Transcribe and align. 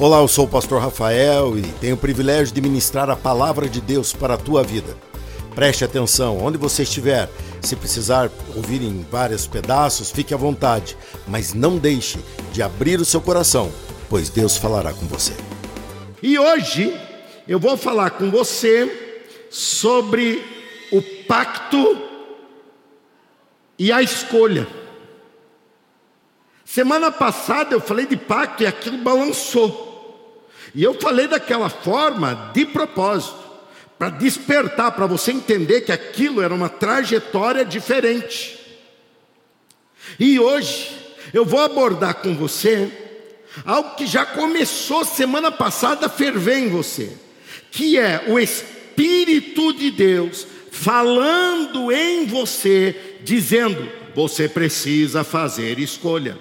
Olá, 0.00 0.20
eu 0.20 0.28
sou 0.28 0.46
o 0.46 0.48
pastor 0.48 0.80
Rafael 0.80 1.58
e 1.58 1.62
tenho 1.72 1.94
o 1.94 1.98
privilégio 1.98 2.54
de 2.54 2.60
ministrar 2.62 3.10
a 3.10 3.16
palavra 3.16 3.68
de 3.68 3.82
Deus 3.82 4.14
para 4.14 4.32
a 4.32 4.38
tua 4.38 4.62
vida. 4.62 4.96
Preste 5.54 5.84
atenção, 5.84 6.38
onde 6.38 6.56
você 6.56 6.84
estiver, 6.84 7.28
se 7.60 7.76
precisar 7.76 8.30
ouvir 8.56 8.80
em 8.80 9.06
vários 9.10 9.46
pedaços, 9.46 10.10
fique 10.10 10.32
à 10.32 10.38
vontade, 10.38 10.96
mas 11.28 11.52
não 11.52 11.76
deixe 11.76 12.18
de 12.50 12.62
abrir 12.62 12.98
o 12.98 13.04
seu 13.04 13.20
coração, 13.20 13.70
pois 14.08 14.30
Deus 14.30 14.56
falará 14.56 14.94
com 14.94 15.04
você. 15.04 15.34
E 16.22 16.38
hoje 16.38 16.98
eu 17.46 17.60
vou 17.60 17.76
falar 17.76 18.12
com 18.12 18.30
você 18.30 19.20
sobre 19.50 20.42
o 20.90 21.02
pacto 21.28 21.98
e 23.78 23.92
a 23.92 24.00
escolha. 24.00 24.66
Semana 26.64 27.12
passada 27.12 27.74
eu 27.74 27.82
falei 27.82 28.06
de 28.06 28.16
pacto 28.16 28.62
e 28.62 28.66
aquilo 28.66 28.96
balançou. 28.96 29.89
E 30.74 30.82
eu 30.82 30.94
falei 30.94 31.26
daquela 31.26 31.68
forma 31.68 32.50
de 32.54 32.64
propósito, 32.64 33.38
para 33.98 34.10
despertar, 34.10 34.92
para 34.92 35.06
você 35.06 35.30
entender 35.30 35.82
que 35.82 35.92
aquilo 35.92 36.40
era 36.40 36.54
uma 36.54 36.70
trajetória 36.70 37.64
diferente. 37.64 38.58
E 40.18 40.40
hoje 40.40 40.90
eu 41.34 41.44
vou 41.44 41.60
abordar 41.60 42.14
com 42.14 42.34
você 42.34 42.90
algo 43.64 43.96
que 43.96 44.06
já 44.06 44.24
começou 44.24 45.04
semana 45.04 45.52
passada 45.52 46.06
a 46.06 46.10
ferver 46.10 46.58
em 46.58 46.70
você, 46.70 47.12
que 47.70 47.98
é 47.98 48.24
o 48.28 48.38
Espírito 48.38 49.72
de 49.74 49.90
Deus 49.90 50.46
falando 50.70 51.92
em 51.92 52.24
você, 52.26 53.18
dizendo: 53.22 53.86
você 54.14 54.48
precisa 54.48 55.22
fazer 55.22 55.78
escolha. 55.78 56.38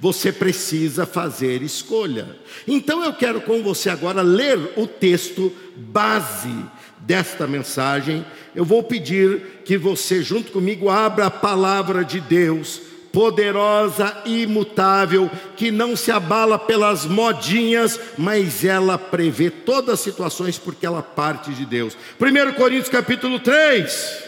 Você 0.00 0.32
precisa 0.32 1.06
fazer 1.06 1.62
escolha. 1.62 2.36
Então 2.66 3.04
eu 3.04 3.12
quero 3.12 3.40
com 3.40 3.62
você 3.62 3.90
agora 3.90 4.22
ler 4.22 4.72
o 4.76 4.86
texto 4.86 5.52
base 5.76 6.54
desta 7.00 7.46
mensagem. 7.46 8.24
Eu 8.54 8.64
vou 8.64 8.82
pedir 8.82 9.62
que 9.64 9.78
você, 9.78 10.22
junto 10.22 10.52
comigo, 10.52 10.88
abra 10.88 11.26
a 11.26 11.30
palavra 11.30 12.04
de 12.04 12.20
Deus, 12.20 12.80
poderosa 13.12 14.22
e 14.24 14.42
imutável, 14.42 15.30
que 15.56 15.70
não 15.70 15.96
se 15.96 16.10
abala 16.10 16.58
pelas 16.58 17.04
modinhas, 17.04 17.98
mas 18.16 18.64
ela 18.64 18.98
prevê 18.98 19.50
todas 19.50 19.94
as 19.94 20.00
situações 20.00 20.58
porque 20.58 20.86
ela 20.86 21.02
parte 21.02 21.52
de 21.52 21.64
Deus. 21.64 21.96
1 22.20 22.54
Coríntios 22.54 22.88
capítulo 22.88 23.40
3. 23.40 24.24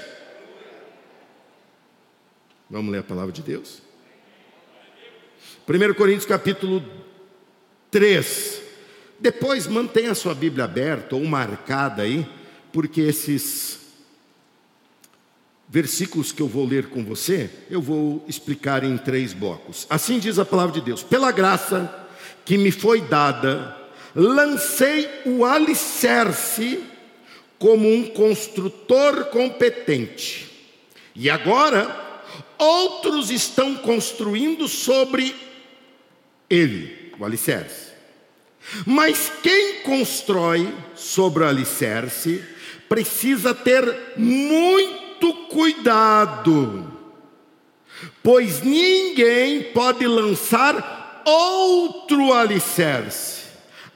Vamos 2.70 2.92
ler 2.92 2.98
a 2.98 3.05
palavra 3.05 3.33
de 3.33 3.42
Deus? 3.42 3.80
1 5.71 5.95
Coríntios 5.95 6.27
capítulo 6.27 6.83
3. 7.93 8.61
Depois 9.21 9.69
mantenha 9.69 10.11
a 10.11 10.17
sua 10.17 10.35
Bíblia 10.35 10.65
aberta 10.65 11.15
ou 11.15 11.25
marcada 11.25 12.03
aí, 12.03 12.27
porque 12.73 13.03
esses 13.03 13.79
versículos 15.69 16.33
que 16.33 16.43
eu 16.43 16.48
vou 16.48 16.67
ler 16.67 16.89
com 16.89 17.05
você, 17.05 17.48
eu 17.71 17.81
vou 17.81 18.25
explicar 18.27 18.83
em 18.83 18.98
três 18.98 19.33
blocos. 19.33 19.87
Assim 19.89 20.19
diz 20.19 20.41
a 20.41 20.45
palavra 20.45 20.73
de 20.73 20.81
Deus: 20.81 21.05
Pela 21.05 21.31
graça 21.31 22.09
que 22.45 22.59
me 22.59 22.73
foi 22.73 23.03
dada, 23.03 23.77
lancei 24.13 25.09
o 25.25 25.45
alicerce 25.45 26.83
como 27.61 27.89
um 27.89 28.09
construtor 28.09 29.27
competente. 29.27 30.51
E 31.15 31.31
agora, 31.31 32.25
outros 32.59 33.31
estão 33.31 33.77
construindo 33.77 34.67
sobre 34.67 35.48
ele, 36.51 37.12
o 37.19 37.25
alicerce. 37.25 37.91
Mas 38.84 39.33
quem 39.43 39.83
constrói 39.83 40.73
sobre 40.95 41.45
o 41.45 41.47
alicerce 41.47 42.45
precisa 42.89 43.55
ter 43.55 44.15
muito 44.17 45.33
cuidado, 45.48 46.92
pois 48.23 48.63
ninguém 48.63 49.63
pode 49.73 50.07
lançar 50.07 51.23
outro 51.24 52.33
alicerce, 52.33 53.42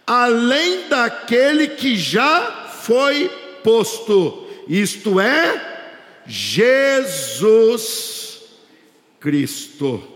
além 0.07 0.89
daquele 0.89 1.69
que 1.69 1.97
já 1.97 2.69
foi 2.83 3.29
posto, 3.63 4.47
isto 4.69 5.19
é, 5.19 6.23
Jesus 6.27 8.43
Cristo. 9.19 10.14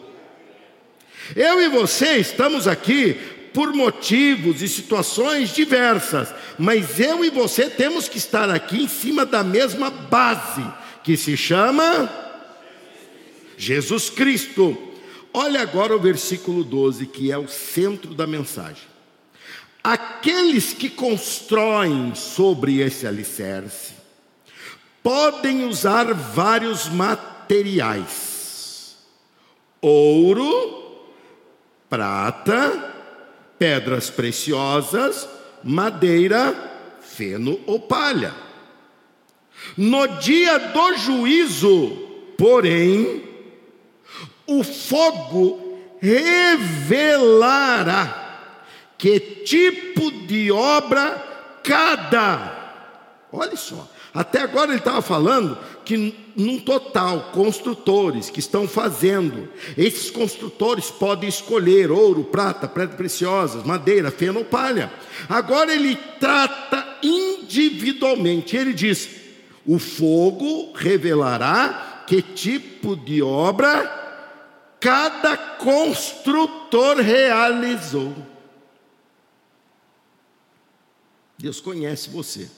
Eu 1.37 1.61
e 1.61 1.69
você 1.69 2.17
estamos 2.17 2.67
aqui 2.67 3.15
por 3.53 3.73
motivos 3.73 4.63
e 4.63 4.69
situações 4.69 5.51
diversas, 5.55 6.33
mas 6.59 7.01
eu 7.01 7.25
e 7.25 7.31
você 7.31 7.69
temos 7.69 8.09
que 8.09 8.19
estar 8.19 8.51
aqui 8.51 8.85
em 8.85 8.89
cima 8.89 9.27
da 9.27 9.43
mesma 9.43 9.91
base, 9.91 10.65
que 11.03 11.17
se 11.17 11.37
chama 11.37 12.09
Jesus 13.57 14.11
Cristo. 14.11 14.77
Olha 15.33 15.61
agora 15.61 15.97
o 15.97 16.01
versículo 16.01 16.63
12, 16.63 17.07
que 17.07 17.33
é 17.33 17.39
o 17.39 17.49
centro 17.49 18.15
da 18.15 18.27
mensagem. 18.27 18.85
Aqueles 19.83 20.73
que 20.73 20.89
constroem 20.89 22.15
sobre 22.15 22.81
esse 22.81 23.07
alicerce 23.07 23.95
podem 25.03 25.65
usar 25.65 26.13
vários 26.15 26.89
materiais: 26.89 28.19
ouro, 29.81 30.88
prata, 31.89 32.95
pedras 33.59 34.11
preciosas, 34.11 35.29
madeira, 35.63 36.55
feno 37.01 37.59
ou 37.67 37.81
palha. 37.81 38.35
No 39.77 40.07
dia 40.19 40.59
do 40.59 40.95
juízo, 40.97 41.89
porém, 42.37 43.25
o 44.47 44.63
fogo 44.63 45.79
revelará 46.01 47.77
que 48.97 49.21
tipo 49.21 50.11
de 50.27 50.51
obra 50.51 51.23
cada. 51.63 52.57
Olha 53.33 53.57
só, 53.57 53.89
até 54.15 54.41
agora 54.41 54.71
ele 54.71 54.79
estava 54.79 55.03
falando 55.03 55.59
que, 55.89 56.15
num 56.37 56.61
total, 56.61 57.33
construtores 57.33 58.29
que 58.29 58.41
estão 58.41 58.69
fazendo, 58.69 59.49
esses 59.75 60.11
construtores 60.11 60.91
podem 60.91 61.27
escolher 61.27 61.91
ouro, 61.91 62.25
prata, 62.25 62.69
pedras 62.69 62.95
preciosas, 62.95 63.65
madeira, 63.65 64.11
feno 64.11 64.41
ou 64.41 64.45
palha. 64.45 64.93
Agora 65.31 65.73
ele 65.75 65.97
trata 66.21 66.99
individualmente, 67.03 68.55
ele 68.55 68.75
diz: 68.75 69.09
o 69.67 69.79
fogo 69.79 70.75
revelará 70.75 72.05
que 72.07 72.21
tipo 72.21 72.95
de 72.95 73.23
obra 73.23 73.97
cada 74.79 75.39
construtor 75.39 76.99
realizou. 76.99 78.15
Deus 81.39 81.63
conhece 81.63 82.11
você. 82.11 82.51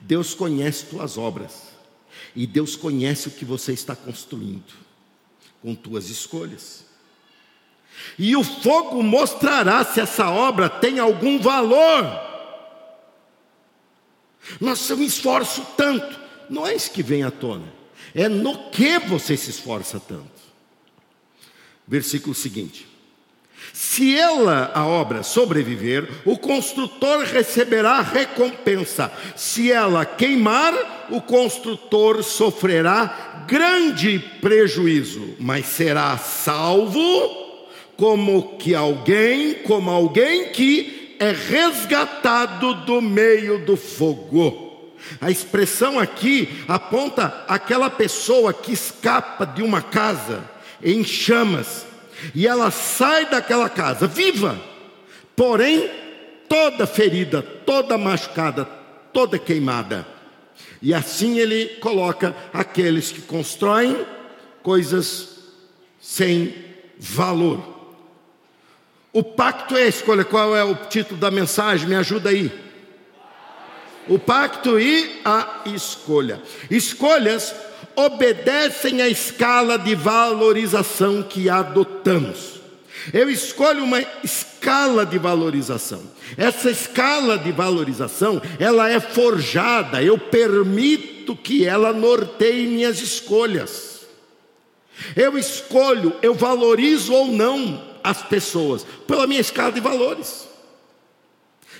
Deus 0.00 0.34
conhece 0.34 0.86
tuas 0.86 1.16
obras. 1.16 1.67
E 2.34 2.46
Deus 2.46 2.76
conhece 2.76 3.28
o 3.28 3.30
que 3.32 3.44
você 3.44 3.72
está 3.72 3.94
construindo 3.94 4.72
com 5.62 5.74
tuas 5.74 6.08
escolhas. 6.08 6.84
E 8.18 8.36
o 8.36 8.44
fogo 8.44 9.02
mostrará 9.02 9.84
se 9.84 10.00
essa 10.00 10.30
obra 10.30 10.68
tem 10.68 10.98
algum 10.98 11.38
valor. 11.38 12.04
Nossa, 14.60 14.92
eu 14.92 14.96
me 14.96 15.06
esforço 15.06 15.66
tanto. 15.76 16.18
Não 16.48 16.66
é 16.66 16.74
isso 16.74 16.90
que 16.90 17.02
vem 17.02 17.22
à 17.22 17.30
tona. 17.30 17.72
É 18.14 18.28
no 18.28 18.70
que 18.70 18.98
você 18.98 19.36
se 19.36 19.50
esforça 19.50 20.00
tanto. 20.00 20.38
Versículo 21.86 22.34
seguinte. 22.34 22.87
Se 23.72 24.16
ela, 24.16 24.70
a 24.74 24.86
obra, 24.86 25.22
sobreviver, 25.22 26.08
o 26.24 26.36
construtor 26.36 27.24
receberá 27.24 28.00
recompensa. 28.00 29.10
Se 29.36 29.70
ela 29.70 30.04
queimar, 30.04 31.06
o 31.10 31.20
construtor 31.20 32.22
sofrerá 32.22 33.44
grande 33.46 34.18
prejuízo, 34.40 35.34
mas 35.38 35.66
será 35.66 36.16
salvo 36.18 37.48
como 37.96 38.58
que 38.58 38.74
alguém, 38.74 39.54
como 39.54 39.90
alguém 39.90 40.50
que 40.50 41.16
é 41.18 41.32
resgatado 41.32 42.74
do 42.84 43.00
meio 43.00 43.64
do 43.64 43.76
fogo. 43.76 44.92
A 45.20 45.30
expressão 45.30 45.98
aqui 45.98 46.48
aponta 46.68 47.44
aquela 47.48 47.90
pessoa 47.90 48.52
que 48.52 48.72
escapa 48.72 49.44
de 49.46 49.62
uma 49.62 49.82
casa 49.82 50.48
em 50.82 51.02
chamas 51.02 51.87
e 52.34 52.46
ela 52.46 52.70
sai 52.70 53.26
daquela 53.26 53.68
casa 53.68 54.06
viva, 54.06 54.58
porém 55.36 55.90
toda 56.48 56.86
ferida, 56.86 57.42
toda 57.42 57.98
machucada, 57.98 58.64
toda 59.12 59.38
queimada. 59.38 60.06
E 60.80 60.94
assim 60.94 61.38
ele 61.38 61.66
coloca 61.80 62.34
aqueles 62.52 63.12
que 63.12 63.20
constroem 63.22 64.06
coisas 64.62 65.38
sem 66.00 66.54
valor. 66.98 67.76
O 69.12 69.22
pacto 69.22 69.76
é 69.76 69.84
a 69.84 69.88
escolha. 69.88 70.24
Qual 70.24 70.56
é 70.56 70.62
o 70.62 70.74
título 70.74 71.18
da 71.18 71.30
mensagem? 71.30 71.88
Me 71.88 71.94
ajuda 71.94 72.30
aí. 72.30 72.52
O 74.08 74.18
pacto 74.18 74.78
e 74.78 75.20
a 75.24 75.62
escolha. 75.66 76.40
Escolhas 76.70 77.54
obedecem 77.98 79.02
à 79.02 79.08
escala 79.08 79.76
de 79.76 79.92
valorização 79.96 81.20
que 81.20 81.50
adotamos. 81.50 82.60
Eu 83.12 83.28
escolho 83.28 83.82
uma 83.82 84.00
escala 84.22 85.04
de 85.04 85.18
valorização. 85.18 86.02
Essa 86.36 86.70
escala 86.70 87.36
de 87.36 87.50
valorização, 87.50 88.40
ela 88.60 88.88
é 88.88 89.00
forjada, 89.00 90.00
eu 90.00 90.16
permito 90.16 91.34
que 91.34 91.66
ela 91.66 91.92
norteie 91.92 92.68
minhas 92.68 93.00
escolhas. 93.00 94.06
Eu 95.16 95.36
escolho, 95.36 96.14
eu 96.22 96.34
valorizo 96.34 97.12
ou 97.12 97.26
não 97.26 97.82
as 98.04 98.22
pessoas 98.22 98.86
pela 99.08 99.26
minha 99.26 99.40
escala 99.40 99.72
de 99.72 99.80
valores. 99.80 100.46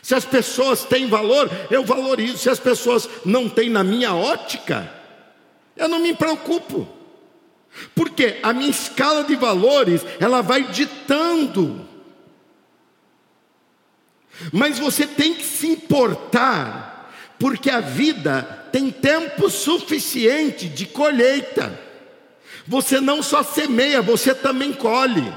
Se 0.03 0.17
as 0.17 0.25
pessoas 0.25 0.83
têm 0.85 1.07
valor, 1.07 1.49
eu 1.71 1.85
valorizo. 1.85 2.39
Se 2.39 2.51
as 2.51 2.59
pessoas 2.59 3.09
não 3.25 3.49
têm 3.49 3.71
na 3.71 3.85
minha 3.85 4.15
ótica, 4.15 4.98
eu 5.79 5.89
não 5.89 6.01
me 6.01 6.13
preocupo. 6.13 6.87
Porque 7.95 8.39
a 8.43 8.53
minha 8.53 8.71
escala 8.71 9.25
de 9.25 9.37
valores, 9.37 10.05
ela 10.21 10.43
vai 10.43 10.65
ditando. 10.65 11.87
Mas 14.53 14.79
você 14.79 15.07
tem 15.07 15.35
que 15.35 15.45
se 15.45 15.67
importar, 15.67 17.13
porque 17.39 17.71
a 17.71 17.81
vida 17.81 18.67
tem 18.73 18.91
tempo 18.91 19.49
suficiente 19.49 20.69
de 20.69 20.87
colheita. 20.87 21.79
Você 22.67 23.01
não 23.01 23.23
só 23.23 23.43
semeia, 23.43 24.03
você 24.03 24.35
também 24.35 24.73
colhe. 24.73 25.33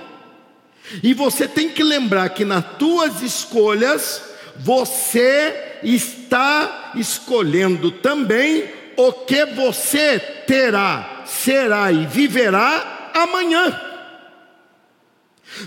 E 1.02 1.14
você 1.14 1.48
tem 1.48 1.70
que 1.70 1.84
lembrar 1.84 2.30
que 2.30 2.44
nas 2.44 2.66
tuas 2.78 3.22
escolhas, 3.22 4.22
você 4.58 5.80
está 5.84 6.92
escolhendo 6.96 7.92
também 7.92 8.81
o 8.98 9.12
que 9.12 9.46
você 9.46 10.20
terá, 10.20 11.24
será 11.26 11.92
e 11.92 12.06
viverá 12.06 13.12
amanhã. 13.14 13.80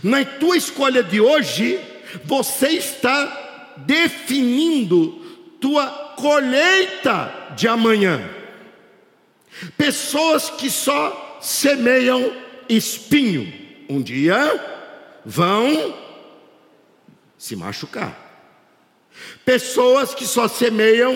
Na 0.03 0.25
tua 0.25 0.57
escolha 0.57 1.03
de 1.03 1.21
hoje, 1.21 1.79
você 2.25 2.69
está 2.69 3.75
definindo 3.77 5.13
tua 5.61 5.87
colheita 6.17 7.53
de 7.57 7.69
amanhã. 7.69 8.29
Pessoas 9.77 10.51
que 10.51 10.71
só 10.71 11.39
semeiam 11.41 12.33
espinho, 12.69 13.53
um 13.89 14.03
dia 14.03 14.37
vão 15.25 15.99
se 17.37 17.55
machucar. 17.55 18.25
Pessoas 19.45 20.15
que 20.15 20.27
só 20.27 20.49
semeiam 20.49 21.15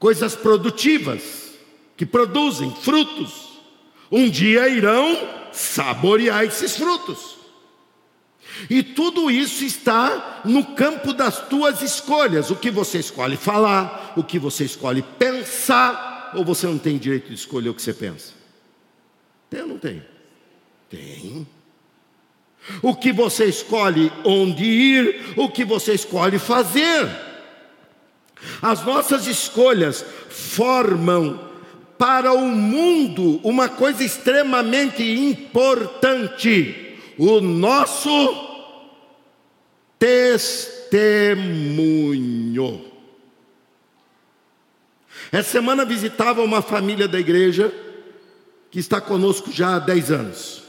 coisas 0.00 0.34
produtivas, 0.34 1.52
que 1.96 2.06
produzem 2.06 2.74
frutos, 2.74 3.60
um 4.10 4.28
dia 4.28 4.66
irão 4.68 5.16
saborear 5.52 6.42
esses 6.42 6.74
frutos. 6.74 7.36
E 8.68 8.82
tudo 8.82 9.30
isso 9.30 9.62
está 9.62 10.40
no 10.44 10.64
campo 10.74 11.12
das 11.12 11.46
tuas 11.48 11.82
escolhas. 11.82 12.50
O 12.50 12.56
que 12.56 12.70
você 12.70 12.98
escolhe 12.98 13.36
falar, 13.36 14.14
o 14.16 14.24
que 14.24 14.38
você 14.38 14.64
escolhe 14.64 15.02
pensar, 15.02 16.32
ou 16.34 16.44
você 16.44 16.66
não 16.66 16.78
tem 16.78 16.96
direito 16.96 17.28
de 17.28 17.34
escolher 17.34 17.68
o 17.68 17.74
que 17.74 17.82
você 17.82 17.92
pensa? 17.92 18.32
Tem 19.50 19.60
ou 19.60 19.68
não 19.68 19.78
tem? 19.78 20.02
Tem. 20.88 21.46
O 22.82 22.94
que 22.94 23.12
você 23.12 23.44
escolhe 23.44 24.10
onde 24.24 24.64
ir, 24.64 25.34
o 25.36 25.48
que 25.48 25.64
você 25.64 25.92
escolhe 25.92 26.38
fazer. 26.38 27.29
As 28.62 28.84
nossas 28.84 29.26
escolhas 29.26 30.04
formam 30.28 31.48
para 31.98 32.32
o 32.32 32.46
mundo 32.46 33.40
uma 33.44 33.68
coisa 33.68 34.02
extremamente 34.02 35.02
importante: 35.02 36.96
o 37.18 37.40
nosso 37.40 38.48
testemunho. 39.98 41.30
Essa 45.30 45.50
semana 45.50 45.84
visitava 45.84 46.42
uma 46.42 46.62
família 46.62 47.06
da 47.06 47.20
igreja 47.20 47.72
que 48.70 48.78
está 48.78 49.00
conosco 49.00 49.52
já 49.52 49.76
há 49.76 49.78
10 49.78 50.10
anos. 50.10 50.62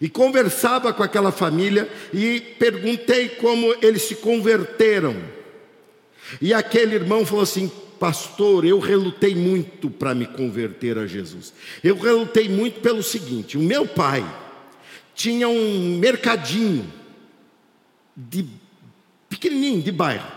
E 0.00 0.08
conversava 0.08 0.92
com 0.92 1.02
aquela 1.02 1.32
família 1.32 1.90
e 2.12 2.40
perguntei 2.58 3.30
como 3.30 3.74
eles 3.80 4.02
se 4.02 4.16
converteram. 4.16 5.35
E 6.40 6.52
aquele 6.52 6.94
irmão 6.94 7.24
falou 7.24 7.42
assim: 7.42 7.70
Pastor, 7.98 8.64
eu 8.64 8.78
relutei 8.78 9.34
muito 9.34 9.88
para 9.88 10.14
me 10.14 10.26
converter 10.26 10.98
a 10.98 11.06
Jesus. 11.06 11.52
Eu 11.82 11.96
relutei 11.98 12.48
muito 12.48 12.80
pelo 12.80 13.02
seguinte: 13.02 13.56
o 13.56 13.62
meu 13.62 13.86
pai 13.86 14.24
tinha 15.14 15.48
um 15.48 15.98
mercadinho 15.98 16.92
de 18.16 18.46
pequenininho 19.28 19.82
de 19.82 19.92
bairro. 19.92 20.30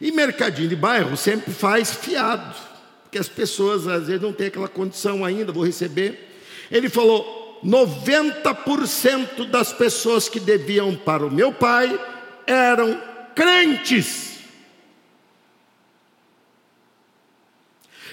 E 0.00 0.10
mercadinho 0.10 0.68
de 0.68 0.76
bairro 0.76 1.16
sempre 1.16 1.52
faz 1.52 1.94
fiado, 1.94 2.54
porque 3.02 3.18
as 3.18 3.28
pessoas 3.28 3.86
às 3.86 4.06
vezes 4.06 4.22
não 4.22 4.32
têm 4.32 4.48
aquela 4.48 4.68
condição 4.68 5.24
ainda, 5.24 5.52
vou 5.52 5.64
receber. 5.64 6.38
Ele 6.70 6.88
falou: 6.88 7.60
90% 7.64 9.48
das 9.50 9.72
pessoas 9.72 10.28
que 10.28 10.40
deviam 10.40 10.94
para 10.94 11.26
o 11.26 11.30
meu 11.30 11.52
pai 11.52 11.98
eram 12.46 13.00
crentes. 13.34 14.33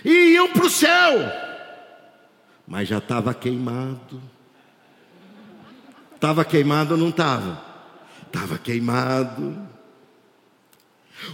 E 0.03 0.33
iam 0.33 0.49
para 0.49 0.65
o 0.65 0.69
céu, 0.69 1.31
mas 2.67 2.87
já 2.87 2.97
estava 2.97 3.33
queimado. 3.33 4.21
Estava 6.15 6.45
queimado 6.45 6.93
ou 6.93 6.99
não 6.99 7.09
estava? 7.09 7.61
Estava 8.27 8.57
queimado. 8.57 9.57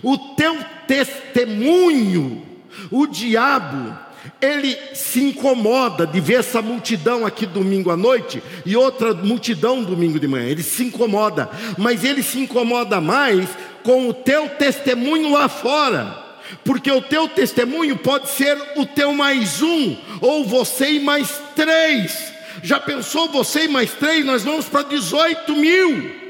O 0.02 0.18
teu 0.36 0.58
testemunho, 0.88 2.46
o 2.92 3.06
diabo 3.06 3.98
ele 4.42 4.78
se 4.94 5.22
incomoda 5.24 6.06
de 6.06 6.20
ver 6.20 6.40
essa 6.40 6.62
multidão 6.62 7.26
aqui 7.26 7.46
domingo 7.46 7.90
à 7.92 7.98
noite 7.98 8.42
e 8.66 8.76
outra 8.76 9.14
multidão 9.14 9.84
domingo 9.84 10.20
de 10.20 10.28
manhã. 10.28 10.46
Ele 10.46 10.64
se 10.64 10.84
incomoda, 10.84 11.50
mas 11.78 12.04
ele 12.04 12.22
se 12.22 12.40
incomoda 12.40 13.00
mais 13.00 13.48
com 13.84 14.10
o 14.10 14.14
teu 14.14 14.50
testemunho 14.50 15.32
lá 15.32 15.48
fora. 15.48 16.27
Porque 16.64 16.92
o 16.92 17.02
teu 17.02 17.28
testemunho 17.28 17.98
pode 17.98 18.30
ser 18.30 18.58
o 18.76 18.86
teu 18.86 19.14
mais 19.14 19.62
um, 19.62 19.98
ou 20.22 20.46
você 20.46 20.94
e 20.94 21.00
mais 21.00 21.42
três. 21.56 22.34
Já 22.64 22.80
pensou 22.80 23.30
você 23.30 23.66
e 23.66 23.68
mais 23.68 23.94
três? 23.94 24.26
Nós 24.26 24.44
vamos 24.44 24.68
para 24.68 24.84
18 24.84 25.56
mil. 25.56 26.28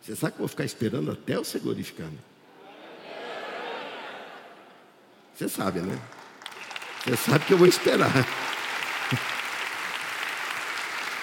Você 0.00 0.14
sabe 0.14 0.32
que 0.32 0.38
eu 0.38 0.40
vou 0.40 0.48
ficar 0.48 0.64
esperando 0.64 1.10
até 1.10 1.38
o 1.38 1.44
ser 1.44 1.60
glorificado? 1.60 2.18
Você 5.34 5.48
sabe, 5.48 5.80
né? 5.80 5.98
Você 7.04 7.16
sabe 7.16 7.44
que 7.44 7.52
eu 7.52 7.58
vou 7.58 7.66
esperar. 7.66 8.12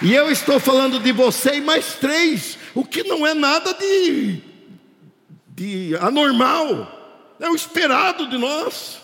E 0.01 0.15
eu 0.15 0.31
estou 0.31 0.59
falando 0.59 0.99
de 0.99 1.11
você 1.11 1.57
e 1.57 1.61
mais 1.61 1.93
três, 1.95 2.57
o 2.73 2.83
que 2.83 3.03
não 3.03 3.25
é 3.25 3.35
nada 3.35 3.71
de, 3.73 4.41
de 5.61 5.95
anormal, 5.97 7.35
é 7.39 7.47
o 7.47 7.55
esperado 7.55 8.27
de 8.27 8.37
nós. 8.37 8.99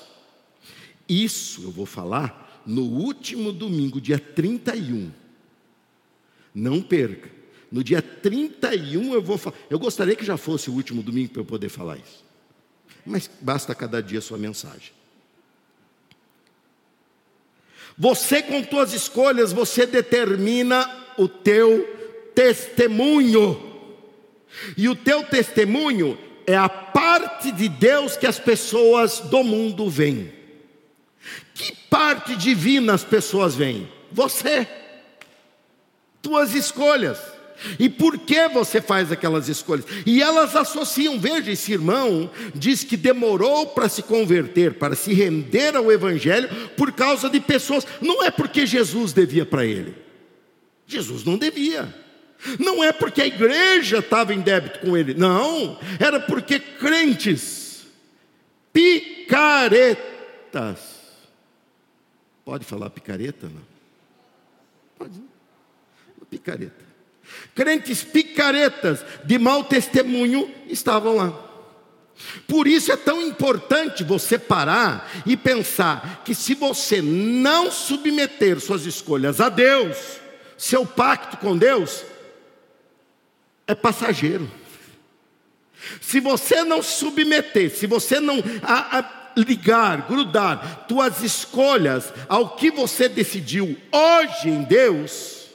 Isso 1.08 1.64
eu 1.64 1.72
vou 1.72 1.86
falar 1.86 2.62
no 2.66 2.84
último 2.84 3.54
domingo, 3.54 4.02
dia 4.02 4.18
31. 4.18 5.12
Não 6.54 6.82
perca. 6.82 7.30
No 7.72 7.84
dia 7.84 8.02
31 8.02 9.14
eu 9.14 9.22
vou 9.22 9.38
falar. 9.38 9.56
Eu 9.70 9.78
gostaria 9.78 10.16
que 10.16 10.26
já 10.26 10.36
fosse 10.36 10.70
o 10.70 10.74
último 10.74 11.04
domingo 11.04 11.30
para 11.30 11.42
eu 11.42 11.46
poder 11.46 11.70
falar 11.70 11.98
isso. 11.98 12.26
Mas 13.06 13.30
basta 13.40 13.76
cada 13.76 14.02
dia 14.02 14.20
a 14.20 14.22
sua 14.22 14.38
mensagem. 14.38 14.92
Você 17.98 18.42
com 18.42 18.64
tuas 18.64 18.94
escolhas, 18.94 19.54
você 19.54 19.86
determina 19.86 20.90
o 21.18 21.28
teu 21.28 21.86
testemunho. 22.34 23.64
E 24.76 24.90
o 24.90 24.96
teu 24.96 25.24
testemunho 25.24 26.18
é 26.48 26.56
a 26.56 26.70
parte 26.70 27.52
de 27.52 27.68
Deus 27.68 28.16
que 28.16 28.26
as 28.26 28.40
pessoas 28.40 29.20
do 29.20 29.44
mundo 29.44 29.90
veem. 29.90 30.32
Que 31.54 31.76
parte 31.90 32.38
divina 32.38 32.94
as 32.94 33.04
pessoas 33.04 33.54
veem? 33.54 33.92
Você. 34.10 34.66
Tuas 36.22 36.56
escolhas. 36.56 37.20
E 37.78 37.90
por 37.90 38.20
que 38.20 38.48
você 38.48 38.80
faz 38.80 39.12
aquelas 39.12 39.50
escolhas? 39.50 39.86
E 40.06 40.22
elas 40.22 40.56
associam, 40.56 41.20
veja, 41.20 41.52
esse 41.52 41.74
irmão 41.74 42.30
diz 42.56 42.84
que 42.84 42.96
demorou 42.96 43.68
para 43.68 43.90
se 43.90 44.04
converter, 44.04 44.76
para 44.76 44.96
se 44.96 45.14
render 45.14 45.76
ao 45.76 45.92
Evangelho, 45.92 46.48
por 46.78 46.92
causa 46.92 47.30
de 47.30 47.40
pessoas, 47.40 47.86
não 48.00 48.24
é 48.24 48.30
porque 48.30 48.66
Jesus 48.66 49.12
devia 49.12 49.44
para 49.44 49.66
ele, 49.66 49.96
Jesus 50.86 51.24
não 51.24 51.36
devia, 51.36 51.94
Não 52.60 52.84
é 52.84 52.92
porque 52.92 53.22
a 53.22 53.28
igreja 53.28 54.00
estava 54.00 54.34
em 54.34 54.42
débito 54.42 54.80
com 54.80 54.96
ele, 54.96 55.14
não, 55.14 55.80
era 56.00 56.20
porque 56.20 56.60
crentes, 56.60 57.86
picaretas, 58.72 60.00
pode 62.46 62.64
falar 62.64 62.90
picareta? 62.90 63.48
Não? 63.48 63.62
Pode, 64.98 65.22
picareta. 66.30 66.86
Crentes 67.56 68.04
picaretas 68.04 69.04
de 69.24 69.38
mau 69.38 69.64
testemunho 69.64 70.54
estavam 70.68 71.16
lá. 71.16 71.44
Por 72.48 72.68
isso 72.68 72.92
é 72.92 72.98
tão 72.98 73.22
importante 73.22 74.04
você 74.04 74.40
parar 74.40 75.10
e 75.26 75.38
pensar 75.38 76.24
que 76.26 76.34
se 76.34 76.56
você 76.56 77.02
não 77.02 77.72
submeter 77.72 78.60
suas 78.60 78.86
escolhas 78.86 79.40
a 79.40 79.50
Deus, 79.50 79.98
seu 80.58 80.86
pacto 80.86 81.38
com 81.38 81.56
Deus 81.58 82.04
é 83.68 83.76
passageiro. 83.76 84.50
Se 86.02 86.20
você 86.20 86.64
não 86.64 86.82
submeter, 86.82 87.70
se 87.70 87.86
você 87.86 88.20
não 88.20 88.38
a, 88.64 89.00
a, 89.00 89.18
ligar, 89.38 90.08
grudar 90.08 90.86
tuas 90.88 91.22
escolhas 91.22 92.12
ao 92.28 92.56
que 92.56 92.72
você 92.72 93.08
decidiu 93.08 93.78
hoje 93.92 94.50
em 94.50 94.64
Deus, 94.64 95.48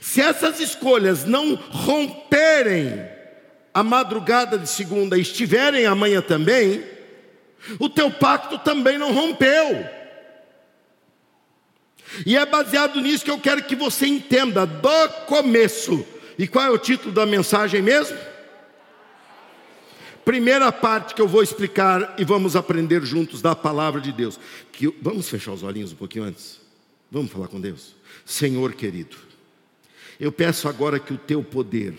se 0.00 0.20
essas 0.20 0.60
escolhas 0.60 1.24
não 1.24 1.54
romperem 1.54 3.08
a 3.72 3.82
madrugada 3.82 4.58
de 4.58 4.68
segunda 4.68 5.18
estiverem 5.18 5.86
amanhã 5.86 6.20
também, 6.20 6.84
o 7.78 7.88
teu 7.88 8.10
pacto 8.10 8.58
também 8.58 8.98
não 8.98 9.12
rompeu. 9.12 9.96
E 12.24 12.36
é 12.36 12.46
baseado 12.46 13.00
nisso 13.00 13.24
que 13.24 13.30
eu 13.30 13.38
quero 13.38 13.64
que 13.64 13.74
você 13.74 14.06
entenda 14.06 14.64
do 14.64 15.08
começo. 15.26 16.06
E 16.38 16.46
qual 16.46 16.66
é 16.66 16.70
o 16.70 16.78
título 16.78 17.12
da 17.12 17.24
mensagem 17.24 17.80
mesmo? 17.80 18.16
Primeira 20.24 20.72
parte 20.72 21.14
que 21.14 21.22
eu 21.22 21.28
vou 21.28 21.42
explicar 21.42 22.14
e 22.18 22.24
vamos 22.24 22.56
aprender 22.56 23.04
juntos 23.04 23.40
da 23.40 23.54
palavra 23.54 24.00
de 24.00 24.10
Deus. 24.10 24.38
Que 24.72 24.92
vamos 25.00 25.28
fechar 25.28 25.52
os 25.52 25.62
olhinhos 25.62 25.92
um 25.92 25.96
pouquinho 25.96 26.24
antes. 26.24 26.60
Vamos 27.10 27.30
falar 27.30 27.46
com 27.46 27.60
Deus. 27.60 27.94
Senhor 28.24 28.72
querido, 28.72 29.16
eu 30.18 30.32
peço 30.32 30.68
agora 30.68 30.98
que 30.98 31.12
o 31.12 31.18
teu 31.18 31.44
poder 31.44 31.94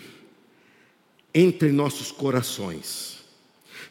entre 1.34 1.70
em 1.70 1.72
nossos 1.72 2.12
corações. 2.12 3.18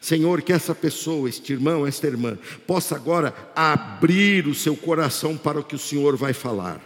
Senhor, 0.00 0.42
que 0.42 0.52
essa 0.52 0.74
pessoa, 0.74 1.28
este 1.28 1.52
irmão, 1.52 1.86
esta 1.86 2.06
irmã, 2.06 2.38
possa 2.66 2.94
agora 2.94 3.34
abrir 3.54 4.46
o 4.46 4.54
seu 4.54 4.76
coração 4.76 5.36
para 5.36 5.58
o 5.58 5.64
que 5.64 5.74
o 5.74 5.78
Senhor 5.78 6.16
vai 6.16 6.32
falar. 6.32 6.80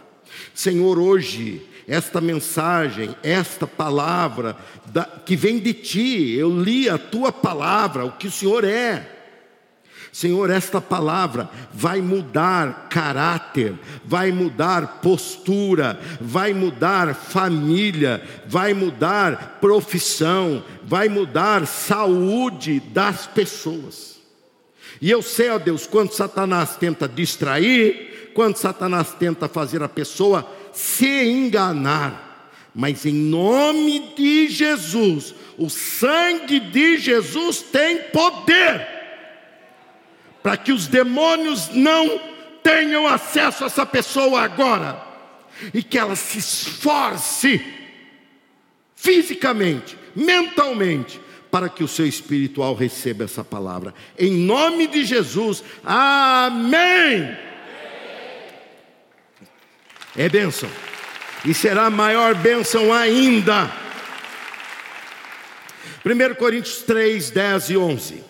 Senhor, 0.53 0.97
hoje, 0.97 1.61
esta 1.87 2.21
mensagem, 2.21 3.15
esta 3.23 3.67
palavra 3.67 4.55
da, 4.85 5.03
que 5.03 5.35
vem 5.35 5.59
de 5.59 5.73
ti, 5.73 6.33
eu 6.33 6.61
li 6.61 6.89
a 6.89 6.97
tua 6.97 7.31
palavra, 7.31 8.05
o 8.05 8.11
que 8.11 8.27
o 8.27 8.31
Senhor 8.31 8.63
é. 8.63 9.09
Senhor, 10.13 10.51
esta 10.51 10.79
palavra 10.79 11.49
vai 11.73 11.99
mudar 11.99 12.87
caráter, 12.87 13.73
vai 14.05 14.31
mudar 14.31 14.99
postura, 15.01 15.99
vai 16.21 16.53
mudar 16.53 17.15
família, 17.15 18.23
vai 18.45 18.75
mudar 18.75 19.57
profissão, 19.59 20.63
vai 20.83 21.09
mudar 21.09 21.65
saúde 21.65 22.79
das 22.79 23.25
pessoas. 23.25 24.19
E 25.01 25.09
eu 25.09 25.23
sei, 25.23 25.49
ó 25.49 25.57
Deus, 25.57 25.87
quando 25.87 26.13
Satanás 26.13 26.75
tenta 26.75 27.09
distrair, 27.09 28.31
quando 28.35 28.57
Satanás 28.57 29.15
tenta 29.17 29.47
fazer 29.47 29.81
a 29.81 29.89
pessoa 29.89 30.47
se 30.73 31.23
enganar, 31.25 32.49
mas 32.73 33.05
em 33.05 33.13
nome 33.13 34.13
de 34.15 34.47
Jesus, 34.49 35.33
o 35.57 35.69
sangue 35.69 36.59
de 36.59 36.97
Jesus 36.97 37.61
tem 37.61 37.97
poder 38.11 38.93
para 40.41 40.57
que 40.57 40.73
os 40.73 40.87
demônios 40.87 41.69
não 41.69 42.19
tenham 42.61 43.07
acesso 43.07 43.63
a 43.63 43.67
essa 43.67 43.85
pessoa 43.85 44.41
agora, 44.41 45.01
e 45.73 45.81
que 45.81 45.97
ela 45.97 46.15
se 46.15 46.39
esforce 46.39 47.61
fisicamente, 48.95 49.97
mentalmente, 50.15 51.19
para 51.49 51.69
que 51.69 51.83
o 51.83 51.87
seu 51.87 52.07
espiritual 52.07 52.73
receba 52.73 53.23
essa 53.23 53.43
palavra. 53.43 53.93
Em 54.17 54.31
nome 54.31 54.87
de 54.87 55.05
Jesus, 55.05 55.63
amém. 55.83 57.37
É 60.15 60.29
bênção, 60.29 60.69
e 61.43 61.53
será 61.53 61.89
maior 61.89 62.35
bênção 62.35 62.93
ainda. 62.93 63.71
1 66.05 66.35
Coríntios 66.35 66.83
3, 66.83 67.31
10 67.31 67.69
e 67.71 67.77
11. 67.77 68.23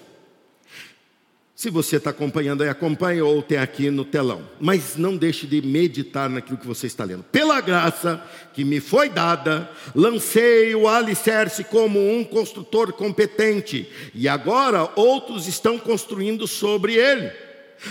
Se 1.63 1.69
você 1.69 1.95
está 1.95 2.09
acompanhando 2.09 2.61
aí, 2.61 2.69
acompanhe 2.69 3.21
ou 3.21 3.41
tem 3.41 3.57
aqui 3.57 3.89
no 3.89 4.03
telão. 4.03 4.41
Mas 4.59 4.97
não 4.97 5.15
deixe 5.15 5.47
de 5.47 5.61
meditar 5.61 6.29
naquilo 6.29 6.57
que 6.57 6.67
você 6.67 6.87
está 6.87 7.05
lendo. 7.05 7.23
Pela 7.23 7.61
graça 7.61 8.21
que 8.53 8.65
me 8.65 8.79
foi 8.79 9.07
dada, 9.07 9.69
lancei 9.95 10.75
o 10.75 10.87
alicerce 10.87 11.63
como 11.63 11.99
um 11.99 12.23
construtor 12.23 12.91
competente, 12.93 13.89
e 14.13 14.27
agora 14.27 14.89
outros 14.95 15.47
estão 15.47 15.79
construindo 15.79 16.47
sobre 16.47 16.95
ele. 16.95 17.31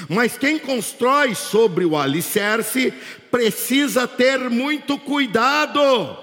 Mas 0.08 0.38
quem 0.38 0.58
constrói 0.58 1.34
sobre 1.34 1.84
o 1.84 1.96
alicerce 1.96 2.92
precisa 3.30 4.06
ter 4.06 4.38
muito 4.50 4.98
cuidado, 4.98 6.16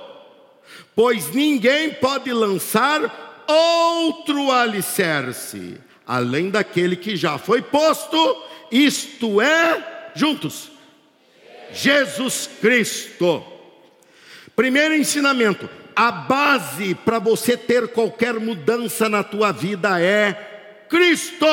pois 0.95 1.31
ninguém 1.31 1.93
pode 1.93 2.31
lançar 2.31 3.45
outro 3.47 4.51
alicerce 4.51 5.77
além 6.09 6.49
daquele 6.49 6.95
que 6.95 7.15
já 7.15 7.37
foi 7.37 7.61
posto, 7.61 8.43
isto 8.71 9.39
é, 9.39 10.09
juntos, 10.15 10.71
Jesus 11.71 12.49
Cristo. 12.59 13.45
Primeiro 14.55 14.95
ensinamento: 14.95 15.69
a 15.95 16.11
base 16.11 16.95
para 16.95 17.19
você 17.19 17.55
ter 17.55 17.89
qualquer 17.89 18.39
mudança 18.39 19.07
na 19.07 19.23
tua 19.23 19.51
vida 19.51 20.01
é 20.01 20.33
Cristo. 20.89 21.45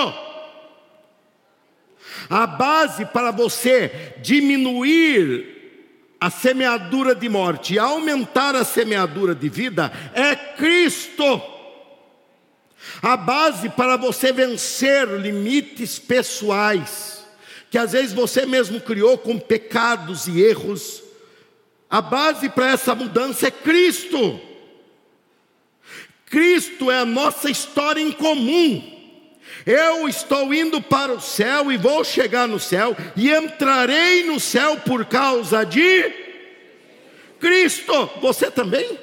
A 2.28 2.47
base 2.47 3.04
para 3.06 3.30
você 3.30 4.14
diminuir 4.23 5.56
a 6.21 6.30
semeadura 6.30 7.14
de 7.14 7.28
morte 7.28 7.75
e 7.75 7.78
aumentar 7.78 8.54
a 8.56 8.64
semeadura 8.64 9.35
de 9.35 9.49
vida 9.49 9.92
é 10.14 10.35
Cristo. 10.35 11.42
A 13.02 13.16
base 13.16 13.68
para 13.68 13.97
você 13.97 14.33
vencer 14.33 15.06
limites 15.21 15.99
pessoais, 15.99 17.25
que 17.71 17.78
às 17.78 17.92
vezes 17.92 18.12
você 18.12 18.47
mesmo 18.47 18.80
criou 18.80 19.18
com 19.18 19.38
pecados 19.38 20.26
e 20.26 20.40
erros, 20.40 21.02
a 21.88 22.00
base 22.00 22.49
para 22.49 22.71
essa 22.71 22.95
mudança 22.95 23.49
é 23.49 23.50
Cristo. 23.50 24.40
Cristo 26.26 26.90
é 26.90 26.99
a 26.99 27.04
nossa 27.04 27.49
história 27.49 28.00
em 28.00 28.11
comum. 28.11 28.96
Eu 29.66 30.08
estou 30.08 30.54
indo 30.54 30.80
para 30.80 31.12
o 31.12 31.20
céu 31.20 31.73
e 31.73 31.76
vou 31.76 32.04
chegar 32.04 32.46
no 32.46 32.61
céu 32.61 32.96
e 33.16 33.28
entrarei 33.32 34.23
no 34.25 34.38
céu 34.38 34.76
por 34.76 35.04
causa 35.06 35.64
de 35.64 36.12
Cristo. 37.40 38.08
Você 38.20 38.49
também? 38.49 38.96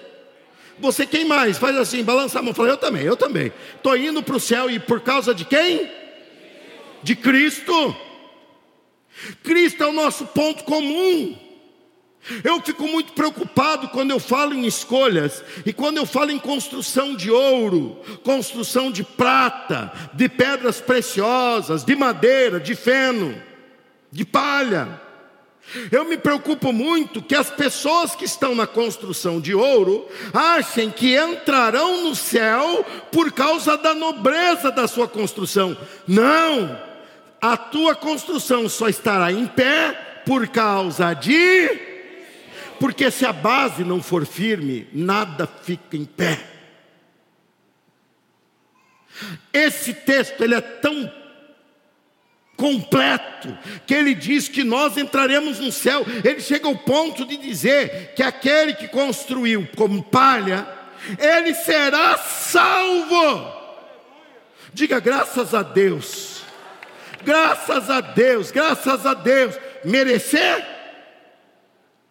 Você 0.79 1.05
quem 1.05 1.25
mais? 1.25 1.57
Faz 1.57 1.75
assim, 1.75 2.01
balança 2.01 2.39
a 2.39 2.41
mão. 2.41 2.53
Fala, 2.53 2.69
eu 2.69 2.77
também, 2.77 3.03
eu 3.03 3.17
também. 3.17 3.51
Estou 3.75 3.97
indo 3.97 4.23
para 4.23 4.37
o 4.37 4.39
céu 4.39 4.69
e 4.69 4.79
por 4.79 5.01
causa 5.01 5.35
de 5.35 5.43
quem? 5.43 5.91
De 7.03 7.13
Cristo. 7.13 7.93
Cristo 9.43 9.83
é 9.83 9.87
o 9.87 9.93
nosso 9.93 10.25
ponto 10.27 10.63
comum. 10.63 11.37
Eu 12.43 12.61
fico 12.61 12.87
muito 12.87 13.13
preocupado 13.13 13.89
quando 13.89 14.11
eu 14.11 14.19
falo 14.19 14.53
em 14.53 14.65
escolhas 14.65 15.43
e 15.65 15.73
quando 15.73 15.97
eu 15.97 16.05
falo 16.05 16.31
em 16.31 16.39
construção 16.39 17.15
de 17.15 17.29
ouro, 17.29 17.99
construção 18.23 18.91
de 18.91 19.03
prata, 19.03 19.91
de 20.13 20.29
pedras 20.29 20.79
preciosas, 20.79 21.83
de 21.83 21.95
madeira, 21.95 22.59
de 22.59 22.75
feno, 22.75 23.35
de 24.11 24.23
palha. 24.23 25.01
Eu 25.91 26.05
me 26.05 26.17
preocupo 26.17 26.71
muito 26.71 27.21
que 27.21 27.35
as 27.35 27.49
pessoas 27.49 28.15
que 28.15 28.25
estão 28.25 28.53
na 28.53 28.67
construção 28.67 29.39
de 29.39 29.55
ouro 29.55 30.07
achem 30.33 30.89
que 30.89 31.17
entrarão 31.17 32.03
no 32.03 32.15
céu 32.15 32.85
por 33.11 33.31
causa 33.31 33.77
da 33.77 33.93
nobreza 33.93 34.71
da 34.71 34.87
sua 34.87 35.07
construção. 35.07 35.75
Não! 36.07 36.79
A 37.41 37.57
tua 37.57 37.95
construção 37.95 38.69
só 38.69 38.87
estará 38.87 39.31
em 39.31 39.45
pé 39.45 40.21
por 40.25 40.47
causa 40.47 41.13
de. 41.13 41.92
Porque 42.83 43.09
se 43.09 43.25
a 43.25 43.31
base 43.31 43.81
não 43.85 44.03
for 44.03 44.25
firme, 44.25 44.89
nada 44.91 45.47
fica 45.47 45.95
em 45.95 46.03
pé. 46.03 46.37
Esse 49.53 49.93
texto 49.93 50.43
ele 50.43 50.53
é 50.53 50.59
tão 50.59 51.09
completo, 52.57 53.57
que 53.87 53.93
ele 53.93 54.13
diz 54.13 54.49
que 54.49 54.65
nós 54.65 54.97
entraremos 54.97 55.61
no 55.61 55.71
céu. 55.71 56.05
Ele 56.25 56.41
chega 56.41 56.67
ao 56.67 56.75
ponto 56.75 57.25
de 57.25 57.37
dizer 57.37 58.11
que 58.17 58.21
aquele 58.21 58.73
que 58.73 58.89
construiu 58.89 59.65
como 59.77 60.03
palha, 60.03 60.67
ele 61.17 61.53
será 61.53 62.17
salvo. 62.17 63.49
Diga 64.73 64.99
graças 64.99 65.53
a 65.53 65.63
Deus. 65.63 66.43
Graças 67.23 67.89
a 67.89 68.01
Deus, 68.01 68.51
graças 68.51 69.05
a 69.05 69.13
Deus. 69.13 69.57
Merecer? 69.85 70.72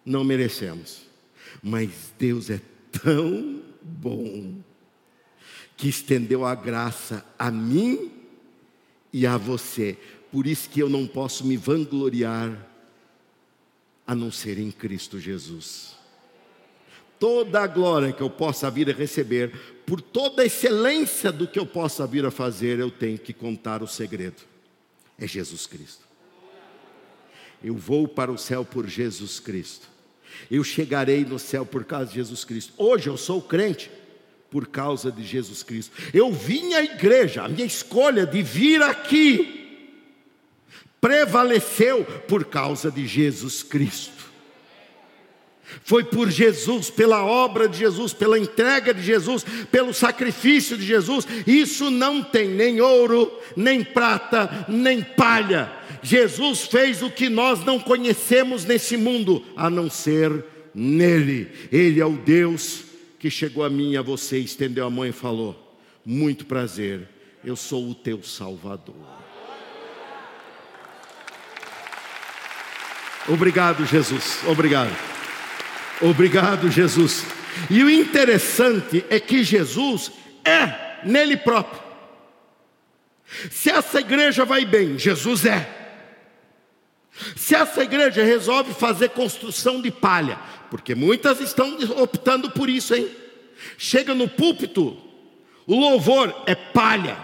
Não 0.04 0.24
merecemos. 0.24 1.02
Mas 1.62 1.90
Deus 2.18 2.50
é 2.50 2.60
tão 2.90 3.62
bom 3.80 4.54
que 5.76 5.88
estendeu 5.88 6.44
a 6.44 6.54
graça 6.54 7.24
a 7.38 7.50
mim 7.50 8.12
e 9.12 9.26
a 9.26 9.36
você. 9.36 9.98
Por 10.30 10.46
isso 10.46 10.70
que 10.70 10.80
eu 10.80 10.88
não 10.88 11.06
posso 11.06 11.44
me 11.44 11.56
vangloriar 11.56 12.68
a 14.06 14.14
não 14.14 14.30
ser 14.30 14.58
em 14.58 14.70
Cristo 14.70 15.18
Jesus. 15.18 15.96
Toda 17.18 17.60
a 17.60 17.66
glória 17.66 18.12
que 18.12 18.22
eu 18.22 18.30
possa 18.30 18.70
vir 18.70 18.90
a 18.90 18.92
receber, 18.92 19.52
por 19.86 20.00
toda 20.00 20.42
a 20.42 20.46
excelência 20.46 21.30
do 21.30 21.46
que 21.46 21.58
eu 21.58 21.66
possa 21.66 22.06
vir 22.06 22.24
a 22.24 22.30
fazer, 22.30 22.78
eu 22.78 22.90
tenho 22.90 23.18
que 23.18 23.32
contar 23.32 23.82
o 23.82 23.86
segredo. 23.86 24.42
É 25.18 25.26
Jesus 25.26 25.66
Cristo. 25.66 26.04
Eu 27.62 27.76
vou 27.76 28.08
para 28.08 28.32
o 28.32 28.38
céu 28.38 28.64
por 28.64 28.88
Jesus 28.88 29.38
Cristo. 29.38 29.91
Eu 30.50 30.62
chegarei 30.64 31.24
no 31.24 31.38
céu 31.38 31.64
por 31.64 31.84
causa 31.84 32.06
de 32.06 32.14
Jesus 32.14 32.44
Cristo. 32.44 32.72
Hoje 32.76 33.08
eu 33.08 33.16
sou 33.16 33.40
crente 33.40 33.90
por 34.50 34.66
causa 34.66 35.10
de 35.10 35.24
Jesus 35.24 35.62
Cristo. 35.62 35.96
Eu 36.12 36.30
vim 36.30 36.74
à 36.74 36.82
igreja, 36.82 37.42
a 37.42 37.48
minha 37.48 37.64
escolha 37.64 38.26
de 38.26 38.42
vir 38.42 38.82
aqui 38.82 39.60
prevaleceu 41.00 42.04
por 42.28 42.44
causa 42.44 42.90
de 42.90 43.06
Jesus 43.06 43.62
Cristo. 43.62 44.22
Foi 45.84 46.04
por 46.04 46.30
Jesus, 46.30 46.90
pela 46.90 47.24
obra 47.24 47.68
de 47.68 47.78
Jesus, 47.78 48.12
pela 48.12 48.38
entrega 48.38 48.92
de 48.92 49.02
Jesus, 49.02 49.44
pelo 49.70 49.94
sacrifício 49.94 50.76
de 50.76 50.84
Jesus. 50.84 51.26
Isso 51.46 51.90
não 51.90 52.22
tem 52.22 52.48
nem 52.48 52.80
ouro, 52.80 53.32
nem 53.56 53.82
prata, 53.82 54.66
nem 54.68 55.02
palha. 55.02 55.81
Jesus 56.02 56.66
fez 56.66 57.02
o 57.02 57.10
que 57.10 57.28
nós 57.28 57.64
não 57.64 57.78
conhecemos 57.78 58.64
nesse 58.64 58.96
mundo, 58.96 59.44
a 59.56 59.70
não 59.70 59.88
ser 59.88 60.44
nele. 60.74 61.50
Ele 61.70 62.00
é 62.00 62.06
o 62.06 62.16
Deus 62.16 62.84
que 63.18 63.30
chegou 63.30 63.64
a 63.64 63.70
mim 63.70 63.92
e 63.92 63.96
a 63.96 64.02
você, 64.02 64.38
estendeu 64.38 64.84
a 64.84 64.90
mão 64.90 65.06
e 65.06 65.12
falou: 65.12 65.78
Muito 66.04 66.44
prazer, 66.44 67.08
eu 67.44 67.54
sou 67.54 67.88
o 67.88 67.94
teu 67.94 68.22
Salvador. 68.22 68.96
Obrigado, 73.28 73.86
Jesus. 73.86 74.40
Obrigado. 74.48 74.90
Obrigado, 76.00 76.68
Jesus. 76.68 77.24
E 77.70 77.84
o 77.84 77.88
interessante 77.88 79.04
é 79.08 79.20
que 79.20 79.44
Jesus 79.44 80.10
é 80.44 80.98
nele 81.04 81.36
próprio. 81.36 81.80
Se 83.50 83.70
essa 83.70 84.00
igreja 84.00 84.44
vai 84.44 84.64
bem, 84.64 84.98
Jesus 84.98 85.46
é. 85.46 85.81
Se 87.36 87.54
essa 87.54 87.82
igreja 87.82 88.24
resolve 88.24 88.72
fazer 88.72 89.10
construção 89.10 89.80
de 89.80 89.90
palha, 89.90 90.38
porque 90.70 90.94
muitas 90.94 91.40
estão 91.40 91.76
optando 92.00 92.50
por 92.50 92.68
isso, 92.68 92.94
hein? 92.94 93.10
Chega 93.76 94.14
no 94.14 94.28
púlpito, 94.28 94.96
o 95.66 95.78
louvor 95.78 96.34
é 96.46 96.54
palha. 96.54 97.16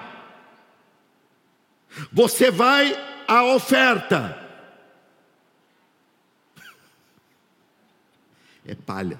Você 2.13 2.51
vai 2.51 2.95
à 3.27 3.45
oferta, 3.45 4.47
é 8.67 8.75
palha. 8.75 9.19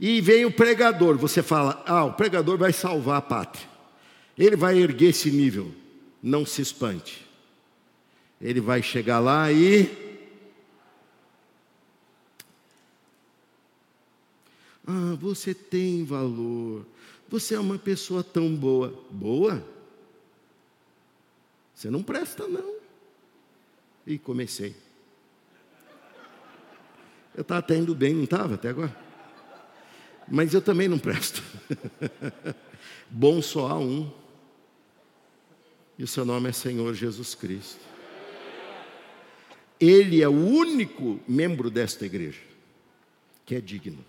E 0.00 0.20
vem 0.22 0.46
o 0.46 0.50
pregador, 0.50 1.18
você 1.18 1.42
fala: 1.42 1.84
ah, 1.86 2.04
o 2.04 2.14
pregador 2.14 2.56
vai 2.56 2.72
salvar 2.72 3.18
a 3.18 3.22
pátria, 3.22 3.68
ele 4.36 4.56
vai 4.56 4.78
erguer 4.78 5.10
esse 5.10 5.30
nível, 5.30 5.72
não 6.22 6.46
se 6.46 6.62
espante. 6.62 7.29
Ele 8.40 8.60
vai 8.60 8.82
chegar 8.82 9.18
lá 9.18 9.52
e. 9.52 9.90
Ah, 14.86 15.14
você 15.20 15.52
tem 15.52 16.04
valor. 16.04 16.86
Você 17.28 17.54
é 17.54 17.60
uma 17.60 17.78
pessoa 17.78 18.24
tão 18.24 18.54
boa. 18.56 18.98
Boa? 19.10 19.64
Você 21.74 21.90
não 21.90 22.02
presta, 22.02 22.48
não. 22.48 22.76
E 24.06 24.18
comecei. 24.18 24.74
Eu 27.34 27.42
estava 27.42 27.60
até 27.60 27.76
indo 27.76 27.94
bem, 27.94 28.14
não 28.14 28.24
estava 28.24 28.54
até 28.54 28.70
agora? 28.70 28.94
Mas 30.26 30.54
eu 30.54 30.62
também 30.62 30.88
não 30.88 30.98
presto. 30.98 31.42
Bom 33.08 33.40
só 33.42 33.68
há 33.68 33.78
um. 33.78 34.10
E 35.98 36.02
o 36.02 36.06
seu 36.06 36.24
nome 36.24 36.48
é 36.48 36.52
Senhor 36.52 36.94
Jesus 36.94 37.34
Cristo. 37.34 37.89
Ele 39.80 40.22
é 40.22 40.28
o 40.28 40.32
único 40.32 41.18
membro 41.26 41.70
desta 41.70 42.04
igreja 42.04 42.50
que 43.46 43.54
é 43.54 43.60
digno. 43.60 44.04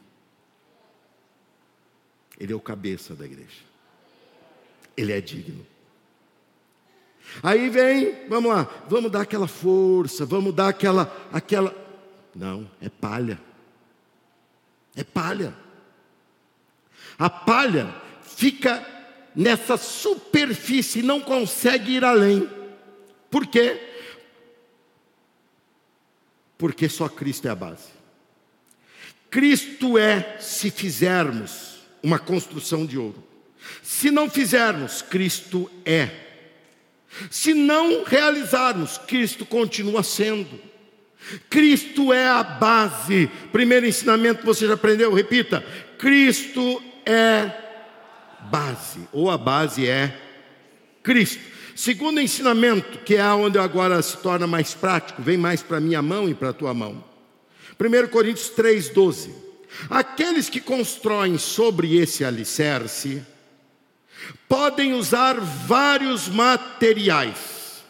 Ele 2.39 2.53
é 2.53 2.55
o 2.55 2.59
cabeça 2.59 3.15
da 3.15 3.25
igreja. 3.25 3.61
Ele 4.97 5.11
é 5.13 5.21
digno. 5.21 5.65
Aí 7.41 7.69
vem, 7.69 8.27
vamos 8.27 8.51
lá, 8.51 8.69
vamos 8.89 9.11
dar 9.11 9.21
aquela 9.21 9.47
força, 9.47 10.25
vamos 10.25 10.53
dar 10.53 10.67
aquela, 10.67 11.29
aquela. 11.31 11.73
Não, 12.35 12.69
é 12.81 12.89
palha. 12.89 13.39
É 14.95 15.03
palha. 15.03 15.55
A 17.17 17.29
palha 17.29 17.95
fica 18.21 18.85
nessa 19.35 19.77
superfície, 19.77 20.99
e 20.99 21.03
não 21.03 21.21
consegue 21.21 21.93
ir 21.93 22.03
além. 22.03 22.49
Por 23.29 23.47
quê? 23.47 23.90
Porque 26.61 26.87
só 26.87 27.09
Cristo 27.09 27.47
é 27.47 27.49
a 27.49 27.55
base. 27.55 27.87
Cristo 29.31 29.97
é, 29.97 30.37
se 30.39 30.69
fizermos 30.69 31.79
uma 32.03 32.19
construção 32.19 32.85
de 32.85 32.99
ouro. 32.99 33.27
Se 33.81 34.11
não 34.11 34.29
fizermos, 34.29 35.01
Cristo 35.01 35.71
é. 35.83 36.11
Se 37.31 37.55
não 37.55 38.03
realizarmos, 38.03 38.99
Cristo 38.99 39.43
continua 39.43 40.03
sendo. 40.03 40.61
Cristo 41.49 42.13
é 42.13 42.27
a 42.27 42.43
base. 42.43 43.27
Primeiro 43.51 43.87
ensinamento 43.87 44.45
você 44.45 44.67
já 44.67 44.75
aprendeu, 44.75 45.11
repita: 45.11 45.65
Cristo 45.97 46.79
é 47.07 47.51
base, 48.51 48.99
ou 49.11 49.31
a 49.31 49.37
base 49.37 49.87
é 49.87 50.15
Cristo. 51.01 51.41
Segundo 51.75 52.19
ensinamento, 52.19 52.99
que 52.99 53.15
é 53.15 53.27
onde 53.29 53.57
agora 53.57 54.01
se 54.01 54.17
torna 54.17 54.45
mais 54.45 54.73
prático, 54.73 55.21
vem 55.21 55.37
mais 55.37 55.61
para 55.61 55.79
minha 55.79 56.01
mão 56.01 56.29
e 56.29 56.33
para 56.33 56.49
a 56.49 56.53
tua 56.53 56.73
mão. 56.73 57.03
1 57.79 58.07
Coríntios 58.09 58.51
3,12. 58.55 59.31
Aqueles 59.89 60.49
que 60.49 60.59
constroem 60.59 61.37
sobre 61.37 61.97
esse 61.97 62.23
alicerce 62.23 63.25
podem 64.47 64.93
usar 64.93 65.39
vários 65.39 66.27
materiais. 66.27 67.83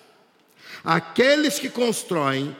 Aqueles 0.83 1.59
que 1.59 1.69
constroem 1.69 2.55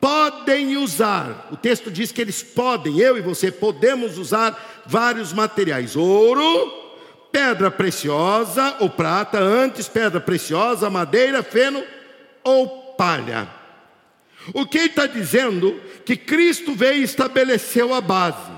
podem 0.00 0.76
usar, 0.76 1.48
o 1.50 1.56
texto 1.56 1.90
diz 1.90 2.12
que 2.12 2.20
eles 2.20 2.42
podem, 2.42 2.98
eu 3.00 3.16
e 3.16 3.22
você 3.22 3.50
podemos 3.50 4.18
usar 4.18 4.84
vários 4.86 5.32
materiais: 5.32 5.96
ouro, 5.96 6.75
pedra 7.36 7.70
preciosa 7.70 8.78
ou 8.80 8.88
prata, 8.88 9.38
antes 9.38 9.86
pedra 9.86 10.18
preciosa, 10.18 10.88
madeira, 10.88 11.42
feno 11.42 11.84
ou 12.42 12.94
palha. 12.96 13.46
O 14.54 14.64
que 14.64 14.78
está 14.78 15.06
dizendo? 15.06 15.78
Que 16.06 16.16
Cristo 16.16 16.74
veio 16.74 17.00
e 17.00 17.02
estabeleceu 17.02 17.92
a 17.92 18.00
base. 18.00 18.50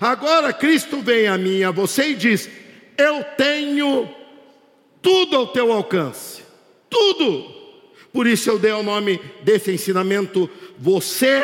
Agora 0.00 0.52
Cristo 0.52 1.00
vem 1.00 1.26
a 1.26 1.36
mim, 1.36 1.64
a 1.64 1.72
você 1.72 2.10
e 2.10 2.14
diz: 2.14 2.48
Eu 2.96 3.24
tenho 3.36 4.08
tudo 5.02 5.36
ao 5.36 5.48
teu 5.48 5.72
alcance, 5.72 6.44
tudo. 6.88 7.56
Por 8.12 8.28
isso 8.28 8.48
eu 8.48 8.56
dei 8.56 8.70
o 8.70 8.84
nome 8.84 9.20
desse 9.42 9.72
ensinamento: 9.72 10.48
Você 10.78 11.42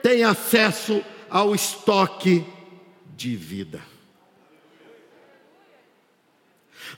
tem 0.00 0.22
acesso 0.22 1.02
ao 1.28 1.56
estoque 1.56 2.44
de 3.16 3.34
vida. 3.34 3.93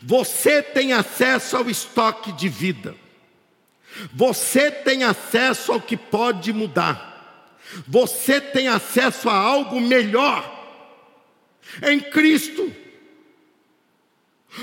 Você 0.02 0.62
tem 0.62 0.92
acesso 0.92 1.56
ao 1.56 1.68
estoque 1.68 2.32
de 2.32 2.48
vida. 2.48 2.94
Você 4.12 4.70
tem 4.70 5.04
acesso 5.04 5.72
ao 5.72 5.80
que 5.80 5.96
pode 5.96 6.52
mudar. 6.52 7.58
Você 7.86 8.40
tem 8.40 8.68
acesso 8.68 9.28
a 9.28 9.34
algo 9.34 9.80
melhor 9.80 10.54
em 11.82 12.00
Cristo. 12.00 12.72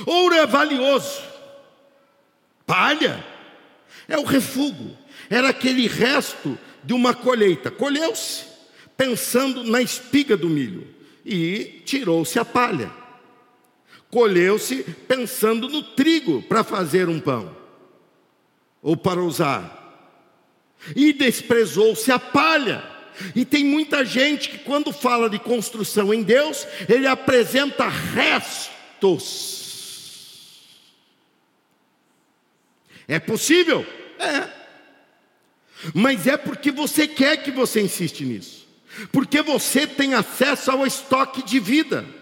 Ouro 0.05 0.33
é 0.33 0.45
valioso, 0.47 1.21
palha 2.65 3.23
É 4.07 4.17
o 4.17 4.23
refúgio. 4.23 4.97
Era 5.29 5.49
aquele 5.49 5.87
resto 5.87 6.57
de 6.83 6.93
uma 6.93 7.13
colheita. 7.13 7.71
Colheu-se 7.71 8.45
pensando 8.97 9.63
na 9.63 9.81
espiga 9.81 10.35
do 10.35 10.49
milho 10.49 10.87
e 11.25 11.81
tirou-se 11.85 12.37
a 12.37 12.45
palha. 12.45 12.91
Colheu-se 14.13 14.83
pensando 15.07 15.67
no 15.67 15.81
trigo 15.81 16.43
para 16.43 16.63
fazer 16.63 17.09
um 17.09 17.19
pão 17.19 17.57
ou 18.79 18.95
para 18.95 19.19
usar. 19.19 19.81
E 20.95 21.11
desprezou-se 21.11 22.11
a 22.11 22.19
palha. 22.19 22.87
E 23.35 23.43
tem 23.43 23.65
muita 23.65 24.05
gente 24.05 24.49
que, 24.49 24.59
quando 24.59 24.93
fala 24.93 25.27
de 25.27 25.39
construção 25.39 26.13
em 26.13 26.21
Deus, 26.21 26.67
ele 26.87 27.07
apresenta 27.07 27.87
restos. 27.87 29.01
É 33.07 33.17
possível? 33.19 33.83
É. 34.19 34.47
Mas 35.91 36.27
é 36.27 36.37
porque 36.37 36.69
você 36.69 37.07
quer 37.07 37.37
que 37.37 37.49
você 37.49 37.81
insiste 37.81 38.23
nisso. 38.23 38.67
Porque 39.11 39.41
você 39.41 39.87
tem 39.87 40.13
acesso 40.13 40.69
ao 40.69 40.85
estoque 40.85 41.41
de 41.41 41.59
vida. 41.59 42.21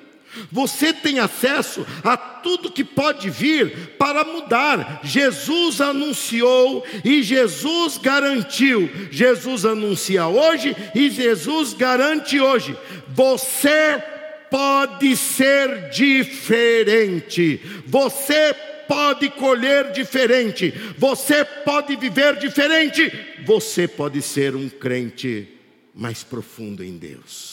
Você 0.52 0.94
tem 0.94 1.20
acesso 1.20 1.86
a 2.04 2.15
tudo 2.15 2.72
que 2.72 2.84
pode 2.84 3.30
vir 3.30 3.96
para 3.98 4.24
mudar. 4.24 5.02
Jesus 5.04 5.82
anunciou 5.82 6.86
e 7.04 7.22
Jesus 7.22 7.98
garantiu. 7.98 8.89
Jesus 9.12 9.65
anuncia 9.65 10.28
hoje 10.28 10.76
e 10.96 11.10
Jesus 11.10 11.74
garante 11.74 12.39
hoje. 12.39 12.76
Você 13.10 14.02
pode 14.50 15.15
ser 15.15 15.89
diferente. 15.89 17.62
Você 17.86 18.54
pode 18.88 19.30
colher 19.30 19.91
diferente. 19.94 20.74
Você 20.98 21.46
pode 21.46 21.96
viver 21.96 22.38
diferente. 22.38 23.12
Você 23.46 23.88
pode 23.88 24.22
ser 24.22 24.56
um 24.56 24.67
crente 24.67 25.48
mais 25.96 26.24
profundo 26.24 26.84
em 26.84 26.98
Deus. 26.98 27.51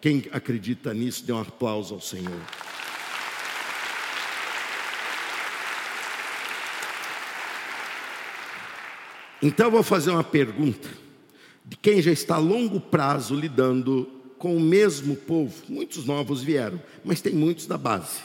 Quem 0.00 0.24
acredita 0.32 0.94
nisso, 0.94 1.24
dê 1.24 1.32
um 1.32 1.40
aplauso 1.40 1.94
ao 1.94 2.00
Senhor. 2.00 2.40
Então 9.42 9.66
eu 9.66 9.70
vou 9.72 9.82
fazer 9.82 10.10
uma 10.10 10.24
pergunta 10.24 10.88
de 11.64 11.76
quem 11.76 12.00
já 12.02 12.10
está 12.10 12.36
a 12.36 12.38
longo 12.38 12.80
prazo 12.80 13.34
lidando 13.34 14.10
com 14.38 14.56
o 14.56 14.60
mesmo 14.60 15.16
povo. 15.16 15.54
Muitos 15.68 16.04
novos 16.06 16.42
vieram, 16.42 16.80
mas 17.04 17.20
tem 17.20 17.32
muitos 17.32 17.66
da 17.66 17.76
base. 17.76 18.20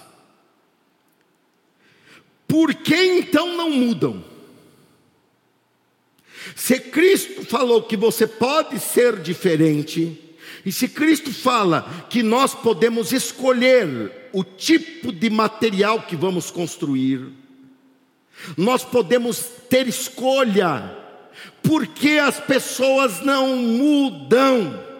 Por 2.48 2.74
que 2.74 2.96
então 2.96 3.58
não 3.58 3.70
mudam? 3.72 4.24
Se 6.56 6.80
Cristo 6.80 7.46
falou 7.46 7.84
que 7.84 7.98
você 7.98 8.28
pode 8.28 8.80
ser 8.80 9.20
diferente, 9.22 10.23
e 10.66 10.72
se 10.72 10.88
Cristo 10.88 11.34
fala 11.34 12.08
que 12.10 12.24
nós 12.24 12.54
podemos 12.54 13.12
escolher 13.12 14.30
o 14.32 14.44
tipo 14.44 15.12
de 15.12 15.30
material 15.30 16.04
que 16.04 16.16
vamos 16.16 16.50
construir, 16.50 17.28
nós 18.58 18.84
podemos 18.84 19.40
ter 19.70 19.88
escolha, 19.88 20.98
porque 21.62 22.12
as 22.12 22.40
pessoas 22.40 23.22
não 23.22 23.56
mudam. 23.58 24.94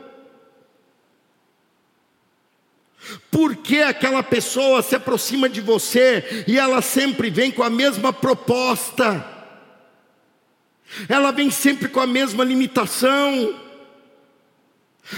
Porque 3.30 3.80
aquela 3.80 4.24
pessoa 4.24 4.82
se 4.82 4.96
aproxima 4.96 5.50
de 5.50 5.60
você 5.60 6.46
e 6.48 6.58
ela 6.58 6.82
sempre 6.82 7.30
vem 7.30 7.52
com 7.52 7.64
a 7.64 7.70
mesma 7.70 8.14
proposta, 8.14 9.26
ela 11.10 11.32
vem 11.32 11.50
sempre 11.50 11.90
com 11.90 12.00
a 12.00 12.08
mesma 12.08 12.44
limitação. 12.44 13.60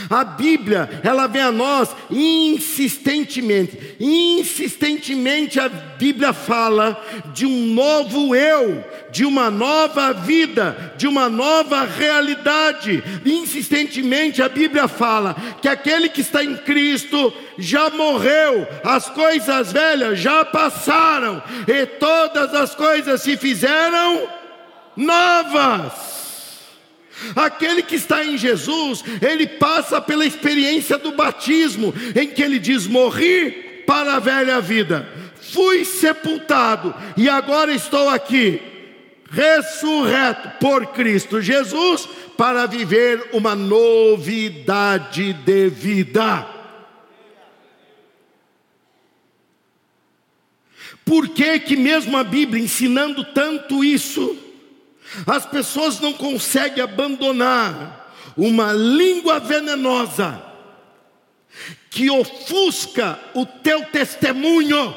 A 0.09 0.23
Bíblia, 0.23 0.89
ela 1.03 1.27
vem 1.27 1.43
a 1.43 1.51
nós 1.51 1.95
insistentemente, 2.09 3.95
insistentemente 3.99 5.59
a 5.59 5.69
Bíblia 5.69 6.33
fala 6.33 6.99
de 7.33 7.45
um 7.45 7.67
novo 7.67 8.35
eu, 8.35 8.83
de 9.11 9.23
uma 9.25 9.51
nova 9.51 10.11
vida, 10.11 10.93
de 10.97 11.07
uma 11.07 11.29
nova 11.29 11.83
realidade. 11.83 13.03
Insistentemente 13.23 14.41
a 14.41 14.49
Bíblia 14.49 14.87
fala 14.87 15.35
que 15.61 15.67
aquele 15.67 16.09
que 16.09 16.21
está 16.21 16.43
em 16.43 16.57
Cristo 16.57 17.31
já 17.55 17.91
morreu, 17.91 18.67
as 18.83 19.07
coisas 19.09 19.71
velhas 19.71 20.19
já 20.19 20.43
passaram 20.43 21.43
e 21.67 21.85
todas 21.85 22.55
as 22.55 22.73
coisas 22.73 23.21
se 23.21 23.37
fizeram 23.37 24.27
novas. 24.97 26.14
Aquele 27.35 27.81
que 27.81 27.95
está 27.95 28.23
em 28.23 28.37
Jesus, 28.37 29.03
ele 29.21 29.47
passa 29.47 30.01
pela 30.01 30.25
experiência 30.25 30.97
do 30.97 31.13
batismo, 31.13 31.93
em 32.15 32.27
que 32.27 32.41
ele 32.41 32.59
diz: 32.59 32.87
Morri 32.87 33.83
para 33.85 34.15
a 34.15 34.19
velha 34.19 34.59
vida, 34.59 35.07
fui 35.41 35.85
sepultado 35.85 36.93
e 37.15 37.29
agora 37.29 37.73
estou 37.73 38.09
aqui, 38.09 38.61
ressurreto 39.31 40.51
por 40.59 40.87
Cristo 40.87 41.41
Jesus, 41.41 42.07
para 42.37 42.65
viver 42.65 43.29
uma 43.31 43.55
novidade 43.55 45.33
de 45.33 45.69
vida. 45.69 46.55
Por 51.05 51.29
que 51.29 51.59
que 51.59 51.77
mesmo 51.77 52.17
a 52.17 52.23
Bíblia 52.23 52.63
ensinando 52.63 53.23
tanto 53.23 53.83
isso, 53.83 54.44
as 55.25 55.45
pessoas 55.45 55.99
não 55.99 56.13
conseguem 56.13 56.83
abandonar 56.83 58.13
uma 58.37 58.73
língua 58.73 59.39
venenosa 59.39 60.43
que 61.89 62.09
ofusca 62.09 63.17
o 63.33 63.45
teu 63.45 63.85
testemunho. 63.85 64.93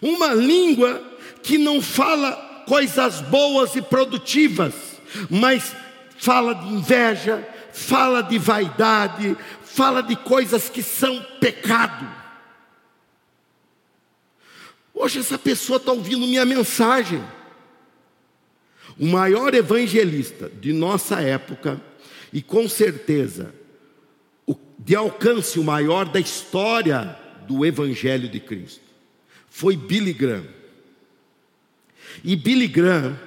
Uma 0.00 0.32
língua 0.32 1.02
que 1.42 1.58
não 1.58 1.82
fala 1.82 2.64
coisas 2.66 3.20
boas 3.20 3.76
e 3.76 3.82
produtivas, 3.82 4.72
mas 5.28 5.76
fala 6.16 6.54
de 6.54 6.72
inveja, 6.72 7.46
fala 7.72 8.22
de 8.22 8.38
vaidade, 8.38 9.36
fala 9.62 10.02
de 10.02 10.16
coisas 10.16 10.70
que 10.70 10.82
são 10.82 11.22
pecado. 11.38 12.19
Hoje 15.02 15.20
essa 15.20 15.38
pessoa 15.38 15.78
está 15.78 15.92
ouvindo 15.92 16.26
minha 16.26 16.44
mensagem. 16.44 17.24
O 18.98 19.06
maior 19.06 19.54
evangelista 19.54 20.52
de 20.60 20.74
nossa 20.74 21.22
época, 21.22 21.80
e 22.30 22.42
com 22.42 22.68
certeza, 22.68 23.54
de 24.78 24.94
alcance 24.94 25.58
o 25.58 25.64
maior 25.64 26.04
da 26.04 26.20
história 26.20 27.18
do 27.48 27.64
Evangelho 27.64 28.28
de 28.28 28.40
Cristo, 28.40 28.84
foi 29.48 29.74
Billy 29.74 30.12
Graham. 30.12 30.46
E 32.22 32.36
Billy 32.36 32.68
Graham, 32.68 33.18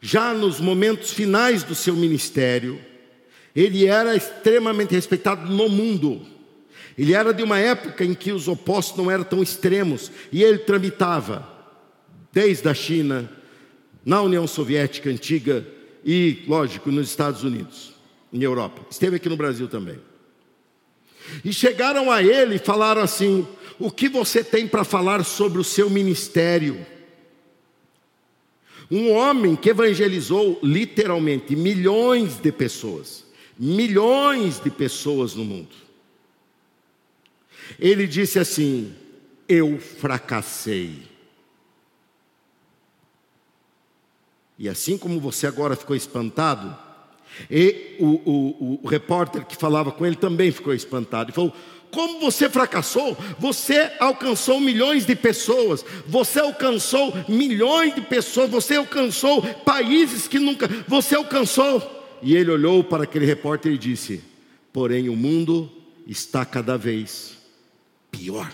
já 0.00 0.32
nos 0.32 0.58
momentos 0.58 1.10
finais 1.10 1.64
do 1.64 1.74
seu 1.74 1.94
ministério, 1.94 2.80
ele 3.54 3.84
era 3.84 4.16
extremamente 4.16 4.94
respeitado 4.94 5.50
no 5.50 5.68
mundo. 5.68 6.26
Ele 6.98 7.14
era 7.14 7.32
de 7.32 7.42
uma 7.42 7.58
época 7.58 8.04
em 8.04 8.14
que 8.14 8.32
os 8.32 8.48
opostos 8.48 8.96
não 8.96 9.10
eram 9.10 9.24
tão 9.24 9.42
extremos 9.42 10.10
e 10.32 10.42
ele 10.42 10.58
tramitava 10.58 11.46
desde 12.32 12.68
a 12.68 12.74
China, 12.74 13.30
na 14.04 14.22
União 14.22 14.46
Soviética 14.46 15.10
antiga 15.10 15.66
e, 16.04 16.44
lógico, 16.46 16.90
nos 16.90 17.08
Estados 17.08 17.42
Unidos, 17.42 17.92
em 18.32 18.42
Europa. 18.42 18.86
Esteve 18.90 19.16
aqui 19.16 19.28
no 19.28 19.36
Brasil 19.36 19.68
também. 19.68 19.98
E 21.44 21.52
chegaram 21.52 22.10
a 22.10 22.22
ele 22.22 22.54
e 22.54 22.58
falaram 22.58 23.02
assim: 23.02 23.46
O 23.78 23.90
que 23.90 24.08
você 24.08 24.44
tem 24.44 24.68
para 24.68 24.84
falar 24.84 25.24
sobre 25.24 25.58
o 25.58 25.64
seu 25.64 25.90
ministério? 25.90 26.86
Um 28.88 29.10
homem 29.10 29.56
que 29.56 29.70
evangelizou 29.70 30.60
literalmente 30.62 31.56
milhões 31.56 32.38
de 32.38 32.52
pessoas, 32.52 33.24
milhões 33.58 34.60
de 34.60 34.70
pessoas 34.70 35.34
no 35.34 35.44
mundo. 35.44 35.85
Ele 37.78 38.06
disse 38.06 38.38
assim: 38.38 38.94
Eu 39.48 39.78
fracassei. 39.78 41.02
E 44.58 44.68
assim 44.68 44.96
como 44.96 45.20
você 45.20 45.46
agora 45.46 45.76
ficou 45.76 45.94
espantado, 45.94 46.76
e 47.50 47.96
o, 48.00 48.06
o, 48.06 48.80
o 48.82 48.88
repórter 48.88 49.44
que 49.44 49.56
falava 49.56 49.92
com 49.92 50.06
ele 50.06 50.16
também 50.16 50.50
ficou 50.50 50.72
espantado. 50.72 51.30
E 51.30 51.34
falou: 51.34 51.52
como 51.90 52.20
você 52.20 52.48
fracassou? 52.48 53.16
Você 53.38 53.90
alcançou 53.98 54.60
milhões 54.60 55.06
de 55.06 55.14
pessoas, 55.14 55.84
você 56.06 56.40
alcançou 56.40 57.12
milhões 57.28 57.94
de 57.94 58.00
pessoas, 58.00 58.50
você 58.50 58.76
alcançou 58.76 59.42
países 59.42 60.26
que 60.26 60.38
nunca, 60.38 60.68
você 60.88 61.14
alcançou. 61.14 61.94
E 62.22 62.34
ele 62.34 62.50
olhou 62.50 62.82
para 62.82 63.04
aquele 63.04 63.26
repórter 63.26 63.72
e 63.72 63.78
disse: 63.78 64.22
Porém, 64.72 65.08
o 65.08 65.16
mundo 65.16 65.70
está 66.06 66.44
cada 66.44 66.76
vez 66.76 67.36
pior. 68.16 68.52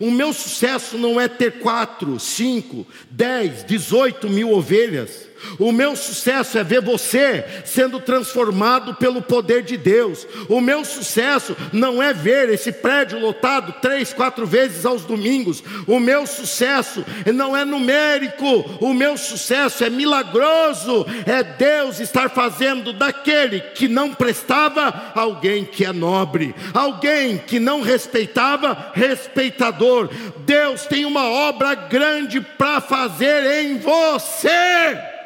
O 0.00 0.10
meu 0.10 0.32
sucesso 0.32 0.96
não 0.96 1.20
é 1.20 1.26
ter 1.26 1.58
quatro, 1.58 2.20
cinco, 2.20 2.86
dez, 3.10 3.64
dezoito 3.64 4.28
mil 4.28 4.52
ovelhas. 4.52 5.27
O 5.58 5.72
meu 5.72 5.96
sucesso 5.96 6.58
é 6.58 6.64
ver 6.64 6.80
você 6.80 7.44
sendo 7.64 8.00
transformado 8.00 8.94
pelo 8.94 9.22
poder 9.22 9.62
de 9.62 9.76
Deus. 9.76 10.26
O 10.48 10.60
meu 10.60 10.84
sucesso 10.84 11.56
não 11.72 12.02
é 12.02 12.12
ver 12.12 12.48
esse 12.48 12.72
prédio 12.72 13.18
lotado 13.18 13.74
três, 13.80 14.12
quatro 14.12 14.46
vezes 14.46 14.84
aos 14.84 15.04
domingos. 15.04 15.62
O 15.86 15.98
meu 15.98 16.26
sucesso 16.26 17.04
não 17.34 17.56
é 17.56 17.64
numérico. 17.64 18.46
O 18.80 18.92
meu 18.92 19.16
sucesso 19.16 19.84
é 19.84 19.90
milagroso. 19.90 21.06
É 21.26 21.42
Deus 21.42 22.00
estar 22.00 22.30
fazendo 22.30 22.92
daquele 22.92 23.60
que 23.60 23.88
não 23.88 24.14
prestava 24.14 25.12
alguém 25.14 25.64
que 25.64 25.84
é 25.84 25.92
nobre, 25.92 26.54
alguém 26.74 27.38
que 27.38 27.58
não 27.58 27.80
respeitava, 27.80 28.92
respeitador. 28.94 30.08
Deus 30.38 30.86
tem 30.86 31.04
uma 31.04 31.28
obra 31.28 31.74
grande 31.74 32.40
para 32.40 32.80
fazer 32.80 33.62
em 33.62 33.78
você 33.78 35.17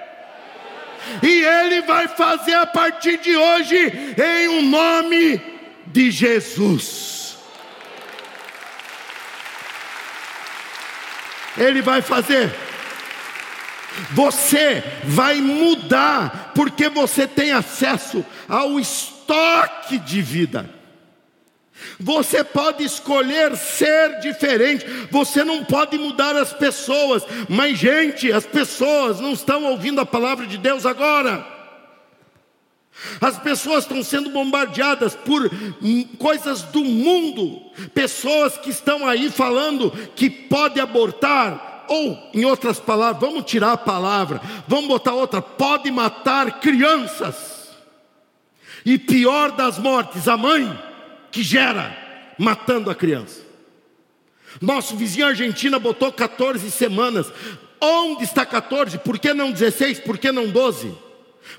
e 1.22 1.44
Ele 1.44 1.82
vai 1.82 2.08
fazer 2.08 2.54
a 2.54 2.66
partir 2.66 3.18
de 3.18 3.36
hoje, 3.36 4.14
em 4.16 4.48
um 4.48 4.62
nome 4.62 5.40
de 5.86 6.10
Jesus. 6.10 7.36
Ele 11.56 11.82
vai 11.82 12.00
fazer. 12.00 12.52
Você 14.12 14.82
vai 15.04 15.40
mudar, 15.40 16.52
porque 16.54 16.88
você 16.88 17.26
tem 17.26 17.52
acesso 17.52 18.24
ao 18.48 18.80
estoque 18.80 19.98
de 19.98 20.22
vida. 20.22 20.81
Você 21.98 22.42
pode 22.42 22.84
escolher 22.84 23.56
ser 23.56 24.20
diferente, 24.20 24.84
você 25.10 25.44
não 25.44 25.64
pode 25.64 25.98
mudar 25.98 26.36
as 26.36 26.52
pessoas, 26.52 27.24
mas, 27.48 27.78
gente, 27.78 28.32
as 28.32 28.44
pessoas 28.46 29.20
não 29.20 29.32
estão 29.32 29.64
ouvindo 29.64 30.00
a 30.00 30.06
palavra 30.06 30.46
de 30.46 30.58
Deus 30.58 30.84
agora. 30.86 31.46
As 33.20 33.38
pessoas 33.38 33.84
estão 33.84 34.02
sendo 34.02 34.30
bombardeadas 34.30 35.14
por 35.14 35.50
coisas 36.18 36.62
do 36.62 36.84
mundo, 36.84 37.60
pessoas 37.94 38.56
que 38.58 38.70
estão 38.70 39.06
aí 39.06 39.30
falando 39.30 39.90
que 40.14 40.28
pode 40.28 40.78
abortar, 40.78 41.84
ou, 41.88 42.30
em 42.32 42.44
outras 42.44 42.78
palavras, 42.78 43.20
vamos 43.20 43.44
tirar 43.44 43.72
a 43.72 43.76
palavra, 43.76 44.40
vamos 44.68 44.86
botar 44.86 45.14
outra, 45.14 45.42
pode 45.42 45.90
matar 45.90 46.60
crianças. 46.60 47.70
E 48.84 48.98
pior 48.98 49.52
das 49.52 49.78
mortes, 49.78 50.28
a 50.28 50.36
mãe 50.36 50.91
que 51.32 51.42
gera, 51.42 51.96
matando 52.38 52.90
a 52.90 52.94
criança. 52.94 53.40
Nosso 54.60 54.94
vizinho 54.96 55.26
Argentina 55.26 55.78
botou 55.78 56.12
14 56.12 56.70
semanas. 56.70 57.32
Onde 57.80 58.24
está 58.24 58.44
14? 58.44 58.98
Por 58.98 59.18
que 59.18 59.32
não 59.32 59.50
16? 59.50 60.00
Por 60.00 60.18
que 60.18 60.30
não 60.30 60.46
12? 60.46 60.94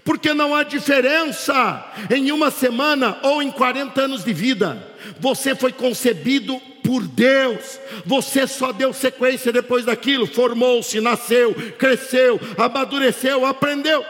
Porque 0.03 0.33
não 0.33 0.55
há 0.55 0.63
diferença 0.63 1.85
em 2.09 2.31
uma 2.31 2.51
semana 2.51 3.17
ou 3.23 3.41
em 3.41 3.51
40 3.51 3.99
anos 4.01 4.23
de 4.23 4.31
vida. 4.31 4.87
Você 5.19 5.55
foi 5.55 5.73
concebido 5.73 6.57
por 6.83 7.05
Deus. 7.05 7.79
Você 8.05 8.47
só 8.47 8.71
deu 8.71 8.93
sequência 8.93 9.51
depois 9.51 9.85
daquilo, 9.85 10.27
formou-se, 10.27 11.01
nasceu, 11.01 11.53
cresceu, 11.77 12.39
amadureceu, 12.57 13.45
aprendeu. 13.45 14.05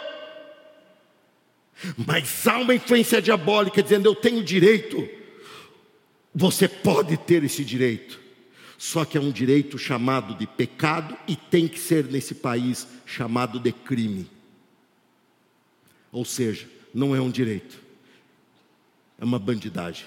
Mas 1.97 2.45
há 2.47 2.57
uma 2.59 2.75
influência 2.75 3.21
diabólica 3.21 3.81
dizendo: 3.81 4.07
eu 4.07 4.15
tenho 4.15 4.43
direito 4.43 5.22
você 6.33 6.67
pode 6.67 7.15
ter 7.17 7.43
esse 7.43 7.63
direito, 7.63 8.19
só 8.77 9.05
que 9.05 9.17
é 9.17 9.21
um 9.21 9.31
direito 9.31 9.77
chamado 9.77 10.33
de 10.35 10.47
pecado 10.47 11.15
e 11.27 11.35
tem 11.35 11.67
que 11.67 11.79
ser 11.79 12.05
nesse 12.05 12.35
país 12.35 12.87
chamado 13.05 13.59
de 13.59 13.71
crime. 13.71 14.29
Ou 16.11 16.25
seja, 16.25 16.67
não 16.93 17.15
é 17.15 17.21
um 17.21 17.29
direito, 17.29 17.79
é 19.19 19.23
uma 19.23 19.39
bandidagem. 19.39 20.05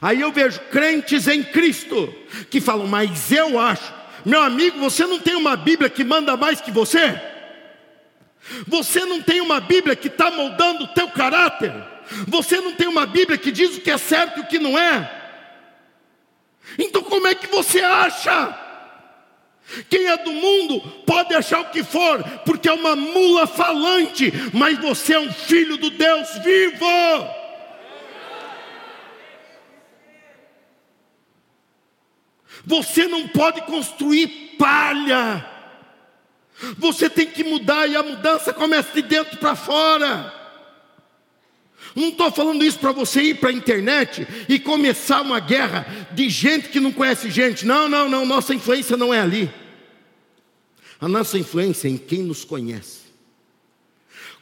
Aí 0.00 0.20
eu 0.20 0.30
vejo 0.30 0.60
crentes 0.70 1.26
em 1.26 1.42
Cristo 1.42 2.14
que 2.50 2.60
falam, 2.60 2.86
mas 2.86 3.32
eu 3.32 3.58
acho, 3.58 3.92
meu 4.24 4.42
amigo, 4.42 4.78
você 4.78 5.06
não 5.06 5.18
tem 5.18 5.34
uma 5.34 5.56
Bíblia 5.56 5.90
que 5.90 6.04
manda 6.04 6.36
mais 6.36 6.60
que 6.60 6.70
você? 6.70 7.20
Você 8.66 9.04
não 9.04 9.20
tem 9.22 9.40
uma 9.40 9.60
Bíblia 9.60 9.96
que 9.96 10.08
está 10.08 10.30
moldando 10.30 10.84
o 10.84 10.88
teu 10.88 11.08
caráter? 11.08 11.72
Você 12.26 12.60
não 12.60 12.74
tem 12.74 12.88
uma 12.88 13.06
Bíblia 13.06 13.38
que 13.38 13.52
diz 13.52 13.76
o 13.76 13.80
que 13.80 13.90
é 13.90 13.98
certo 13.98 14.38
e 14.38 14.40
o 14.40 14.46
que 14.46 14.58
não 14.58 14.78
é? 14.78 15.18
Então 16.78 17.02
como 17.02 17.26
é 17.26 17.34
que 17.34 17.46
você 17.46 17.80
acha? 17.80 18.58
Quem 19.88 20.06
é 20.06 20.16
do 20.16 20.32
mundo 20.32 20.80
pode 21.06 21.34
achar 21.34 21.60
o 21.60 21.70
que 21.70 21.84
for, 21.84 22.22
porque 22.44 22.68
é 22.68 22.72
uma 22.72 22.96
mula 22.96 23.46
falante, 23.46 24.32
mas 24.52 24.78
você 24.78 25.14
é 25.14 25.20
um 25.20 25.32
filho 25.32 25.76
do 25.76 25.90
Deus 25.90 26.28
vivo. 26.42 26.86
Você 32.64 33.06
não 33.06 33.28
pode 33.28 33.62
construir 33.62 34.56
palha. 34.58 35.46
Você 36.76 37.08
tem 37.08 37.26
que 37.26 37.42
mudar 37.42 37.86
e 37.86 37.96
a 37.96 38.02
mudança 38.02 38.52
começa 38.52 38.92
de 38.92 39.02
dentro 39.02 39.38
para 39.38 39.54
fora. 39.54 40.39
Não 41.94 42.08
estou 42.08 42.30
falando 42.30 42.64
isso 42.64 42.78
para 42.78 42.92
você 42.92 43.22
ir 43.22 43.34
para 43.40 43.50
a 43.50 43.52
internet 43.52 44.26
e 44.48 44.58
começar 44.58 45.22
uma 45.22 45.40
guerra 45.40 46.08
de 46.12 46.28
gente 46.28 46.68
que 46.68 46.80
não 46.80 46.92
conhece 46.92 47.30
gente. 47.30 47.66
Não, 47.66 47.88
não, 47.88 48.08
não, 48.08 48.24
nossa 48.24 48.54
influência 48.54 48.96
não 48.96 49.12
é 49.12 49.20
ali. 49.20 49.50
A 51.00 51.08
nossa 51.08 51.38
influência 51.38 51.88
é 51.88 51.90
em 51.90 51.96
quem 51.96 52.22
nos 52.22 52.44
conhece. 52.44 53.00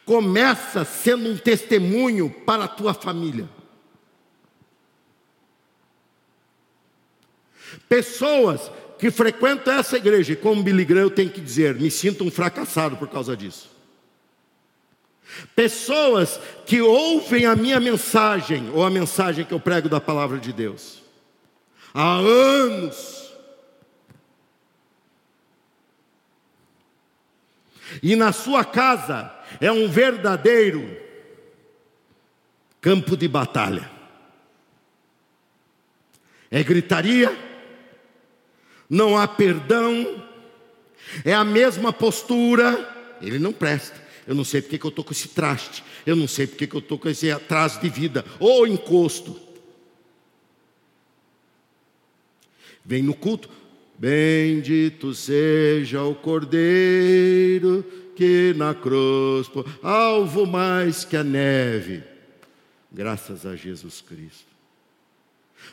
Começa 0.04 0.84
sendo 0.84 1.28
um 1.30 1.36
testemunho 1.36 2.30
para 2.30 2.64
a 2.64 2.68
tua 2.68 2.92
família. 2.92 3.48
Pessoas 7.88 8.70
que 8.98 9.10
frequentam 9.10 9.74
essa 9.74 9.96
igreja, 9.96 10.32
e 10.32 10.36
como 10.36 10.62
Billy 10.62 10.84
Graham 10.84 11.04
eu 11.04 11.10
tenho 11.10 11.30
que 11.30 11.40
dizer, 11.40 11.76
me 11.76 11.90
sinto 11.90 12.24
um 12.24 12.30
fracassado 12.30 12.96
por 12.96 13.08
causa 13.08 13.36
disso. 13.36 13.77
Pessoas 15.54 16.40
que 16.66 16.80
ouvem 16.80 17.46
a 17.46 17.56
minha 17.56 17.80
mensagem, 17.80 18.70
ou 18.72 18.84
a 18.84 18.90
mensagem 18.90 19.44
que 19.44 19.52
eu 19.52 19.60
prego 19.60 19.88
da 19.88 20.00
palavra 20.00 20.38
de 20.38 20.52
Deus, 20.52 21.02
há 21.94 22.16
anos, 22.16 23.18
e 28.02 28.14
na 28.14 28.32
sua 28.32 28.64
casa 28.64 29.32
é 29.60 29.72
um 29.72 29.88
verdadeiro 29.88 30.96
campo 32.80 33.16
de 33.16 33.26
batalha. 33.26 33.90
É 36.50 36.62
gritaria, 36.62 37.36
não 38.88 39.18
há 39.18 39.28
perdão, 39.28 40.24
é 41.24 41.34
a 41.34 41.44
mesma 41.44 41.92
postura, 41.92 43.16
ele 43.20 43.38
não 43.38 43.52
presta. 43.52 44.07
Eu 44.28 44.34
não 44.34 44.44
sei 44.44 44.60
porque 44.60 44.76
que 44.76 44.84
eu 44.84 44.90
estou 44.90 45.02
com 45.02 45.12
esse 45.12 45.28
traste. 45.28 45.82
Eu 46.04 46.14
não 46.14 46.28
sei 46.28 46.46
porque 46.46 46.66
que 46.66 46.76
eu 46.76 46.80
estou 46.80 46.98
com 46.98 47.08
esse 47.08 47.30
atraso 47.30 47.80
de 47.80 47.88
vida. 47.88 48.22
Ou 48.38 48.66
encosto. 48.66 49.34
Vem 52.84 53.02
no 53.02 53.14
culto. 53.14 53.48
Bendito 53.98 55.14
seja 55.14 56.02
o 56.04 56.14
Cordeiro 56.14 57.82
que 58.14 58.52
na 58.54 58.74
cruz, 58.74 59.48
alvo 59.82 60.44
mais 60.44 61.06
que 61.06 61.16
a 61.16 61.24
neve. 61.24 62.04
Graças 62.92 63.46
a 63.46 63.56
Jesus 63.56 64.02
Cristo. 64.02 64.46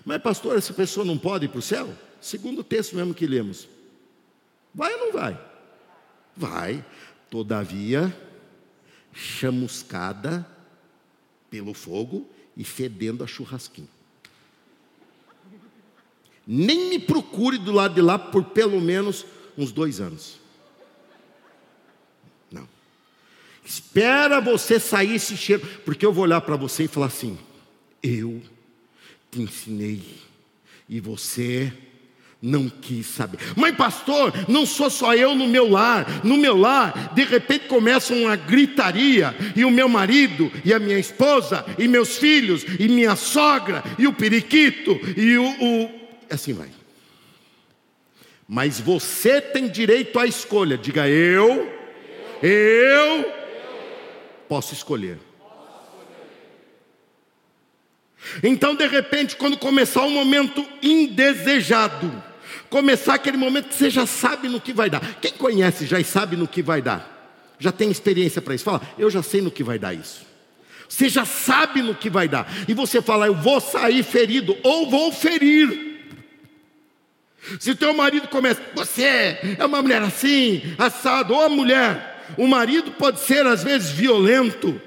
Mas, 0.05 0.21
pastor, 0.21 0.57
essa 0.57 0.73
pessoa 0.73 1.05
não 1.05 1.17
pode 1.17 1.45
ir 1.45 1.49
para 1.49 1.59
o 1.59 1.61
céu? 1.61 1.93
Segundo 2.21 2.59
o 2.59 2.63
texto 2.63 2.95
mesmo 2.95 3.13
que 3.13 3.27
lemos. 3.27 3.67
Vai 4.73 4.93
ou 4.93 4.99
não 4.99 5.11
vai? 5.11 5.37
Vai. 6.37 6.85
Todavia, 7.29 8.15
chamuscada 9.15 10.45
pelo 11.49 11.73
fogo 11.73 12.29
e 12.55 12.65
fedendo 12.65 13.23
a 13.23 13.27
churrasquinho. 13.27 13.87
Nem 16.45 16.89
me 16.89 16.99
procure 16.99 17.57
do 17.57 17.71
lado 17.71 17.95
de 17.95 18.01
lá 18.01 18.19
por 18.19 18.43
pelo 18.43 18.79
menos 18.79 19.25
uns 19.57 19.71
dois 19.71 19.99
anos. 19.99 20.37
Não. 22.51 22.67
Espera 23.63 24.39
você 24.39 24.79
sair 24.79 25.15
esse 25.15 25.35
cheiro, 25.35 25.65
porque 25.83 26.05
eu 26.05 26.13
vou 26.13 26.25
olhar 26.25 26.41
para 26.41 26.55
você 26.55 26.83
e 26.83 26.87
falar 26.87 27.07
assim: 27.07 27.39
eu 28.03 28.43
te 29.31 29.41
ensinei 29.41 30.03
e 30.87 30.99
você 30.99 31.73
não 32.45 32.69
quis 32.69 33.07
saber. 33.07 33.39
Mas, 33.55 33.75
pastor, 33.75 34.31
não 34.47 34.67
sou 34.67 34.87
só 34.87 35.15
eu 35.15 35.33
no 35.33 35.47
meu 35.47 35.67
lar. 35.67 36.23
No 36.23 36.37
meu 36.37 36.55
lar, 36.55 37.11
de 37.15 37.23
repente 37.23 37.67
começa 37.67 38.13
uma 38.13 38.35
gritaria, 38.35 39.35
e 39.55 39.65
o 39.65 39.71
meu 39.71 39.89
marido, 39.89 40.51
e 40.63 40.71
a 40.71 40.77
minha 40.77 40.99
esposa, 40.99 41.65
e 41.79 41.87
meus 41.87 42.17
filhos, 42.17 42.63
e 42.79 42.87
minha 42.87 43.15
sogra, 43.15 43.83
e 43.97 44.05
o 44.05 44.13
periquito, 44.13 44.91
e 45.17 45.35
o, 45.37 45.45
o 45.45 45.89
assim 46.29 46.53
vai. 46.53 46.69
Mas 48.47 48.79
você 48.79 49.41
tem 49.41 49.67
direito 49.67 50.19
à 50.19 50.27
escolha. 50.27 50.77
Diga 50.77 51.09
eu, 51.09 51.67
eu 52.43 53.33
posso 54.47 54.75
escolher. 54.75 55.17
Então, 58.43 58.75
de 58.75 58.85
repente, 58.87 59.35
quando 59.35 59.57
começar 59.57 60.01
um 60.01 60.11
momento 60.11 60.63
indesejado, 60.81 62.23
começar 62.69 63.15
aquele 63.15 63.37
momento 63.37 63.69
que 63.69 63.75
você 63.75 63.89
já 63.89 64.05
sabe 64.05 64.47
no 64.47 64.59
que 64.59 64.73
vai 64.73 64.89
dar. 64.89 65.01
Quem 65.21 65.31
conhece 65.33 65.85
já 65.85 66.03
sabe 66.03 66.35
no 66.35 66.47
que 66.47 66.61
vai 66.61 66.81
dar. 66.81 67.11
Já 67.59 67.71
tem 67.71 67.89
experiência 67.89 68.41
para 68.41 68.55
isso. 68.55 68.63
Fala, 68.63 68.81
eu 68.97 69.09
já 69.09 69.23
sei 69.23 69.41
no 69.41 69.51
que 69.51 69.63
vai 69.63 69.79
dar 69.79 69.93
isso. 69.93 70.25
Você 70.87 71.09
já 71.09 71.25
sabe 71.25 71.81
no 71.81 71.95
que 71.95 72.09
vai 72.09 72.27
dar. 72.27 72.47
E 72.67 72.73
você 72.73 73.01
fala, 73.01 73.27
eu 73.27 73.35
vou 73.35 73.59
sair 73.59 74.03
ferido 74.03 74.55
ou 74.63 74.89
vou 74.89 75.11
ferir. 75.11 75.95
Se 77.59 77.71
o 77.71 77.75
teu 77.75 77.93
marido 77.93 78.27
começa, 78.27 78.61
você 78.73 79.03
é 79.59 79.65
uma 79.65 79.81
mulher 79.81 80.01
assim, 80.01 80.61
assado, 80.77 81.33
ou 81.33 81.41
a 81.41 81.49
mulher, 81.49 82.25
o 82.37 82.47
marido 82.47 82.91
pode 82.91 83.19
ser 83.19 83.45
às 83.45 83.63
vezes 83.63 83.91
violento, 83.91 84.81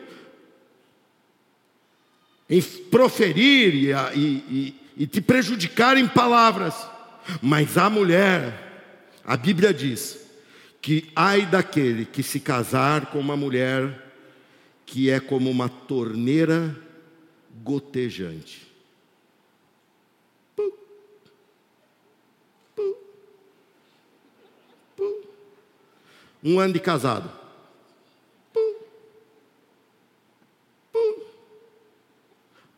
em 2.50 2.60
proferir 2.62 3.74
e, 3.74 3.92
e, 3.92 4.18
e, 4.18 4.74
e 4.96 5.06
te 5.06 5.20
prejudicar 5.20 5.96
em 5.96 6.08
palavras, 6.08 6.74
mas 7.42 7.76
a 7.76 7.90
mulher, 7.90 8.92
a 9.24 9.36
Bíblia 9.36 9.72
diz, 9.72 10.28
que 10.80 11.10
ai 11.14 11.44
daquele 11.46 12.04
que 12.04 12.22
se 12.22 12.40
casar 12.40 13.06
com 13.06 13.18
uma 13.18 13.36
mulher 13.36 14.06
que 14.86 15.10
é 15.10 15.20
como 15.20 15.50
uma 15.50 15.68
torneira 15.68 16.74
gotejante. 17.62 18.66
Um 26.42 26.58
ano 26.60 26.72
de 26.72 26.80
casado. 26.80 27.30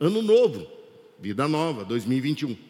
Ano 0.00 0.22
novo, 0.22 0.66
vida 1.20 1.46
nova, 1.46 1.84
2021. 1.84 2.69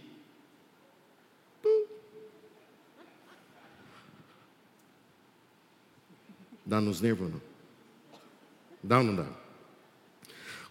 Dá 6.71 6.81
nos 6.81 7.01
nervos 7.01 7.29
não? 7.29 7.41
Dá 8.81 8.99
ou 8.99 9.05
não 9.05 9.17
dá? 9.17 9.27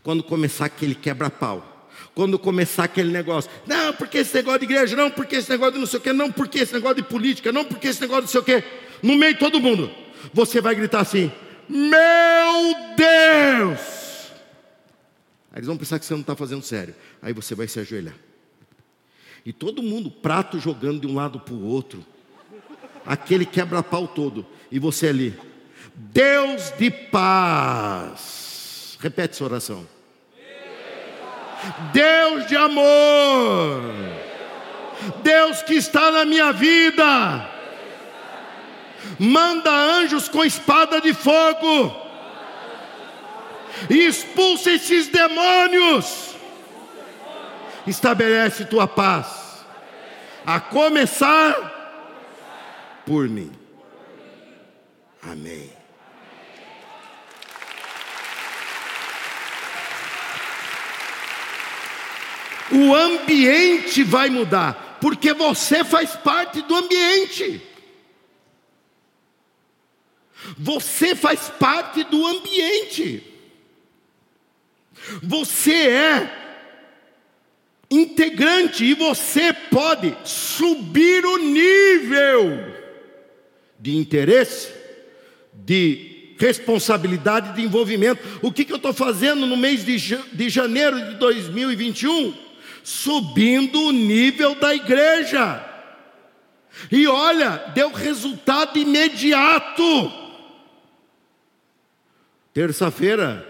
Quando 0.01 0.23
começar 0.23 0.63
aquele 0.63 0.95
quebra-pau. 0.95 1.91
Quando 2.15 2.39
começar 2.39 2.85
aquele 2.85 3.11
negócio, 3.11 3.51
não, 3.67 3.93
porque 3.93 4.19
esse 4.19 4.33
negócio 4.33 4.59
de 4.59 4.65
igreja, 4.65 4.95
não, 4.95 5.11
porque 5.11 5.35
esse 5.35 5.49
negócio 5.49 5.73
de 5.73 5.79
não 5.79 5.85
sei 5.85 5.99
o 5.99 6.01
quê, 6.01 6.13
não, 6.13 6.31
porque 6.31 6.59
esse 6.59 6.73
negócio 6.73 6.95
de 6.95 7.03
política, 7.03 7.51
não, 7.51 7.65
porque 7.65 7.89
esse 7.89 7.99
negócio 7.99 8.25
de 8.25 8.27
não 8.27 8.31
sei 8.31 8.39
o 8.39 8.43
quê, 8.61 8.63
no 9.03 9.17
meio 9.17 9.33
de 9.33 9.39
todo 9.39 9.59
mundo, 9.59 9.91
você 10.33 10.61
vai 10.61 10.73
gritar 10.73 11.01
assim: 11.01 11.29
Meu 11.67 12.75
Deus! 12.95 13.79
Aí 15.51 15.57
eles 15.57 15.67
vão 15.67 15.75
pensar 15.75 15.99
que 15.99 16.05
você 16.05 16.13
não 16.13 16.21
está 16.21 16.35
fazendo 16.35 16.63
sério. 16.63 16.95
Aí 17.21 17.33
você 17.33 17.53
vai 17.53 17.67
se 17.67 17.77
ajoelhar. 17.77 18.15
E 19.45 19.51
todo 19.51 19.83
mundo, 19.83 20.09
prato 20.09 20.59
jogando 20.59 21.01
de 21.01 21.07
um 21.07 21.15
lado 21.15 21.41
para 21.41 21.53
o 21.53 21.65
outro. 21.65 22.05
Aquele 23.05 23.45
quebra-pau 23.45 24.07
todo. 24.07 24.45
E 24.71 24.79
você 24.79 25.09
ali. 25.09 25.48
Deus 26.01 26.71
de 26.77 26.89
paz. 26.89 28.29
Repete 29.01 29.33
essa 29.35 29.43
oração. 29.43 29.85
Deus 31.91 32.47
de 32.47 32.55
amor. 32.55 33.81
Deus 35.21 35.61
que 35.61 35.73
está 35.73 36.09
na 36.09 36.23
minha 36.23 36.53
vida. 36.53 37.49
Manda 39.19 39.69
anjos 39.69 40.29
com 40.29 40.45
espada 40.45 41.01
de 41.01 41.13
fogo 41.13 41.93
e 43.89 44.07
expulsa 44.07 44.71
esses 44.71 45.09
demônios. 45.09 46.35
Estabelece 47.85 48.63
tua 48.65 48.87
paz, 48.87 49.65
a 50.45 50.61
começar 50.61 51.55
por 53.05 53.27
mim. 53.27 53.51
Amém. 55.21 55.78
O 62.71 62.95
ambiente 62.95 64.03
vai 64.03 64.29
mudar, 64.29 64.97
porque 65.01 65.33
você 65.33 65.83
faz 65.83 66.15
parte 66.15 66.61
do 66.61 66.75
ambiente. 66.75 67.61
Você 70.57 71.15
faz 71.15 71.49
parte 71.49 72.03
do 72.03 72.25
ambiente. 72.25 73.23
Você 75.23 75.73
é 75.73 76.39
integrante 77.89 78.85
e 78.85 78.93
você 78.93 79.51
pode 79.51 80.15
subir 80.23 81.25
o 81.25 81.37
nível 81.37 82.75
de 83.79 83.97
interesse, 83.97 84.71
de 85.53 86.35
responsabilidade, 86.37 87.55
de 87.55 87.61
envolvimento. 87.61 88.21
O 88.41 88.51
que, 88.51 88.63
que 88.63 88.71
eu 88.71 88.77
estou 88.77 88.93
fazendo 88.93 89.45
no 89.45 89.57
mês 89.57 89.83
de, 89.83 89.97
de 90.31 90.49
janeiro 90.49 90.99
de 90.99 91.15
2021? 91.15 92.48
Subindo 92.89 93.79
o 93.83 93.91
nível 93.91 94.55
da 94.55 94.73
igreja. 94.73 95.63
E 96.91 97.05
olha, 97.05 97.71
deu 97.75 97.91
resultado 97.91 98.79
imediato. 98.79 99.83
Terça-feira, 102.51 103.47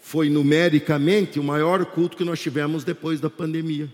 foi 0.00 0.30
numericamente 0.30 1.38
o 1.38 1.44
maior 1.44 1.84
culto 1.84 2.16
que 2.16 2.24
nós 2.24 2.40
tivemos 2.40 2.82
depois 2.82 3.20
da 3.20 3.28
pandemia. 3.28 3.92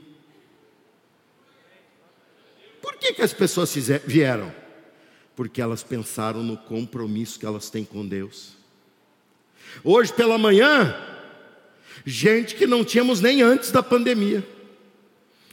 Por 2.81 2.95
que, 2.95 3.15
que 3.15 3.23
as 3.23 3.33
pessoas 3.33 3.75
vieram? 4.07 4.55
Porque 5.35 5.61
elas 5.61 5.83
pensaram 5.83 6.41
no 6.41 6.57
compromisso 6.57 7.41
que 7.41 7.47
elas 7.47 7.69
têm 7.69 7.85
com 7.85 8.07
Deus. 8.07 8.53
Hoje 9.83 10.13
pela 10.13 10.39
manhã, 10.39 10.95
gente 12.07 12.55
que 12.55 12.65
não 12.65 12.85
tínhamos 12.85 13.21
nem 13.21 13.43
antes 13.43 13.73
da 13.73 13.83
pandemia, 13.83 14.54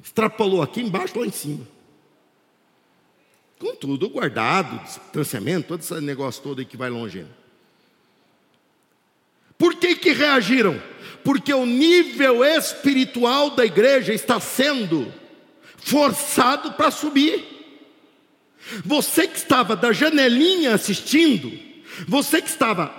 extrapolou 0.03 0.61
aqui 0.61 0.81
embaixo, 0.81 1.19
lá 1.19 1.25
em 1.25 1.31
cima. 1.31 1.67
Com 3.59 3.75
tudo 3.75 4.09
guardado, 4.09 4.83
distanciamento, 4.83 5.67
todo 5.67 5.81
esse 5.81 6.01
negócio 6.01 6.41
todo 6.41 6.59
aí 6.59 6.65
que 6.65 6.77
vai 6.77 6.89
longe. 6.89 7.25
Por 9.57 9.75
que, 9.75 9.95
que 9.95 10.11
reagiram? 10.11 10.81
Porque 11.23 11.53
o 11.53 11.67
nível 11.67 12.43
espiritual 12.43 13.51
da 13.51 13.63
igreja 13.63 14.11
está 14.11 14.39
sendo 14.39 15.13
forçado 15.77 16.71
para 16.71 16.89
subir. 16.89 17.45
Você 18.83 19.27
que 19.27 19.37
estava 19.37 19.75
da 19.75 19.91
janelinha 19.91 20.73
assistindo, 20.73 21.51
você 22.07 22.41
que 22.41 22.49
estava, 22.49 22.91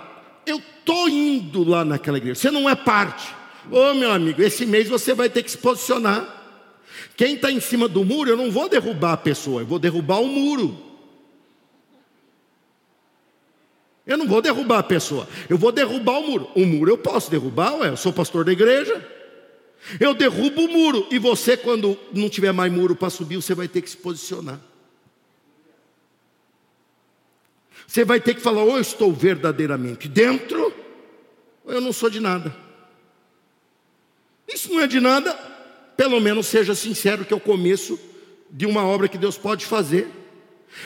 eu 0.45 0.57
estou 0.57 1.09
indo 1.09 1.63
lá 1.67 1.83
naquela 1.83 2.17
igreja, 2.17 2.39
você 2.39 2.51
não 2.51 2.69
é 2.69 2.75
parte. 2.75 3.27
Ô 3.69 3.91
oh, 3.91 3.93
meu 3.93 4.11
amigo, 4.11 4.41
esse 4.41 4.65
mês 4.65 4.87
você 4.87 5.13
vai 5.13 5.29
ter 5.29 5.43
que 5.43 5.51
se 5.51 5.57
posicionar. 5.57 6.32
Quem 7.15 7.35
está 7.35 7.51
em 7.51 7.59
cima 7.59 7.87
do 7.87 8.03
muro, 8.03 8.29
eu 8.29 8.37
não 8.37 8.51
vou 8.51 8.67
derrubar 8.67 9.13
a 9.13 9.17
pessoa, 9.17 9.61
eu 9.61 9.65
vou 9.65 9.79
derrubar 9.79 10.19
o 10.19 10.27
muro. 10.27 10.77
Eu 14.05 14.17
não 14.17 14.27
vou 14.27 14.41
derrubar 14.41 14.79
a 14.79 14.83
pessoa, 14.83 15.27
eu 15.49 15.57
vou 15.57 15.71
derrubar 15.71 16.19
o 16.19 16.27
muro. 16.27 16.49
O 16.55 16.65
muro 16.65 16.91
eu 16.91 16.97
posso 16.97 17.31
derrubar, 17.31 17.75
ué, 17.75 17.89
eu 17.89 17.97
sou 17.97 18.11
pastor 18.11 18.43
da 18.43 18.51
igreja. 18.51 19.09
Eu 19.99 20.13
derrubo 20.13 20.63
o 20.63 20.67
muro, 20.67 21.07
e 21.11 21.19
você, 21.19 21.57
quando 21.57 21.97
não 22.13 22.29
tiver 22.29 22.51
mais 22.51 22.71
muro 22.71 22.95
para 22.95 23.09
subir, 23.09 23.35
você 23.35 23.53
vai 23.53 23.67
ter 23.67 23.81
que 23.81 23.89
se 23.89 23.97
posicionar. 23.97 24.59
Você 27.85 28.03
vai 28.03 28.19
ter 28.19 28.33
que 28.33 28.41
falar: 28.41 28.63
ou 28.63 28.75
eu 28.75 28.81
estou 28.81 29.11
verdadeiramente 29.11 30.07
dentro, 30.07 30.73
ou 31.63 31.73
eu 31.73 31.81
não 31.81 31.93
sou 31.93 32.09
de 32.09 32.19
nada. 32.19 32.55
Isso 34.47 34.73
não 34.73 34.81
é 34.81 34.87
de 34.87 34.99
nada, 34.99 35.37
pelo 35.95 36.19
menos 36.19 36.47
seja 36.47 36.75
sincero, 36.75 37.25
que 37.25 37.33
é 37.33 37.37
o 37.37 37.39
começo 37.39 37.99
de 38.49 38.65
uma 38.65 38.85
obra 38.85 39.07
que 39.07 39.17
Deus 39.17 39.37
pode 39.37 39.65
fazer. 39.65 40.07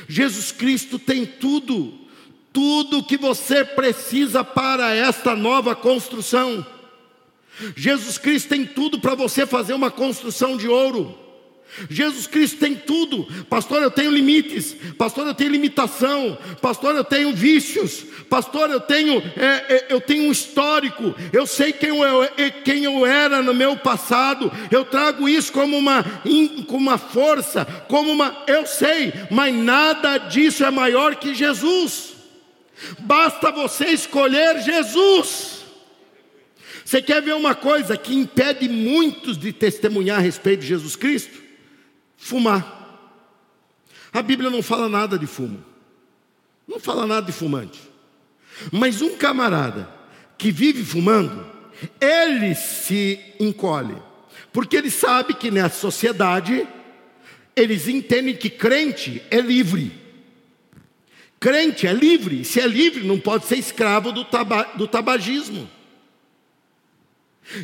Jesus 0.08 0.52
Cristo 0.52 1.00
tem 1.00 1.26
tudo 1.26 2.08
tudo 2.58 3.04
que 3.04 3.18
você 3.18 3.64
precisa 3.64 4.44
para 4.44 4.92
esta 4.96 5.36
nova 5.36 5.76
construção. 5.76 6.66
Jesus 7.76 8.18
Cristo 8.18 8.50
tem 8.50 8.66
tudo 8.66 9.00
para 9.00 9.14
você 9.14 9.46
fazer 9.46 9.76
uma 9.76 9.92
construção 9.92 10.58
de 10.58 10.68
ouro. 10.68 11.16
Jesus 11.90 12.26
Cristo 12.26 12.58
tem 12.58 12.76
tudo. 12.76 13.28
Pastor, 13.50 13.84
eu 13.84 13.92
tenho 13.92 14.12
limites. 14.12 14.76
Pastor, 14.98 15.28
eu 15.28 15.34
tenho 15.34 15.52
limitação. 15.52 16.38
Pastor, 16.62 16.96
eu 16.96 17.04
tenho 17.04 17.34
vícios. 17.34 18.04
Pastor, 18.30 18.70
eu 18.72 18.80
tenho, 18.80 19.22
é, 19.36 19.76
é, 19.76 19.86
eu 19.90 20.02
tenho 20.02 20.24
um 20.24 20.32
histórico. 20.32 21.16
Eu 21.32 21.46
sei 21.46 21.72
quem 21.72 21.90
eu, 21.90 22.24
é, 22.24 22.50
quem 22.50 22.84
eu 22.84 23.06
era 23.06 23.42
no 23.44 23.54
meu 23.54 23.78
passado. 23.78 24.52
Eu 24.72 24.86
trago 24.86 25.30
isso 25.30 25.52
como 25.52 25.78
uma, 25.78 26.04
como 26.68 26.80
uma 26.80 26.98
força, 26.98 27.66
como 27.88 28.12
uma. 28.12 28.44
Eu 28.48 28.66
sei, 28.66 29.14
mas 29.30 29.54
nada 29.54 30.18
disso 30.18 30.66
é 30.66 30.72
maior 30.72 31.16
que 31.16 31.36
Jesus. 31.36 32.14
Basta 33.00 33.52
você 33.52 33.86
escolher 33.88 34.62
Jesus. 34.62 35.58
Você 36.84 37.02
quer 37.02 37.22
ver 37.22 37.36
uma 37.36 37.54
coisa 37.54 37.98
que 37.98 38.16
impede 38.16 38.70
muitos 38.70 39.38
de 39.38 39.52
testemunhar 39.52 40.20
a 40.20 40.22
respeito 40.22 40.62
de 40.62 40.68
Jesus 40.68 40.96
Cristo? 40.96 41.47
Fumar. 42.18 42.76
A 44.12 44.22
Bíblia 44.22 44.50
não 44.50 44.64
fala 44.64 44.90
nada 44.90 45.18
de 45.18 45.28
fumo, 45.28 45.64
não 46.68 46.80
fala 46.80 47.06
nada 47.06 47.26
de 47.26 47.32
fumante. 47.32 47.80
Mas 48.72 49.02
um 49.02 49.16
camarada 49.16 49.88
que 50.38 50.52
vive 50.52 50.84
fumando, 50.84 51.46
ele 52.02 52.56
se 52.56 53.20
encolhe, 53.40 53.96
porque 54.52 54.76
ele 54.76 54.90
sabe 54.90 55.36
que 55.36 55.52
nessa 55.52 55.80
sociedade 55.80 56.68
eles 57.56 57.88
entendem 57.88 58.36
que 58.36 58.50
crente 58.50 59.22
é 59.30 59.40
livre. 59.40 59.92
Crente 61.40 61.86
é 61.86 61.94
livre, 61.94 62.44
se 62.44 62.60
é 62.60 62.68
livre, 62.68 63.06
não 63.06 63.20
pode 63.20 63.46
ser 63.46 63.58
escravo 63.58 64.12
do, 64.12 64.26
taba, 64.26 64.64
do 64.76 64.88
tabagismo. 64.88 65.70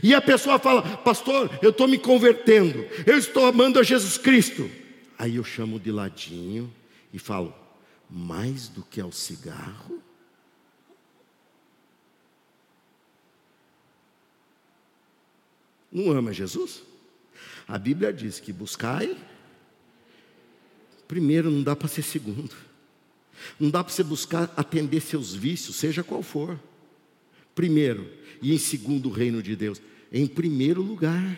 E 0.01 0.13
a 0.13 0.21
pessoa 0.21 0.57
fala, 0.59 0.97
pastor, 0.97 1.49
eu 1.61 1.71
estou 1.71 1.87
me 1.87 1.97
convertendo, 1.97 2.85
eu 3.05 3.17
estou 3.17 3.45
amando 3.45 3.79
a 3.79 3.83
Jesus 3.83 4.17
Cristo. 4.17 4.69
Aí 5.17 5.35
eu 5.35 5.43
chamo 5.43 5.79
de 5.79 5.91
ladinho 5.91 6.73
e 7.11 7.19
falo, 7.19 7.53
mais 8.09 8.67
do 8.67 8.83
que 8.83 9.01
ao 9.01 9.11
cigarro? 9.11 10.01
Não 15.91 16.11
ama 16.11 16.33
Jesus? 16.33 16.81
A 17.67 17.77
Bíblia 17.77 18.11
diz 18.11 18.39
que 18.39 18.51
buscai, 18.51 19.15
primeiro 21.07 21.51
não 21.51 21.61
dá 21.61 21.75
para 21.75 21.87
ser 21.87 22.01
segundo, 22.01 22.55
não 23.59 23.69
dá 23.69 23.83
para 23.83 23.93
você 23.93 24.03
buscar 24.03 24.51
atender 24.57 25.01
seus 25.01 25.33
vícios, 25.33 25.75
seja 25.75 26.03
qual 26.03 26.23
for. 26.23 26.59
Primeiro, 27.53 28.09
e 28.41 28.53
em 28.53 28.57
segundo 28.57 29.09
o 29.09 29.11
reino 29.11 29.41
de 29.41 29.55
Deus? 29.55 29.81
Em 30.11 30.27
primeiro 30.27 30.81
lugar. 30.81 31.37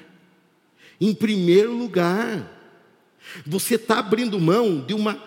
Em 0.99 1.13
primeiro 1.13 1.73
lugar. 1.73 2.51
Você 3.45 3.75
está 3.75 3.99
abrindo 3.99 4.39
mão 4.39 4.83
de 4.85 4.93
uma 4.93 5.21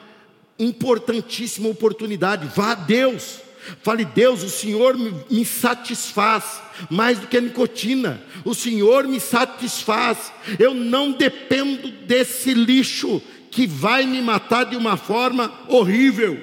importantíssima 0.59 1.69
oportunidade. 1.69 2.51
Vá 2.55 2.73
a 2.73 2.75
Deus. 2.75 3.41
Fale, 3.83 4.05
Deus, 4.05 4.43
o 4.43 4.49
Senhor 4.49 4.97
me 4.97 5.45
satisfaz 5.45 6.63
mais 6.91 7.19
do 7.19 7.27
que 7.27 7.37
a 7.37 7.41
nicotina. 7.41 8.23
O 8.45 8.55
Senhor 8.55 9.07
me 9.07 9.21
satisfaz. 9.21 10.33
Eu 10.59 10.75
não 10.75 11.13
dependo 11.13 11.91
desse 12.07 12.55
lixo 12.55 13.23
que 13.51 13.67
vai 13.67 14.07
me 14.07 14.21
matar 14.23 14.65
de 14.65 14.77
uma 14.77 14.97
forma 14.97 15.53
horrível. 15.69 16.39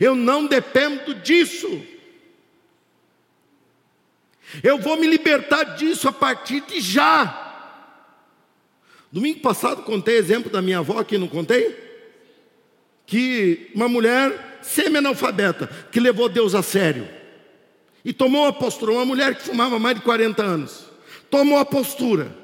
Eu 0.00 0.14
não 0.14 0.46
dependo 0.46 1.14
disso. 1.16 1.68
Eu 4.62 4.78
vou 4.78 4.96
me 4.96 5.06
libertar 5.06 5.76
disso 5.76 6.08
a 6.08 6.12
partir 6.12 6.60
de 6.62 6.80
já. 6.80 7.40
Domingo 9.10 9.40
passado 9.40 9.82
contei 9.82 10.16
exemplo 10.16 10.50
da 10.50 10.60
minha 10.60 10.78
avó 10.78 10.98
aqui, 10.98 11.16
não 11.16 11.28
contei? 11.28 11.82
Que 13.06 13.70
uma 13.74 13.88
mulher 13.88 14.58
semi-analfabeta 14.62 15.68
que 15.92 16.00
levou 16.00 16.28
Deus 16.28 16.54
a 16.54 16.62
sério 16.62 17.08
e 18.04 18.12
tomou 18.12 18.46
a 18.46 18.52
postura, 18.52 18.92
uma 18.92 19.04
mulher 19.04 19.34
que 19.34 19.42
fumava 19.42 19.78
mais 19.78 19.96
de 19.96 20.02
40 20.02 20.42
anos, 20.42 20.84
tomou 21.30 21.58
a 21.58 21.64
postura. 21.64 22.36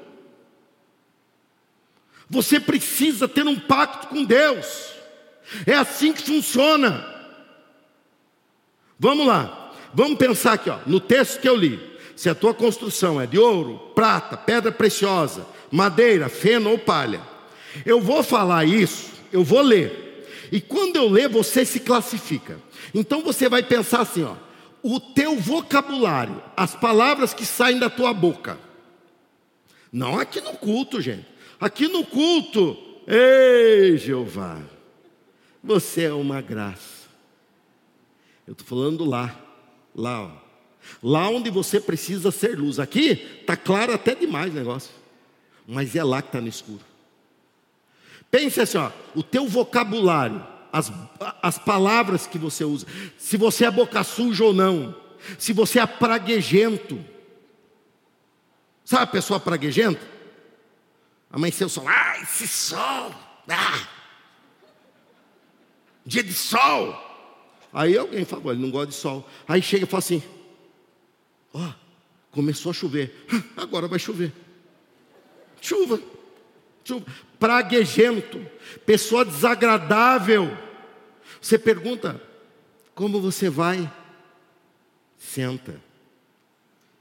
Você 2.29 2.59
precisa 2.59 3.27
ter 3.27 3.45
um 3.45 3.59
pacto 3.59 4.07
com 4.07 4.23
Deus. 4.23 4.93
É 5.65 5.73
assim 5.73 6.13
que 6.13 6.23
funciona. 6.23 7.05
Vamos 8.97 9.27
lá. 9.27 9.73
Vamos 9.93 10.17
pensar 10.17 10.53
aqui, 10.53 10.69
ó, 10.69 10.79
no 10.85 11.01
texto 11.01 11.41
que 11.41 11.49
eu 11.49 11.55
li. 11.55 11.90
Se 12.21 12.29
a 12.29 12.35
tua 12.35 12.53
construção 12.53 13.19
é 13.19 13.25
de 13.25 13.39
ouro, 13.39 13.79
prata, 13.95 14.37
pedra 14.37 14.71
preciosa, 14.71 15.43
madeira, 15.71 16.29
feno 16.29 16.69
ou 16.69 16.77
palha, 16.77 17.19
eu 17.83 17.99
vou 17.99 18.21
falar 18.21 18.63
isso, 18.63 19.09
eu 19.33 19.43
vou 19.43 19.63
ler. 19.63 20.29
E 20.51 20.61
quando 20.61 20.97
eu 20.97 21.09
ler, 21.09 21.27
você 21.27 21.65
se 21.65 21.79
classifica. 21.79 22.61
Então 22.93 23.23
você 23.23 23.49
vai 23.49 23.63
pensar 23.63 24.01
assim, 24.01 24.21
ó, 24.21 24.35
o 24.83 24.99
teu 24.99 25.35
vocabulário, 25.39 26.39
as 26.55 26.75
palavras 26.75 27.33
que 27.33 27.43
saem 27.43 27.79
da 27.79 27.89
tua 27.89 28.13
boca. 28.13 28.59
Não 29.91 30.19
aqui 30.19 30.41
no 30.41 30.53
culto, 30.53 31.01
gente. 31.01 31.25
Aqui 31.59 31.87
no 31.87 32.05
culto, 32.05 32.77
ei 33.07 33.97
Jeová, 33.97 34.59
você 35.63 36.03
é 36.03 36.13
uma 36.13 36.39
graça. 36.39 37.09
Eu 38.45 38.51
estou 38.51 38.67
falando 38.67 39.05
lá, 39.05 39.35
lá, 39.95 40.21
ó. 40.21 40.50
Lá 41.01 41.29
onde 41.29 41.49
você 41.49 41.79
precisa 41.79 42.31
ser 42.31 42.57
luz. 42.57 42.79
Aqui 42.79 43.39
está 43.41 43.55
claro 43.55 43.93
até 43.93 44.15
demais 44.15 44.51
o 44.51 44.55
negócio. 44.55 44.91
Mas 45.67 45.95
é 45.95 46.03
lá 46.03 46.21
que 46.21 46.29
está 46.29 46.41
no 46.41 46.47
escuro. 46.47 46.81
Pense 48.29 48.61
assim, 48.61 48.77
ó, 48.77 48.91
o 49.13 49.21
teu 49.21 49.45
vocabulário, 49.45 50.45
as, 50.71 50.91
as 51.41 51.57
palavras 51.57 52.25
que 52.25 52.37
você 52.37 52.63
usa, 52.63 52.87
se 53.17 53.35
você 53.35 53.65
é 53.65 53.71
boca 53.71 54.03
suja 54.03 54.45
ou 54.45 54.53
não, 54.53 54.95
se 55.37 55.51
você 55.51 55.79
é 55.79 55.85
praguejento. 55.85 57.03
Sabe 58.85 59.03
a 59.03 59.07
pessoa 59.07 59.39
praguejenta? 59.39 60.01
Amanheceu 61.29 61.67
o 61.67 61.69
sol, 61.69 61.87
ah, 61.87 62.19
esse 62.21 62.47
sol, 62.47 63.13
ah, 63.49 63.87
dia 66.05 66.23
de 66.23 66.33
sol. 66.33 67.09
Aí 67.73 67.97
alguém 67.97 68.25
fala, 68.25 68.51
ele 68.51 68.61
não 68.61 68.71
gosta 68.71 68.87
de 68.87 68.95
sol. 68.95 69.27
Aí 69.47 69.61
chega 69.61 69.85
e 69.85 69.87
fala 69.87 69.99
assim, 69.99 70.23
Ó, 71.53 71.59
oh, 71.59 71.73
começou 72.31 72.69
a 72.69 72.73
chover. 72.73 73.25
Agora 73.57 73.87
vai 73.87 73.99
chover. 73.99 74.33
Chuva. 75.61 76.01
Chuva. 76.83 77.05
Praguejento. 77.39 78.45
Pessoa 78.85 79.25
desagradável. 79.25 80.57
Você 81.41 81.57
pergunta: 81.57 82.21
como 82.95 83.21
você 83.21 83.49
vai? 83.49 83.91
Senta. 85.17 85.79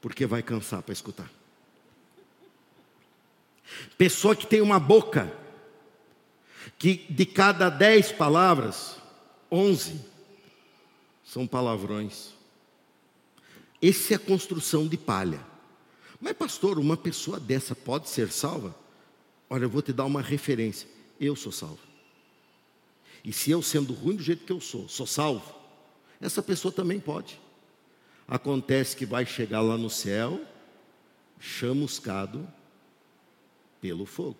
Porque 0.01 0.27
vai 0.27 0.43
cansar 0.43 0.83
para 0.83 0.93
escutar. 0.93 1.31
Pessoa 3.97 4.35
que 4.35 4.47
tem 4.47 4.61
uma 4.61 4.81
boca, 4.81 5.33
que 6.79 7.07
de 7.11 7.25
cada 7.27 7.69
dez 7.69 8.11
palavras, 8.11 8.97
onze 9.51 10.01
são 11.25 11.47
palavrões. 11.47 12.33
Essa 13.83 14.15
é 14.15 14.17
a 14.17 14.19
construção 14.19 14.87
de 14.87 14.97
palha. 14.97 15.41
Mas, 16.21 16.35
pastor, 16.35 16.79
uma 16.79 16.97
pessoa 16.97 17.41
dessa 17.41 17.75
pode 17.75 18.09
ser 18.09 18.31
salva? 18.31 18.75
Olha, 19.49 19.65
eu 19.65 19.71
vou 19.71 19.81
te 19.81 19.93
dar 19.93 20.05
uma 20.05 20.21
referência. 20.21 20.87
Eu 21.19 21.35
sou 21.35 21.51
salvo. 21.51 21.79
E 23.25 23.33
se 23.33 23.51
eu, 23.51 23.63
sendo 23.63 23.93
ruim 23.93 24.17
do 24.17 24.23
jeito 24.23 24.45
que 24.45 24.53
eu 24.53 24.61
sou, 24.61 24.89
sou 24.89 25.07
salvo, 25.07 25.55
essa 26.21 26.43
pessoa 26.43 26.73
também 26.73 27.01
pode. 27.01 27.41
Acontece 28.29 28.95
que 28.97 29.07
vai 29.07 29.25
chegar 29.25 29.61
lá 29.61 29.77
no 29.77 29.91
céu, 29.91 30.41
chamuscado 31.39 32.47
pelo 33.81 34.05
fogo. 34.05 34.39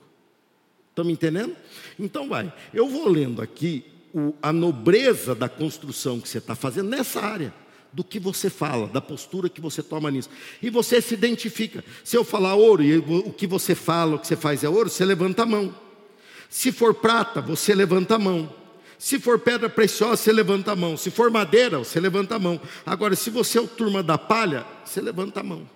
Estão 0.91 1.05
me 1.05 1.13
entendendo? 1.13 1.57
Então 1.99 2.29
vai. 2.29 2.53
Eu 2.75 2.89
vou 2.89 3.09
lendo 3.09 3.41
aqui 3.41 3.85
o, 4.15 4.35
a 4.43 4.53
nobreza 4.53 5.35
da 5.35 5.49
construção 5.49 6.21
que 6.21 6.29
você 6.29 6.39
está 6.39 6.55
fazendo 6.55 6.91
nessa 6.91 7.21
área 7.21 7.55
do 7.93 8.05
que 8.05 8.21
você 8.21 8.49
fala, 8.49 8.87
da 8.87 9.01
postura 9.01 9.49
que 9.49 9.61
você 9.61 9.83
toma 9.83 10.11
nisso. 10.11 10.31
E 10.63 10.71
você 10.71 11.01
se 11.01 11.15
identifica. 11.15 11.85
Se 12.05 12.17
eu 12.17 12.25
falar 12.25 12.55
ouro 12.55 12.83
e 12.83 12.99
o 12.99 13.33
que 13.33 13.47
você 13.47 13.75
fala, 13.75 14.17
o 14.17 14.19
que 14.19 14.27
você 14.27 14.37
faz 14.37 14.63
é 14.63 14.69
ouro, 14.69 14.89
você 14.89 15.05
levanta 15.05 15.43
a 15.43 15.47
mão. 15.47 15.75
Se 16.49 16.73
for 16.73 16.95
prata, 16.95 17.41
você 17.41 17.75
levanta 17.75 18.15
a 18.15 18.19
mão. 18.19 18.53
Se 18.99 19.19
for 19.19 19.39
pedra 19.39 19.69
preciosa, 19.69 20.17
você 20.17 20.33
levanta 20.33 20.73
a 20.73 20.77
mão. 20.77 20.97
Se 20.97 21.11
for 21.11 21.31
madeira, 21.31 21.79
você 21.79 21.99
levanta 21.99 22.37
a 22.37 22.39
mão. 22.39 22.61
Agora, 22.85 23.17
se 23.17 23.31
você 23.31 23.59
é 23.59 23.61
o 23.61 23.69
turma 23.69 24.03
da 24.03 24.19
palha, 24.19 24.67
você 24.85 25.01
levanta 25.01 25.41
a 25.41 25.43
mão. 25.43 25.69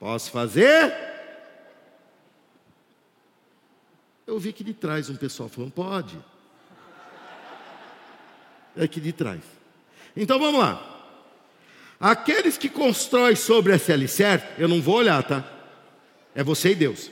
Posso 0.00 0.30
fazer? 0.30 0.92
Eu 4.26 4.38
vi 4.38 4.52
que 4.52 4.64
de 4.64 4.72
trás 4.72 5.10
um 5.10 5.16
pessoal 5.16 5.48
falando, 5.48 5.72
pode 5.72 6.31
aqui 8.76 9.00
de 9.00 9.12
trás. 9.12 9.40
Então 10.16 10.38
vamos 10.38 10.60
lá. 10.60 10.88
Aqueles 12.00 12.58
que 12.58 12.68
constroem 12.68 13.36
sobre 13.36 13.74
esse 13.74 13.92
alicerce, 13.92 14.44
eu 14.58 14.68
não 14.68 14.82
vou 14.82 14.96
olhar, 14.96 15.22
tá? 15.22 15.44
É 16.34 16.42
você 16.42 16.70
e 16.70 16.74
Deus. 16.74 17.10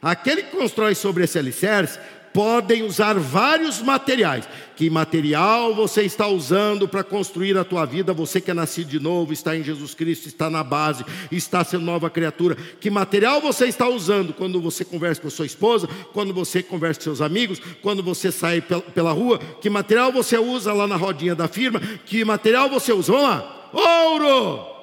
Aquele 0.00 0.42
que 0.42 0.56
constrói 0.56 0.94
sobre 0.94 1.24
esse 1.24 1.38
alicerce 1.38 1.98
podem 2.34 2.82
usar 2.82 3.16
vários 3.16 3.80
materiais. 3.80 4.48
Que 4.74 4.90
material 4.90 5.72
você 5.72 6.02
está 6.02 6.26
usando 6.26 6.88
para 6.88 7.04
construir 7.04 7.56
a 7.56 7.62
tua 7.62 7.86
vida? 7.86 8.12
Você 8.12 8.40
que 8.40 8.50
é 8.50 8.54
nascido 8.54 8.88
de 8.88 8.98
novo, 8.98 9.32
está 9.32 9.56
em 9.56 9.62
Jesus 9.62 9.94
Cristo, 9.94 10.26
está 10.26 10.50
na 10.50 10.64
base, 10.64 11.04
está 11.30 11.62
sendo 11.62 11.84
nova 11.84 12.10
criatura. 12.10 12.56
Que 12.80 12.90
material 12.90 13.40
você 13.40 13.66
está 13.66 13.88
usando 13.88 14.34
quando 14.34 14.60
você 14.60 14.84
conversa 14.84 15.22
com 15.22 15.28
a 15.28 15.30
sua 15.30 15.46
esposa, 15.46 15.86
quando 16.12 16.34
você 16.34 16.60
conversa 16.60 16.98
com 16.98 17.04
seus 17.04 17.20
amigos, 17.20 17.60
quando 17.80 18.02
você 18.02 18.32
sai 18.32 18.60
pela 18.60 19.12
rua? 19.12 19.38
Que 19.60 19.70
material 19.70 20.10
você 20.10 20.36
usa 20.36 20.72
lá 20.72 20.88
na 20.88 20.96
rodinha 20.96 21.36
da 21.36 21.46
firma? 21.46 21.80
Que 22.04 22.24
material 22.24 22.68
você 22.68 22.92
usa? 22.92 23.12
Vamos 23.12 23.28
lá. 23.28 23.70
Ouro! 23.72 24.74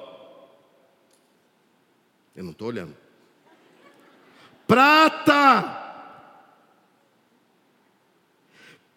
Eu 2.34 2.44
não 2.44 2.52
estou 2.52 2.68
olhando. 2.68 2.96
Prata! 4.66 5.81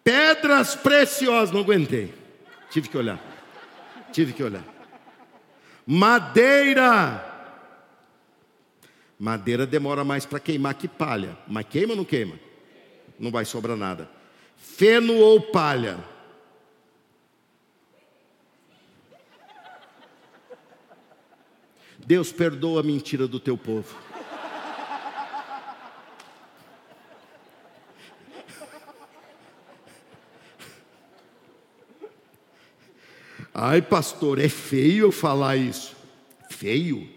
Pedras 0.06 0.76
preciosas, 0.76 1.50
não 1.50 1.62
aguentei. 1.62 2.14
Tive 2.70 2.88
que 2.88 2.96
olhar. 2.96 3.20
Tive 4.12 4.32
que 4.32 4.40
olhar. 4.40 4.62
Madeira. 5.84 7.24
Madeira 9.18 9.66
demora 9.66 10.04
mais 10.04 10.24
para 10.24 10.38
queimar 10.38 10.74
que 10.74 10.86
palha. 10.86 11.36
Mas 11.48 11.66
queima 11.66 11.94
ou 11.94 11.96
não 11.96 12.04
queima? 12.04 12.38
Não 13.18 13.32
vai 13.32 13.44
sobrar 13.44 13.76
nada. 13.76 14.08
Feno 14.56 15.14
ou 15.14 15.40
palha? 15.40 15.98
Deus 21.98 22.30
perdoa 22.30 22.78
a 22.78 22.84
mentira 22.84 23.26
do 23.26 23.40
teu 23.40 23.58
povo. 23.58 24.05
Ai, 33.58 33.80
pastor, 33.80 34.38
é 34.38 34.50
feio 34.50 35.06
eu 35.06 35.10
falar 35.10 35.56
isso. 35.56 35.96
Feio? 36.50 37.08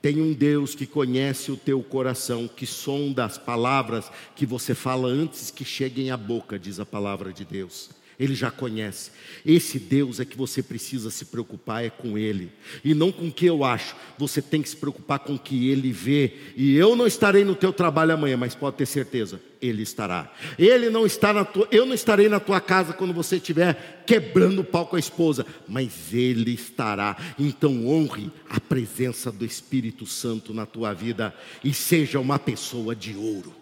Tem 0.00 0.18
um 0.18 0.32
Deus 0.32 0.74
que 0.74 0.86
conhece 0.86 1.52
o 1.52 1.56
teu 1.56 1.82
coração, 1.82 2.48
que 2.48 2.64
sonda 2.64 3.26
as 3.26 3.36
palavras 3.36 4.10
que 4.34 4.46
você 4.46 4.74
fala 4.74 5.06
antes 5.08 5.50
que 5.50 5.62
cheguem 5.62 6.10
à 6.10 6.16
boca, 6.16 6.58
diz 6.58 6.80
a 6.80 6.86
palavra 6.86 7.30
de 7.30 7.44
Deus. 7.44 7.90
Ele 8.20 8.34
já 8.34 8.50
conhece. 8.50 9.10
Esse 9.46 9.78
Deus 9.78 10.20
é 10.20 10.26
que 10.26 10.36
você 10.36 10.62
precisa 10.62 11.10
se 11.10 11.24
preocupar, 11.24 11.82
é 11.82 11.88
com 11.88 12.18
Ele. 12.18 12.52
E 12.84 12.92
não 12.92 13.10
com 13.10 13.28
o 13.28 13.32
que 13.32 13.46
eu 13.46 13.64
acho. 13.64 13.96
Você 14.18 14.42
tem 14.42 14.60
que 14.60 14.68
se 14.68 14.76
preocupar 14.76 15.20
com 15.20 15.36
o 15.36 15.38
que 15.38 15.70
Ele 15.70 15.90
vê. 15.90 16.34
E 16.54 16.76
eu 16.76 16.94
não 16.94 17.06
estarei 17.06 17.44
no 17.44 17.54
teu 17.54 17.72
trabalho 17.72 18.12
amanhã, 18.12 18.36
mas 18.36 18.54
pode 18.54 18.76
ter 18.76 18.84
certeza, 18.84 19.40
Ele 19.62 19.82
estará. 19.82 20.30
Ele 20.58 20.90
não 20.90 21.06
está 21.06 21.32
na 21.32 21.46
tua, 21.46 21.66
eu 21.70 21.86
não 21.86 21.94
estarei 21.94 22.28
na 22.28 22.38
tua 22.38 22.60
casa 22.60 22.92
quando 22.92 23.14
você 23.14 23.36
estiver 23.36 24.04
quebrando 24.06 24.60
o 24.60 24.64
pau 24.64 24.86
com 24.86 24.96
a 24.96 25.00
esposa, 25.00 25.46
mas 25.66 26.12
Ele 26.12 26.52
estará. 26.52 27.16
Então 27.38 27.86
honre 27.86 28.30
a 28.50 28.60
presença 28.60 29.32
do 29.32 29.46
Espírito 29.46 30.04
Santo 30.04 30.52
na 30.52 30.66
tua 30.66 30.92
vida 30.92 31.34
e 31.64 31.72
seja 31.72 32.20
uma 32.20 32.38
pessoa 32.38 32.94
de 32.94 33.16
ouro. 33.16 33.59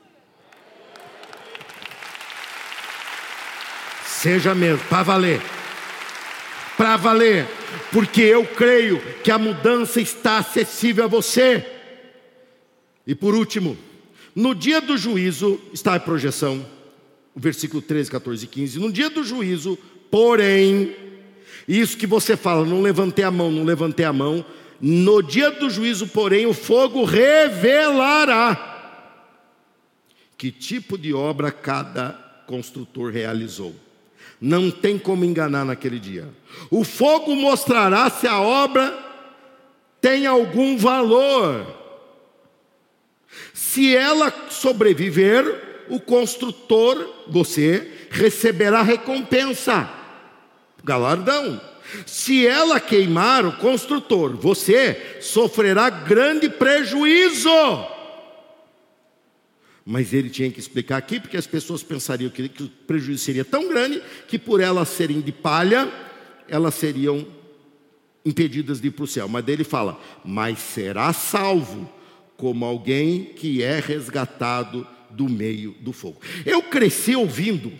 Seja 4.18 4.52
mesmo, 4.52 4.84
para 4.88 5.04
valer. 5.04 5.40
Para 6.76 6.96
valer, 6.96 7.46
porque 7.92 8.20
eu 8.20 8.44
creio 8.44 9.00
que 9.22 9.30
a 9.30 9.38
mudança 9.38 10.00
está 10.00 10.38
acessível 10.38 11.04
a 11.04 11.06
você. 11.06 11.64
E 13.06 13.14
por 13.14 13.32
último, 13.36 13.78
no 14.34 14.56
dia 14.56 14.80
do 14.80 14.96
juízo, 14.96 15.60
está 15.72 15.94
a 15.94 16.00
projeção, 16.00 16.66
o 17.32 17.38
versículo 17.38 17.80
13, 17.80 18.10
14 18.10 18.44
e 18.44 18.48
15. 18.48 18.80
No 18.80 18.90
dia 18.90 19.08
do 19.08 19.22
juízo, 19.22 19.78
porém, 20.10 20.96
isso 21.68 21.96
que 21.96 22.06
você 22.06 22.36
fala, 22.36 22.66
não 22.66 22.82
levantei 22.82 23.24
a 23.24 23.30
mão, 23.30 23.52
não 23.52 23.62
levantei 23.62 24.04
a 24.04 24.12
mão. 24.12 24.44
No 24.80 25.22
dia 25.22 25.52
do 25.52 25.70
juízo, 25.70 26.08
porém, 26.08 26.44
o 26.44 26.52
fogo 26.52 27.04
revelará 27.04 28.64
que 30.36 30.50
tipo 30.50 30.98
de 30.98 31.14
obra 31.14 31.52
cada 31.52 32.10
construtor 32.48 33.12
realizou. 33.12 33.74
Não 34.40 34.70
tem 34.70 34.98
como 34.98 35.24
enganar 35.24 35.64
naquele 35.64 35.98
dia. 35.98 36.28
O 36.70 36.84
fogo 36.84 37.34
mostrará 37.34 38.08
se 38.08 38.26
a 38.26 38.40
obra 38.40 38.96
tem 40.00 40.26
algum 40.26 40.76
valor. 40.76 41.66
Se 43.52 43.96
ela 43.96 44.32
sobreviver, 44.48 45.86
o 45.88 45.98
construtor, 45.98 47.24
você, 47.26 47.90
receberá 48.10 48.82
recompensa, 48.82 49.88
galardão. 50.84 51.60
Se 52.06 52.46
ela 52.46 52.78
queimar, 52.78 53.46
o 53.46 53.52
construtor, 53.52 54.36
você, 54.36 55.18
sofrerá 55.20 55.88
grande 55.88 56.48
prejuízo. 56.48 57.48
Mas 59.90 60.12
ele 60.12 60.28
tinha 60.28 60.50
que 60.50 60.60
explicar 60.60 60.98
aqui, 60.98 61.18
porque 61.18 61.38
as 61.38 61.46
pessoas 61.46 61.82
pensariam 61.82 62.28
que, 62.28 62.46
que 62.46 62.64
o 62.64 62.68
prejuízo 62.68 63.24
seria 63.24 63.42
tão 63.42 63.70
grande 63.70 64.02
que, 64.28 64.38
por 64.38 64.60
elas 64.60 64.90
serem 64.90 65.22
de 65.22 65.32
palha, 65.32 65.90
elas 66.46 66.74
seriam 66.74 67.26
impedidas 68.22 68.82
de 68.82 68.88
ir 68.88 68.90
para 68.90 69.04
o 69.04 69.06
céu. 69.06 69.26
Mas 69.30 69.48
ele 69.48 69.64
fala: 69.64 69.98
Mas 70.22 70.58
será 70.58 71.10
salvo 71.14 71.90
como 72.36 72.66
alguém 72.66 73.32
que 73.34 73.62
é 73.62 73.80
resgatado 73.80 74.86
do 75.08 75.26
meio 75.26 75.74
do 75.80 75.94
fogo. 75.94 76.20
Eu 76.44 76.64
cresci 76.64 77.16
ouvindo 77.16 77.72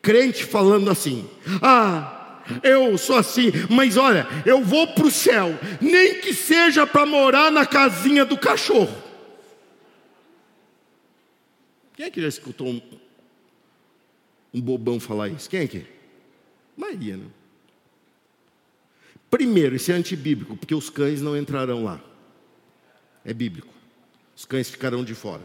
crente 0.00 0.44
falando 0.44 0.88
assim: 0.88 1.28
Ah, 1.60 2.40
eu 2.62 2.96
sou 2.96 3.16
assim, 3.16 3.50
mas 3.68 3.96
olha, 3.96 4.28
eu 4.46 4.62
vou 4.62 4.86
para 4.86 5.08
o 5.08 5.10
céu, 5.10 5.58
nem 5.80 6.20
que 6.20 6.32
seja 6.32 6.86
para 6.86 7.04
morar 7.04 7.50
na 7.50 7.66
casinha 7.66 8.24
do 8.24 8.38
cachorro. 8.38 9.07
Quem 11.98 12.06
é 12.06 12.10
que 12.12 12.22
já 12.22 12.28
escutou 12.28 12.68
um, 12.68 12.80
um 14.54 14.60
bobão 14.60 15.00
falar 15.00 15.30
isso? 15.30 15.50
Quem 15.50 15.58
é 15.58 15.66
que? 15.66 15.84
Maria, 16.76 17.16
né? 17.16 17.26
Primeiro, 19.28 19.74
isso 19.74 19.90
é 19.90 19.94
antibíblico, 19.94 20.56
porque 20.56 20.76
os 20.76 20.88
cães 20.88 21.20
não 21.20 21.36
entrarão 21.36 21.82
lá. 21.82 22.00
É 23.24 23.34
bíblico. 23.34 23.74
Os 24.36 24.44
cães 24.44 24.70
ficarão 24.70 25.04
de 25.04 25.12
fora. 25.12 25.42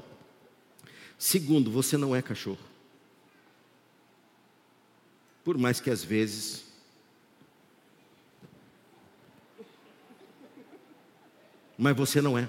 Segundo, 1.17 1.71
você 1.71 1.97
não 1.97 2.15
é 2.15 2.21
cachorro. 2.21 2.63
Por 5.43 5.57
mais 5.57 5.79
que 5.79 5.89
às 5.89 6.03
vezes 6.03 6.65
mas 11.75 11.97
você 11.97 12.21
não 12.21 12.37
é. 12.37 12.47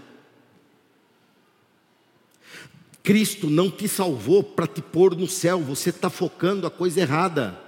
Cristo 3.05 3.51
não 3.51 3.71
te 3.71 3.87
salvou 3.87 4.43
para 4.43 4.67
te 4.67 4.81
pôr 4.81 5.15
no 5.15 5.29
céu, 5.29 5.61
você 5.61 5.91
está 5.91 6.09
focando 6.09 6.67
a 6.67 6.71
coisa 6.71 7.03
errada. 7.03 7.61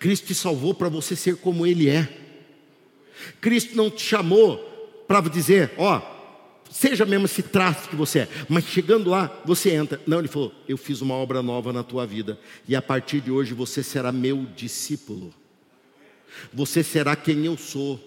Cristo 0.00 0.26
te 0.26 0.34
salvou 0.34 0.74
para 0.74 0.88
você 0.88 1.14
ser 1.14 1.36
como 1.36 1.64
Ele 1.64 1.88
é. 1.88 2.18
Cristo 3.40 3.76
não 3.76 3.88
te 3.88 4.02
chamou 4.02 4.58
para 5.06 5.20
dizer, 5.20 5.70
ó, 5.78 6.02
seja 6.68 7.06
mesmo 7.06 7.26
esse 7.26 7.44
traço 7.44 7.88
que 7.88 7.94
você 7.94 8.20
é, 8.20 8.28
mas 8.48 8.64
chegando 8.64 9.08
lá, 9.08 9.40
você 9.44 9.70
entra. 9.70 10.00
Não, 10.04 10.18
Ele 10.18 10.26
falou, 10.26 10.52
eu 10.68 10.76
fiz 10.76 11.00
uma 11.00 11.14
obra 11.14 11.44
nova 11.44 11.72
na 11.72 11.84
tua 11.84 12.04
vida, 12.04 12.36
e 12.66 12.74
a 12.74 12.82
partir 12.82 13.20
de 13.20 13.30
hoje 13.30 13.54
você 13.54 13.84
será 13.84 14.10
meu 14.10 14.44
discípulo. 14.56 15.32
Você 16.52 16.82
será 16.82 17.14
quem 17.14 17.46
eu 17.46 17.56
sou. 17.56 18.00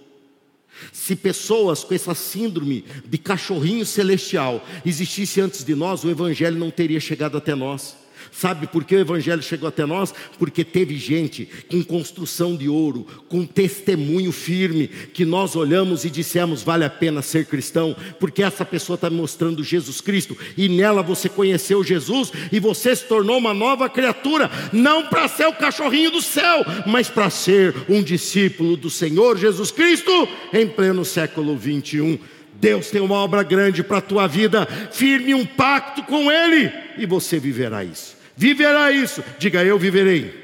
Se 0.91 1.15
pessoas 1.15 1.83
com 1.83 1.93
essa 1.93 2.13
síndrome 2.13 2.85
de 3.05 3.17
cachorrinho 3.17 3.85
celestial 3.85 4.65
existisse 4.85 5.41
antes 5.41 5.63
de 5.63 5.75
nós, 5.75 6.03
o 6.03 6.09
Evangelho 6.09 6.57
não 6.57 6.71
teria 6.71 6.99
chegado 6.99 7.37
até 7.37 7.55
nós. 7.55 8.04
Sabe 8.31 8.67
por 8.67 8.83
que 8.83 8.95
o 8.95 8.99
Evangelho 8.99 9.41
chegou 9.41 9.67
até 9.67 9.85
nós? 9.85 10.13
Porque 10.37 10.63
teve 10.63 10.97
gente 10.97 11.47
com 11.69 11.83
construção 11.83 12.55
de 12.55 12.67
ouro, 12.67 13.05
com 13.29 13.45
testemunho 13.45 14.31
firme, 14.31 14.87
que 14.87 15.25
nós 15.25 15.55
olhamos 15.55 16.05
e 16.05 16.09
dissemos: 16.09 16.63
vale 16.63 16.83
a 16.83 16.89
pena 16.89 17.21
ser 17.21 17.45
cristão, 17.45 17.95
porque 18.19 18.43
essa 18.43 18.65
pessoa 18.65 18.95
está 18.95 19.09
mostrando 19.09 19.63
Jesus 19.63 20.01
Cristo, 20.01 20.37
e 20.57 20.67
nela 20.69 21.01
você 21.01 21.29
conheceu 21.29 21.83
Jesus 21.83 22.31
e 22.51 22.59
você 22.59 22.95
se 22.95 23.05
tornou 23.05 23.37
uma 23.37 23.53
nova 23.53 23.89
criatura, 23.89 24.49
não 24.71 25.07
para 25.07 25.27
ser 25.27 25.47
o 25.47 25.53
cachorrinho 25.53 26.11
do 26.11 26.21
céu, 26.21 26.65
mas 26.85 27.09
para 27.09 27.29
ser 27.29 27.73
um 27.89 28.01
discípulo 28.01 28.75
do 28.77 28.89
Senhor 28.89 29.37
Jesus 29.37 29.71
Cristo 29.71 30.11
em 30.53 30.67
pleno 30.67 31.05
século 31.05 31.55
21. 31.55 32.17
Deus 32.53 32.89
tem 32.89 33.01
uma 33.01 33.15
obra 33.15 33.43
grande 33.43 33.83
para 33.83 33.97
a 33.97 34.01
tua 34.01 34.27
vida, 34.27 34.65
firme 34.91 35.33
um 35.33 35.45
pacto 35.45 36.03
com 36.03 36.31
Ele 36.31 36.71
e 36.97 37.05
você 37.05 37.37
viverá 37.37 37.83
isso. 37.83 38.14
Viverá 38.35 38.91
isso, 38.91 39.23
diga 39.39 39.63
eu 39.63 39.79
viverei. 39.79 40.43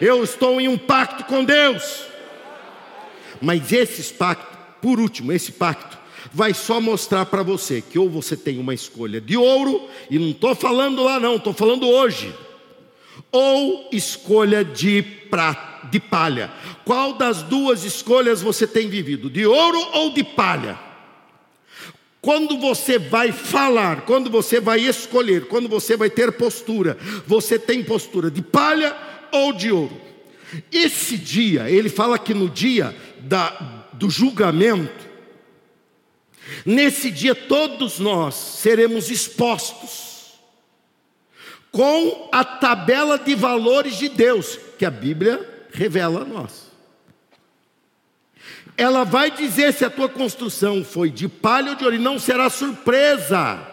Eu 0.00 0.22
estou 0.22 0.60
em 0.60 0.68
um 0.68 0.78
pacto 0.78 1.24
com 1.24 1.44
Deus. 1.44 2.06
Mas 3.40 3.72
esse 3.72 4.12
pacto, 4.14 4.56
por 4.80 5.00
último, 5.00 5.32
esse 5.32 5.52
pacto, 5.52 5.98
vai 6.32 6.54
só 6.54 6.80
mostrar 6.80 7.26
para 7.26 7.42
você 7.42 7.80
que 7.82 7.98
ou 7.98 8.08
você 8.08 8.36
tem 8.36 8.58
uma 8.58 8.72
escolha 8.72 9.20
de 9.20 9.36
ouro, 9.36 9.88
e 10.10 10.18
não 10.18 10.30
estou 10.30 10.54
falando 10.54 11.02
lá 11.02 11.18
não, 11.18 11.36
estou 11.36 11.52
falando 11.52 11.88
hoje, 11.88 12.32
ou 13.30 13.88
escolha 13.92 14.64
de 14.64 15.02
prata, 15.02 15.88
de 15.88 15.98
palha. 15.98 16.50
Qual 16.84 17.14
das 17.14 17.42
duas 17.42 17.84
escolhas 17.84 18.40
você 18.40 18.66
tem 18.66 18.88
vivido, 18.88 19.28
de 19.28 19.44
ouro 19.44 19.78
ou 19.94 20.12
de 20.12 20.22
palha? 20.22 20.91
Quando 22.22 22.56
você 22.56 23.00
vai 23.00 23.32
falar, 23.32 24.02
quando 24.02 24.30
você 24.30 24.60
vai 24.60 24.78
escolher, 24.78 25.48
quando 25.48 25.68
você 25.68 25.96
vai 25.96 26.08
ter 26.08 26.30
postura, 26.30 26.96
você 27.26 27.58
tem 27.58 27.82
postura 27.82 28.30
de 28.30 28.40
palha 28.40 28.96
ou 29.32 29.52
de 29.52 29.72
ouro? 29.72 30.00
Esse 30.70 31.18
dia, 31.18 31.68
ele 31.68 31.88
fala 31.88 32.16
que 32.16 32.32
no 32.32 32.48
dia 32.48 32.96
da, 33.18 33.88
do 33.94 34.08
julgamento, 34.08 35.10
nesse 36.64 37.10
dia 37.10 37.34
todos 37.34 37.98
nós 37.98 38.36
seremos 38.36 39.10
expostos 39.10 40.34
com 41.72 42.28
a 42.30 42.44
tabela 42.44 43.18
de 43.18 43.34
valores 43.34 43.98
de 43.98 44.08
Deus 44.08 44.60
que 44.78 44.84
a 44.84 44.90
Bíblia 44.90 45.66
revela 45.72 46.22
a 46.22 46.24
nós. 46.24 46.71
Ela 48.76 49.04
vai 49.04 49.30
dizer 49.30 49.72
se 49.72 49.84
a 49.84 49.90
tua 49.90 50.08
construção 50.08 50.82
foi 50.84 51.10
de 51.10 51.28
palha 51.28 51.70
ou 51.70 51.76
de 51.76 51.84
ouro, 51.84 51.96
e 51.96 51.98
não 51.98 52.18
será 52.18 52.48
surpresa. 52.48 53.68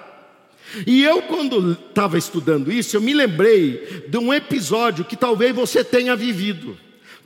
E 0.86 1.04
eu, 1.04 1.24
quando 1.24 1.72
estava 1.72 2.18
estudando 2.18 2.72
isso, 2.72 2.96
eu 2.96 3.02
me 3.02 3.14
lembrei 3.14 4.06
de 4.08 4.18
um 4.18 4.34
episódio 4.34 5.06
que 5.06 5.16
talvez 5.16 5.56
você 5.56 5.84
tenha 5.84 6.16
vivido. 6.16 6.78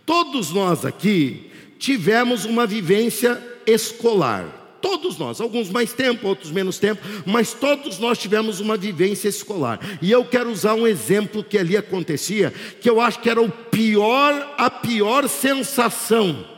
Todos 0.06 0.52
nós 0.52 0.86
aqui 0.86 1.52
tivemos 1.78 2.46
uma 2.46 2.66
vivência 2.66 3.42
escolar. 3.66 4.62
Todos 4.82 5.18
nós, 5.18 5.40
alguns 5.40 5.70
mais 5.70 5.94
tempo, 5.94 6.28
outros 6.28 6.52
menos 6.52 6.78
tempo, 6.78 7.02
mas 7.26 7.54
todos 7.54 8.00
nós 8.00 8.18
tivemos 8.18 8.60
uma 8.60 8.76
vivência 8.76 9.30
escolar. 9.30 9.80
E 10.02 10.12
eu 10.12 10.26
quero 10.26 10.52
usar 10.52 10.74
um 10.74 10.86
exemplo 10.86 11.42
que 11.42 11.58
ali 11.58 11.78
acontecia, 11.78 12.54
que 12.82 12.90
eu 12.90 13.00
acho 13.00 13.20
que 13.22 13.30
era 13.30 13.42
o 13.42 13.50
pior, 13.50 14.56
a 14.58 14.70
pior 14.70 15.30
sensação. 15.30 16.53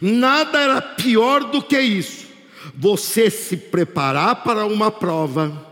Nada 0.00 0.58
era 0.58 0.80
pior 0.82 1.44
do 1.44 1.62
que 1.62 1.78
isso. 1.78 2.26
Você 2.74 3.30
se 3.30 3.56
preparar 3.56 4.42
para 4.42 4.64
uma 4.66 4.90
prova, 4.90 5.66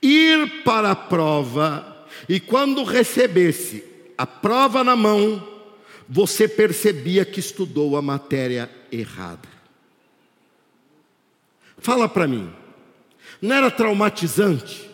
ir 0.00 0.62
para 0.62 0.92
a 0.92 0.96
prova, 0.96 2.06
e 2.28 2.40
quando 2.40 2.84
recebesse 2.84 3.84
a 4.16 4.26
prova 4.26 4.82
na 4.82 4.96
mão, 4.96 5.46
você 6.08 6.48
percebia 6.48 7.24
que 7.24 7.40
estudou 7.40 7.96
a 7.96 8.02
matéria 8.02 8.70
errada. 8.90 9.48
Fala 11.78 12.08
para 12.08 12.26
mim, 12.26 12.50
não 13.40 13.54
era 13.54 13.70
traumatizante? 13.70 14.88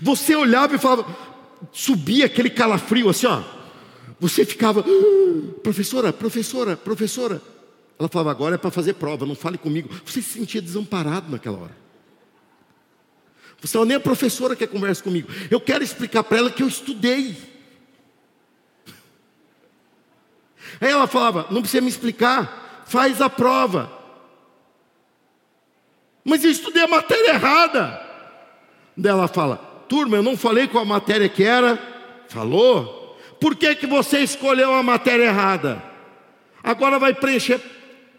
Você 0.00 0.34
olhava 0.34 0.74
e 0.74 0.78
falava, 0.78 1.06
subia 1.72 2.26
aquele 2.26 2.50
calafrio 2.50 3.08
assim, 3.08 3.26
ó. 3.26 3.42
Você 4.20 4.44
ficava, 4.44 4.80
ah, 4.80 5.60
professora, 5.62 6.12
professora, 6.12 6.76
professora. 6.76 7.40
Ela 7.98 8.08
falava, 8.08 8.30
agora 8.30 8.54
é 8.56 8.58
para 8.58 8.70
fazer 8.70 8.94
prova, 8.94 9.24
não 9.24 9.34
fale 9.34 9.56
comigo. 9.56 9.88
Você 10.04 10.20
se 10.20 10.38
sentia 10.38 10.60
desamparado 10.60 11.30
naquela 11.30 11.58
hora. 11.58 11.76
Você 13.62 13.82
nem 13.84 13.96
a 13.96 14.00
professora 14.00 14.54
quer 14.54 14.68
conversa 14.68 15.02
comigo. 15.02 15.28
Eu 15.50 15.60
quero 15.60 15.82
explicar 15.82 16.22
para 16.22 16.38
ela 16.38 16.50
que 16.50 16.62
eu 16.62 16.68
estudei. 16.68 17.36
Aí 20.80 20.90
ela 20.90 21.06
falava: 21.06 21.46
Não 21.50 21.60
precisa 21.60 21.82
me 21.82 21.90
explicar, 21.90 22.84
faz 22.86 23.20
a 23.20 23.28
prova. 23.28 23.92
Mas 26.24 26.42
eu 26.42 26.50
estudei 26.50 26.82
a 26.82 26.88
matéria 26.88 27.34
errada. 27.34 28.00
Daí 28.96 29.12
ela 29.12 29.28
fala: 29.28 29.56
Turma, 29.88 30.16
eu 30.16 30.22
não 30.22 30.38
falei 30.38 30.66
qual 30.66 30.82
a 30.82 30.86
matéria 30.86 31.28
que 31.28 31.42
era. 31.42 31.78
Falou? 32.28 32.99
Por 33.40 33.56
que, 33.56 33.74
que 33.74 33.86
você 33.86 34.20
escolheu 34.20 34.74
a 34.74 34.82
matéria 34.82 35.24
errada? 35.24 35.82
Agora 36.62 36.98
vai 36.98 37.14
preencher, 37.14 37.60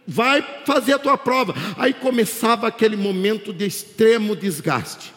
vai 0.08 0.42
fazer 0.66 0.94
a 0.94 1.00
tua 1.00 1.18
prova. 1.18 1.54
Aí 1.78 1.94
começava 1.94 2.68
aquele 2.68 2.96
momento 2.96 3.54
de 3.54 3.66
extremo 3.66 4.36
desgaste. 4.36 5.14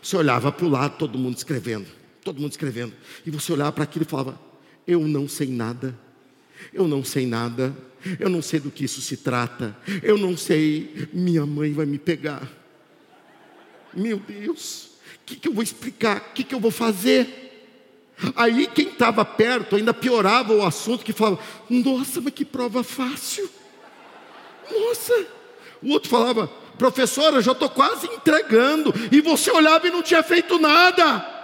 Você 0.00 0.16
olhava 0.16 0.52
para 0.52 0.64
o 0.64 0.68
lado, 0.68 0.96
todo 0.96 1.18
mundo 1.18 1.36
escrevendo, 1.36 1.86
todo 2.22 2.40
mundo 2.40 2.52
escrevendo. 2.52 2.92
E 3.26 3.30
você 3.30 3.52
olhava 3.52 3.72
para 3.72 3.84
aquilo 3.84 4.04
e 4.04 4.08
falava: 4.08 4.40
Eu 4.86 5.00
não 5.00 5.26
sei 5.26 5.48
nada 5.48 5.98
eu 6.72 6.86
não 6.86 7.04
sei 7.04 7.26
nada, 7.26 7.76
eu 8.18 8.28
não 8.28 8.42
sei 8.42 8.60
do 8.60 8.70
que 8.70 8.84
isso 8.84 9.00
se 9.00 9.16
trata, 9.16 9.76
eu 10.02 10.16
não 10.18 10.36
sei, 10.36 11.08
minha 11.12 11.44
mãe 11.46 11.72
vai 11.72 11.86
me 11.86 11.98
pegar. 11.98 12.48
Meu 13.94 14.18
Deus, 14.18 14.90
o 15.16 15.26
que, 15.26 15.36
que 15.36 15.48
eu 15.48 15.52
vou 15.52 15.62
explicar? 15.62 16.28
O 16.30 16.34
que, 16.34 16.44
que 16.44 16.54
eu 16.54 16.60
vou 16.60 16.70
fazer? 16.70 17.47
Aí 18.34 18.66
quem 18.66 18.88
estava 18.88 19.24
perto 19.24 19.76
ainda 19.76 19.94
piorava 19.94 20.52
o 20.52 20.64
assunto, 20.64 21.04
que 21.04 21.12
falava: 21.12 21.38
Nossa, 21.70 22.20
mas 22.20 22.34
que 22.34 22.44
prova 22.44 22.82
fácil. 22.82 23.48
Nossa. 24.70 25.26
O 25.82 25.90
outro 25.90 26.10
falava: 26.10 26.48
Professora, 26.76 27.40
já 27.40 27.52
estou 27.52 27.70
quase 27.70 28.06
entregando. 28.06 28.92
E 29.12 29.20
você 29.20 29.50
olhava 29.50 29.86
e 29.86 29.90
não 29.90 30.02
tinha 30.02 30.22
feito 30.22 30.58
nada. 30.58 31.36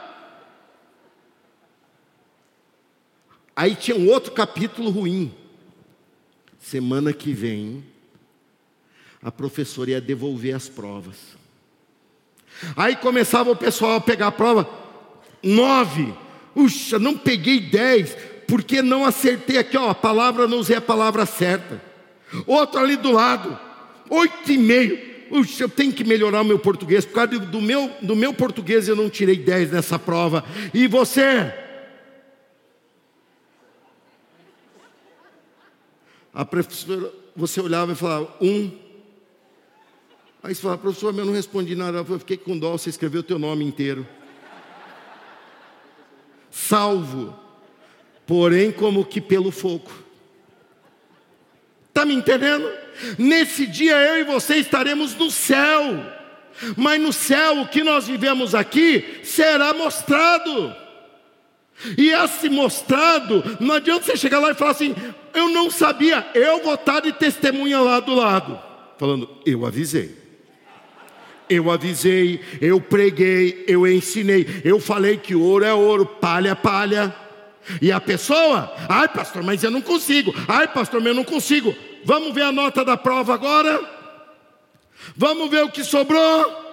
Aí 3.55 3.77
tinha 3.77 3.97
um 3.97 4.09
outro 4.09 4.33
capítulo 4.33 4.91
ruim. 4.91 5.33
Semana 6.59 7.13
que 7.13 7.33
vem, 7.33 7.85
a 9.23 9.31
professora 9.31 9.91
ia 9.91 10.01
devolver 10.01 10.57
as 10.57 10.69
provas. 10.69 11.17
Aí 12.77 12.97
começava 12.97 13.51
o 13.51 13.57
pessoal 13.57 13.97
a 13.97 14.01
pegar 14.01 14.29
a 14.29 14.33
prova. 14.33 14.69
Nove. 15.43 16.24
Puxa, 16.55 16.99
não 16.99 17.19
peguei 17.19 17.61
dez, 17.61 18.17
porque 18.47 18.81
não 18.81 19.05
acertei 19.05 19.59
aqui, 19.59 19.77
ó, 19.77 19.91
a 19.91 19.95
palavra, 19.95 20.47
não 20.47 20.59
usei 20.59 20.77
a 20.77 20.81
palavra 20.81 21.27
certa. 21.27 21.83
Outro 22.47 22.81
ali 22.81 22.97
do 22.97 23.11
lado, 23.11 23.59
oito 24.09 24.53
e 24.53 24.57
meio. 24.57 25.15
Puxa, 25.29 25.65
eu 25.65 25.69
tenho 25.69 25.93
que 25.93 26.05
melhorar 26.05 26.43
o 26.43 26.45
meu 26.45 26.59
português, 26.59 27.05
por 27.05 27.15
causa 27.15 27.39
do 27.39 27.61
meu, 27.61 27.91
do 28.01 28.15
meu 28.15 28.33
português 28.33 28.87
eu 28.87 28.95
não 28.95 29.11
tirei 29.11 29.37
dez 29.37 29.73
nessa 29.73 29.99
prova. 29.99 30.45
E 30.73 30.87
você? 30.87 31.53
A 36.33 36.45
professora, 36.45 37.13
você 37.35 37.61
olhava 37.61 37.93
e 37.93 37.95
falava, 37.95 38.33
um. 38.41 38.71
Aí 40.43 40.55
você 40.55 40.61
falava, 40.61 40.83
professor, 40.83 41.17
eu 41.17 41.25
não 41.25 41.33
respondi 41.33 41.75
nada. 41.75 41.99
Eu 41.99 42.19
fiquei 42.19 42.37
com 42.37 42.59
dó, 42.59 42.73
você 42.73 42.91
escreveu 42.91 43.21
o 43.21 43.25
teu 43.25 43.39
nome 43.39 43.65
inteiro. 43.65 44.07
Salvo, 46.55 47.37
porém 48.25 48.71
como 48.71 49.05
que 49.05 49.21
pelo 49.21 49.51
fogo. 49.51 49.91
Está 51.89 52.05
me 52.05 52.15
entendendo? 52.15 52.71
Nesse 53.19 53.67
dia 53.67 53.97
eu 53.97 54.21
e 54.21 54.23
você 54.25 54.59
estaremos 54.59 55.17
no 55.17 55.33
céu. 55.33 55.83
Mas 56.77 57.01
no 57.01 57.13
céu 57.13 57.63
o 57.63 57.69
que 57.69 57.83
nós 57.83 58.07
vivemos 58.07 58.55
aqui 58.55 59.19
será 59.25 59.75
mostrado. 59.75 60.73
E 61.99 62.11
esse 62.11 62.49
mostrado, 62.49 63.43
não 63.59 63.75
adianta 63.75 64.05
você 64.05 64.17
chegar 64.17 64.39
lá 64.39 64.53
e 64.53 64.55
falar 64.55 64.71
assim: 64.71 64.95
eu 65.35 65.49
não 65.49 65.69
sabia, 65.69 66.25
eu 66.35 66.63
vou 66.63 66.75
estar 66.75 67.01
de 67.01 67.13
testemunha 67.13 67.81
lá 67.81 67.99
do 67.99 68.15
lado, 68.15 68.61
falando, 68.97 69.29
eu 69.45 69.67
avisei. 69.67 70.24
Eu 71.49 71.71
avisei, 71.71 72.41
eu 72.61 72.81
preguei, 72.81 73.65
eu 73.69 73.87
ensinei, 73.87 74.63
eu 74.65 74.81
falei 74.81 75.17
que 75.17 75.35
ouro 75.35 75.65
é 75.65 75.75
ouro, 75.75 76.07
palha 76.07 76.51
é 76.51 76.55
palha. 76.55 77.15
E 77.81 77.91
a 77.91 78.01
pessoa, 78.01 78.75
ai 78.89 79.09
pastor, 79.09 79.43
mas 79.43 79.63
eu 79.63 79.71
não 79.71 79.81
consigo, 79.81 80.35
ai 80.49 80.69
pastor, 80.69 81.01
mas 81.01 81.09
eu 81.09 81.15
não 81.15 81.25
consigo. 81.25 81.75
Vamos 82.05 82.35
ver 82.35 82.43
a 82.43 82.53
nota 82.53 82.85
da 82.85 82.97
prova 82.97 83.35
agora? 83.35 83.81
Vamos 85.17 85.51
ver 85.51 85.65
o 85.65 85.71
que 85.71 85.83
sobrou? 85.83 86.65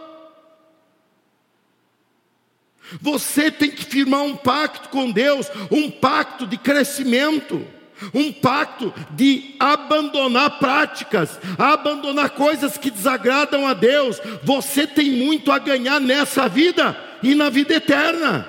Você 2.99 3.49
tem 3.49 3.71
que 3.71 3.85
firmar 3.85 4.21
um 4.21 4.35
pacto 4.35 4.89
com 4.89 5.09
Deus, 5.11 5.47
um 5.69 5.89
pacto 5.89 6.45
de 6.45 6.57
crescimento, 6.57 7.65
um 8.13 8.31
pacto 8.31 8.93
de 9.11 9.55
abandonar 9.59 10.59
práticas, 10.59 11.39
abandonar 11.57 12.31
coisas 12.31 12.77
que 12.77 12.89
desagradam 12.89 13.67
a 13.67 13.73
Deus. 13.73 14.19
Você 14.43 14.87
tem 14.87 15.11
muito 15.11 15.51
a 15.51 15.59
ganhar 15.59 15.99
nessa 15.99 16.47
vida 16.47 16.97
e 17.21 17.35
na 17.35 17.49
vida 17.49 17.75
eterna. 17.75 18.47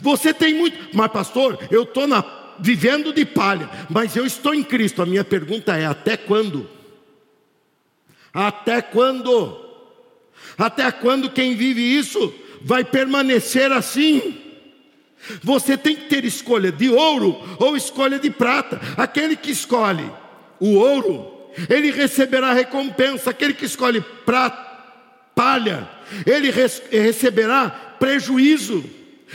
Você 0.00 0.32
tem 0.32 0.54
muito, 0.54 0.96
mas 0.96 1.10
pastor, 1.10 1.58
eu 1.70 1.82
estou 1.82 2.06
vivendo 2.58 3.12
de 3.12 3.24
palha, 3.24 3.68
mas 3.90 4.16
eu 4.16 4.24
estou 4.24 4.54
em 4.54 4.62
Cristo. 4.62 5.02
A 5.02 5.06
minha 5.06 5.24
pergunta 5.24 5.76
é: 5.76 5.86
até 5.86 6.16
quando? 6.16 6.68
Até 8.32 8.82
quando? 8.82 9.64
Até 10.58 10.90
quando 10.90 11.30
quem 11.30 11.54
vive 11.54 11.82
isso 11.82 12.32
vai 12.62 12.84
permanecer 12.84 13.70
assim. 13.72 14.45
Você 15.42 15.76
tem 15.76 15.96
que 15.96 16.08
ter 16.08 16.24
escolha 16.24 16.70
de 16.70 16.88
ouro 16.88 17.36
ou 17.58 17.76
escolha 17.76 18.18
de 18.18 18.30
prata. 18.30 18.80
Aquele 18.96 19.36
que 19.36 19.50
escolhe 19.50 20.10
o 20.60 20.74
ouro, 20.74 21.32
ele 21.68 21.90
receberá 21.90 22.52
recompensa. 22.52 23.30
Aquele 23.30 23.54
que 23.54 23.64
escolhe 23.64 24.00
prata, 24.24 24.64
palha, 25.34 25.88
ele 26.24 26.50
receberá 26.90 27.70
prejuízo. 27.98 28.84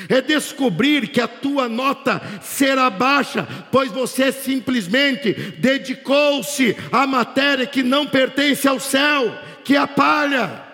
É 0.08 0.22
descobrir 0.22 1.10
que 1.10 1.20
a 1.20 1.28
tua 1.28 1.68
nota 1.68 2.22
será 2.42 2.89
baixa, 2.89 3.46
pois 3.72 3.92
você 3.92 4.32
simplesmente 4.32 5.34
dedicou-se 5.58 6.78
à 6.92 7.06
matéria 7.06 7.66
que 7.66 7.84
não 7.84 8.08
pertence 8.08 8.68
ao 8.68 8.80
céu, 8.80 9.38
que 9.66 9.76
é 9.76 9.80
a 9.80 9.88
palha. 9.88 10.71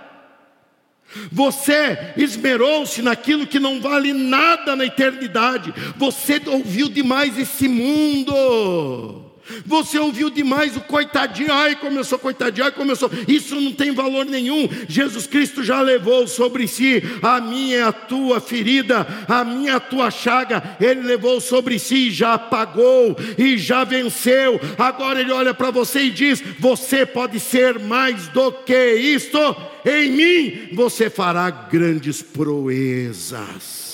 Você 1.32 2.14
esmerou-se 2.18 3.02
naquilo 3.02 3.48
que 3.48 3.60
não 3.60 3.80
vale 3.82 4.14
nada 4.14 4.76
na 4.76 4.86
eternidade. 4.86 5.74
Você 5.98 6.42
ouviu 6.48 6.90
demais 6.90 7.38
esse 7.38 7.68
mundo. 7.68 9.27
Você 9.66 9.98
ouviu 10.00 10.30
demais 10.30 10.76
o 10.76 10.82
coitadinho, 10.82 11.54
ai, 11.54 11.76
começou 11.76 12.20
coitadinho, 12.20 12.66
ai, 12.66 12.72
começou. 12.72 13.10
Isso 13.28 13.60
não 13.60 13.72
tem 13.72 13.92
valor 13.94 14.26
nenhum. 14.26 14.68
Jesus 14.88 15.28
Cristo 15.28 15.64
já 15.64 15.82
levou 15.82 16.28
sobre 16.28 16.68
si 16.68 17.02
a 17.22 17.40
minha 17.40 17.78
e 17.78 17.82
a 17.82 17.92
tua 17.92 18.40
ferida, 18.40 19.08
a 19.28 19.44
minha 19.44 19.76
a 19.76 19.80
tua 19.80 20.10
chaga. 20.12 20.78
Ele 20.80 21.02
levou 21.02 21.40
sobre 21.40 21.80
si, 21.80 22.12
já 22.12 22.38
pagou 22.38 23.16
e 23.38 23.58
já 23.58 23.84
venceu. 23.84 24.60
Agora 24.78 25.20
ele 25.20 25.32
olha 25.32 25.54
para 25.54 25.72
você 25.72 26.04
e 26.04 26.12
diz: 26.12 26.44
Você 26.60 27.06
pode 27.06 27.40
ser 27.40 27.80
mais 27.80 28.28
do 28.30 28.52
que 28.52 28.94
isto. 28.96 29.38
Em 29.86 30.12
mim 30.12 30.70
você 30.74 31.10
fará 31.10 31.50
grandes 31.50 32.22
proezas. 32.22 33.87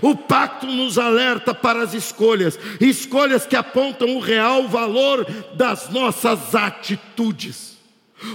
O 0.00 0.14
pacto 0.16 0.66
nos 0.66 0.98
alerta 0.98 1.52
para 1.52 1.82
as 1.82 1.94
escolhas, 1.94 2.58
escolhas 2.80 3.46
que 3.46 3.56
apontam 3.56 4.16
o 4.16 4.20
real 4.20 4.68
valor 4.68 5.26
das 5.54 5.90
nossas 5.90 6.54
atitudes. 6.54 7.72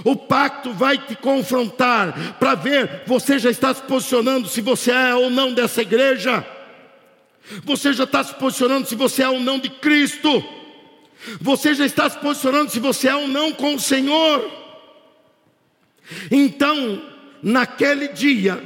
O 0.04 0.14
pacto 0.14 0.72
vai 0.72 0.98
te 0.98 1.16
confrontar 1.16 2.36
para 2.38 2.54
ver 2.54 3.02
você 3.06 3.38
já 3.38 3.50
está 3.50 3.72
se 3.72 3.82
posicionando 3.82 4.48
se 4.48 4.60
você 4.60 4.90
é 4.90 5.14
ou 5.14 5.30
não 5.30 5.52
dessa 5.52 5.82
igreja. 5.82 6.46
Você 7.64 7.92
já 7.92 8.04
está 8.04 8.22
se 8.22 8.34
posicionando 8.34 8.86
se 8.86 8.94
você 8.94 9.22
é 9.22 9.28
ou 9.28 9.40
não 9.40 9.58
de 9.58 9.70
Cristo. 9.70 10.44
Você 11.40 11.74
já 11.74 11.86
está 11.86 12.08
se 12.08 12.18
posicionando 12.18 12.70
se 12.70 12.78
você 12.78 13.08
é 13.08 13.14
ou 13.14 13.26
não 13.26 13.52
com 13.52 13.74
o 13.74 13.80
Senhor. 13.80 14.58
Então, 16.30 17.02
naquele 17.42 18.08
dia, 18.08 18.62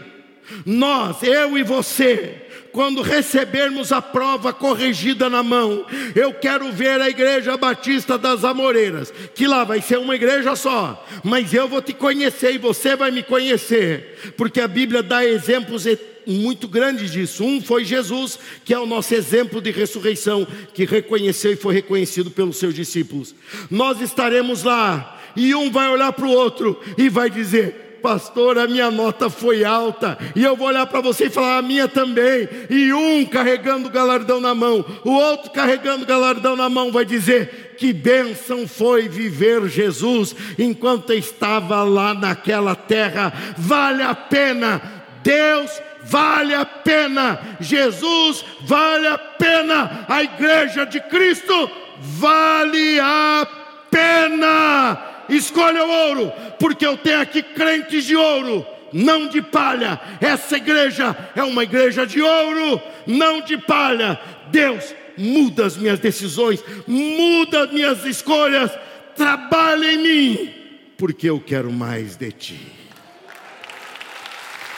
nós, 0.67 1.23
eu 1.23 1.57
e 1.57 1.63
você, 1.63 2.42
quando 2.73 3.03
recebermos 3.03 3.93
a 3.93 4.01
prova 4.01 4.53
corrigida 4.53 5.29
na 5.29 5.43
mão, 5.43 5.85
eu 6.15 6.33
quero 6.33 6.73
ver 6.73 7.01
a 7.01 7.09
Igreja 7.09 7.57
Batista 7.57 8.17
das 8.17 8.45
Amoreiras, 8.45 9.13
que 9.35 9.47
lá 9.47 9.63
vai 9.63 9.81
ser 9.81 9.99
uma 9.99 10.17
igreja 10.17 10.57
só, 10.57 11.07
mas 11.23 11.53
eu 11.53 11.69
vou 11.69 11.83
te 11.83 11.93
conhecer 11.93 12.55
e 12.55 12.59
você 12.59 12.97
vai 12.97 13.11
me 13.11 13.23
conhecer, 13.23 14.33
porque 14.37 14.61
a 14.61 14.67
Bíblia 14.67 15.03
dá 15.03 15.25
exemplos 15.25 15.87
muito 16.27 16.67
grandes 16.69 17.11
disso. 17.11 17.45
Um 17.45 17.61
foi 17.61 17.85
Jesus, 17.85 18.39
que 18.65 18.73
é 18.73 18.79
o 18.79 18.87
nosso 18.87 19.15
exemplo 19.15 19.61
de 19.61 19.71
ressurreição, 19.71 20.47
que 20.73 20.85
reconheceu 20.85 21.53
e 21.53 21.57
foi 21.57 21.75
reconhecido 21.75 22.31
pelos 22.31 22.57
seus 22.57 22.75
discípulos. 22.75 23.35
Nós 23.71 24.01
estaremos 24.01 24.63
lá, 24.63 25.21
e 25.37 25.55
um 25.55 25.71
vai 25.71 25.89
olhar 25.89 26.13
para 26.13 26.27
o 26.27 26.33
outro 26.33 26.81
e 26.97 27.09
vai 27.09 27.29
dizer: 27.29 27.92
pastor, 28.03 28.59
a 28.59 28.67
minha 28.67 28.91
nota 28.91 29.31
foi 29.31 29.65
alta, 29.65 30.19
e 30.35 30.43
eu 30.43 30.57
vou 30.57 30.67
olhar 30.67 30.87
para 30.87 31.01
você 31.01 31.27
e 31.27 31.31
falar, 31.31 31.59
a 31.59 31.63
minha 31.63 31.87
também, 31.87 32.49
e 32.69 32.93
um 32.93 33.25
carregando 33.25 33.89
o 33.89 33.91
galardão 33.91 34.41
na 34.41 34.55
mão, 34.55 34.85
o 35.05 35.11
outro 35.11 35.51
carregando 35.53 36.03
o 36.03 36.07
galardão 36.07 36.57
na 36.57 36.69
mão, 36.69 36.91
vai 36.91 37.05
dizer: 37.05 37.75
que 37.79 37.93
bênção 37.93 38.67
foi 38.67 39.09
viver 39.09 39.69
Jesus 39.69 40.35
enquanto 40.59 41.13
estava 41.13 41.83
lá 41.83 42.13
naquela 42.13 42.75
terra, 42.75 43.33
vale 43.57 44.03
a 44.03 44.15
pena, 44.15 44.83
Deus 45.23 45.71
vale 46.05 46.55
a 46.55 46.65
pena, 46.65 47.57
Jesus 47.61 48.45
vale 48.63 49.07
a 49.07 49.19
pena, 49.19 50.05
a 50.09 50.23
igreja 50.23 50.85
de 50.85 51.01
Cristo 51.01 51.71
vale 52.01 52.99
a 53.01 53.47
pena. 53.91 55.12
Escolha 55.37 55.85
o 55.85 55.91
ouro, 55.91 56.33
porque 56.59 56.87
eu 56.87 56.97
tenho 56.97 57.21
aqui 57.21 57.43
crentes 57.43 58.05
de 58.05 58.15
ouro, 58.15 58.67
não 58.93 59.29
de 59.29 59.41
palha. 59.41 59.99
Essa 60.21 60.57
igreja 60.57 61.17
é 61.35 61.43
uma 61.43 61.65
igreja 61.65 62.07
de 62.07 62.21
ouro, 62.21 62.81
não 63.07 63.41
de 63.41 63.57
palha. 63.57 64.21
Deus, 64.51 64.95
muda 65.17 65.67
as 65.67 65.77
minhas 65.77 65.99
decisões, 65.99 66.63
muda 66.87 67.65
as 67.65 67.73
minhas 67.73 68.05
escolhas, 68.05 68.71
trabalha 69.17 69.93
em 69.93 69.99
mim, 69.99 70.55
porque 70.99 71.29
eu 71.29 71.41
quero 71.41 71.73
mais 71.73 72.17
de 72.17 72.31
ti. 72.31 72.61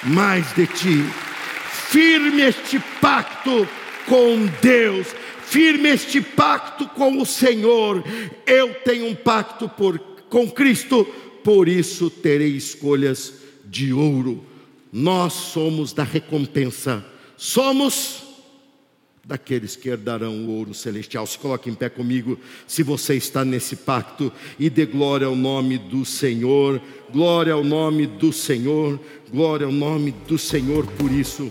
Mais 0.02 0.54
de 0.54 0.66
ti. 0.66 1.04
Firme 1.88 2.42
este 2.42 2.78
pacto 3.00 3.68
com 4.06 4.46
Deus, 4.60 5.06
firme 5.42 5.88
este 5.88 6.20
pacto 6.20 6.86
com 6.88 7.20
o 7.20 7.26
Senhor. 7.26 8.02
Eu 8.46 8.74
tenho 8.84 9.06
um 9.06 9.14
pacto 9.14 9.68
por 9.68 10.13
com 10.34 10.50
Cristo, 10.50 11.06
por 11.44 11.68
isso 11.68 12.10
terei 12.10 12.56
escolhas 12.56 13.34
de 13.66 13.92
ouro. 13.92 14.44
Nós 14.92 15.32
somos 15.32 15.92
da 15.92 16.02
recompensa, 16.02 17.04
somos 17.36 18.24
daqueles 19.24 19.76
que 19.76 19.88
herdarão 19.88 20.44
o 20.44 20.50
ouro 20.50 20.74
celestial. 20.74 21.24
Se 21.24 21.38
coloque 21.38 21.70
em 21.70 21.74
pé 21.74 21.88
comigo, 21.88 22.36
se 22.66 22.82
você 22.82 23.14
está 23.14 23.44
nesse 23.44 23.76
pacto, 23.76 24.32
e 24.58 24.68
dê 24.68 24.84
glória 24.84 25.28
ao 25.28 25.36
nome 25.36 25.78
do 25.78 26.04
Senhor, 26.04 26.82
glória 27.12 27.52
ao 27.52 27.62
nome 27.62 28.04
do 28.04 28.32
Senhor, 28.32 28.98
glória 29.30 29.66
ao 29.66 29.72
nome 29.72 30.10
do 30.26 30.36
Senhor 30.36 30.84
por 30.98 31.12
isso. 31.12 31.48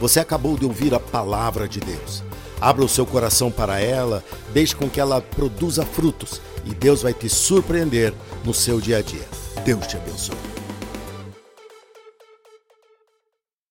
Você 0.00 0.20
acabou 0.20 0.56
de 0.56 0.64
ouvir 0.64 0.94
a 0.94 1.00
palavra 1.00 1.68
de 1.68 1.80
Deus. 1.80 2.24
Abra 2.58 2.82
o 2.82 2.88
seu 2.88 3.04
coração 3.04 3.50
para 3.50 3.78
ela, 3.78 4.24
deixe 4.54 4.74
com 4.74 4.88
que 4.88 5.00
ela 5.00 5.20
produza 5.20 5.84
frutos 5.84 6.40
e 6.66 6.74
Deus 6.74 7.02
vai 7.02 7.14
te 7.14 7.28
surpreender 7.28 8.12
no 8.44 8.52
seu 8.52 8.80
dia 8.80 8.98
a 8.98 9.02
dia. 9.02 9.26
Deus 9.64 9.86
te 9.86 9.96
abençoe. 9.96 10.55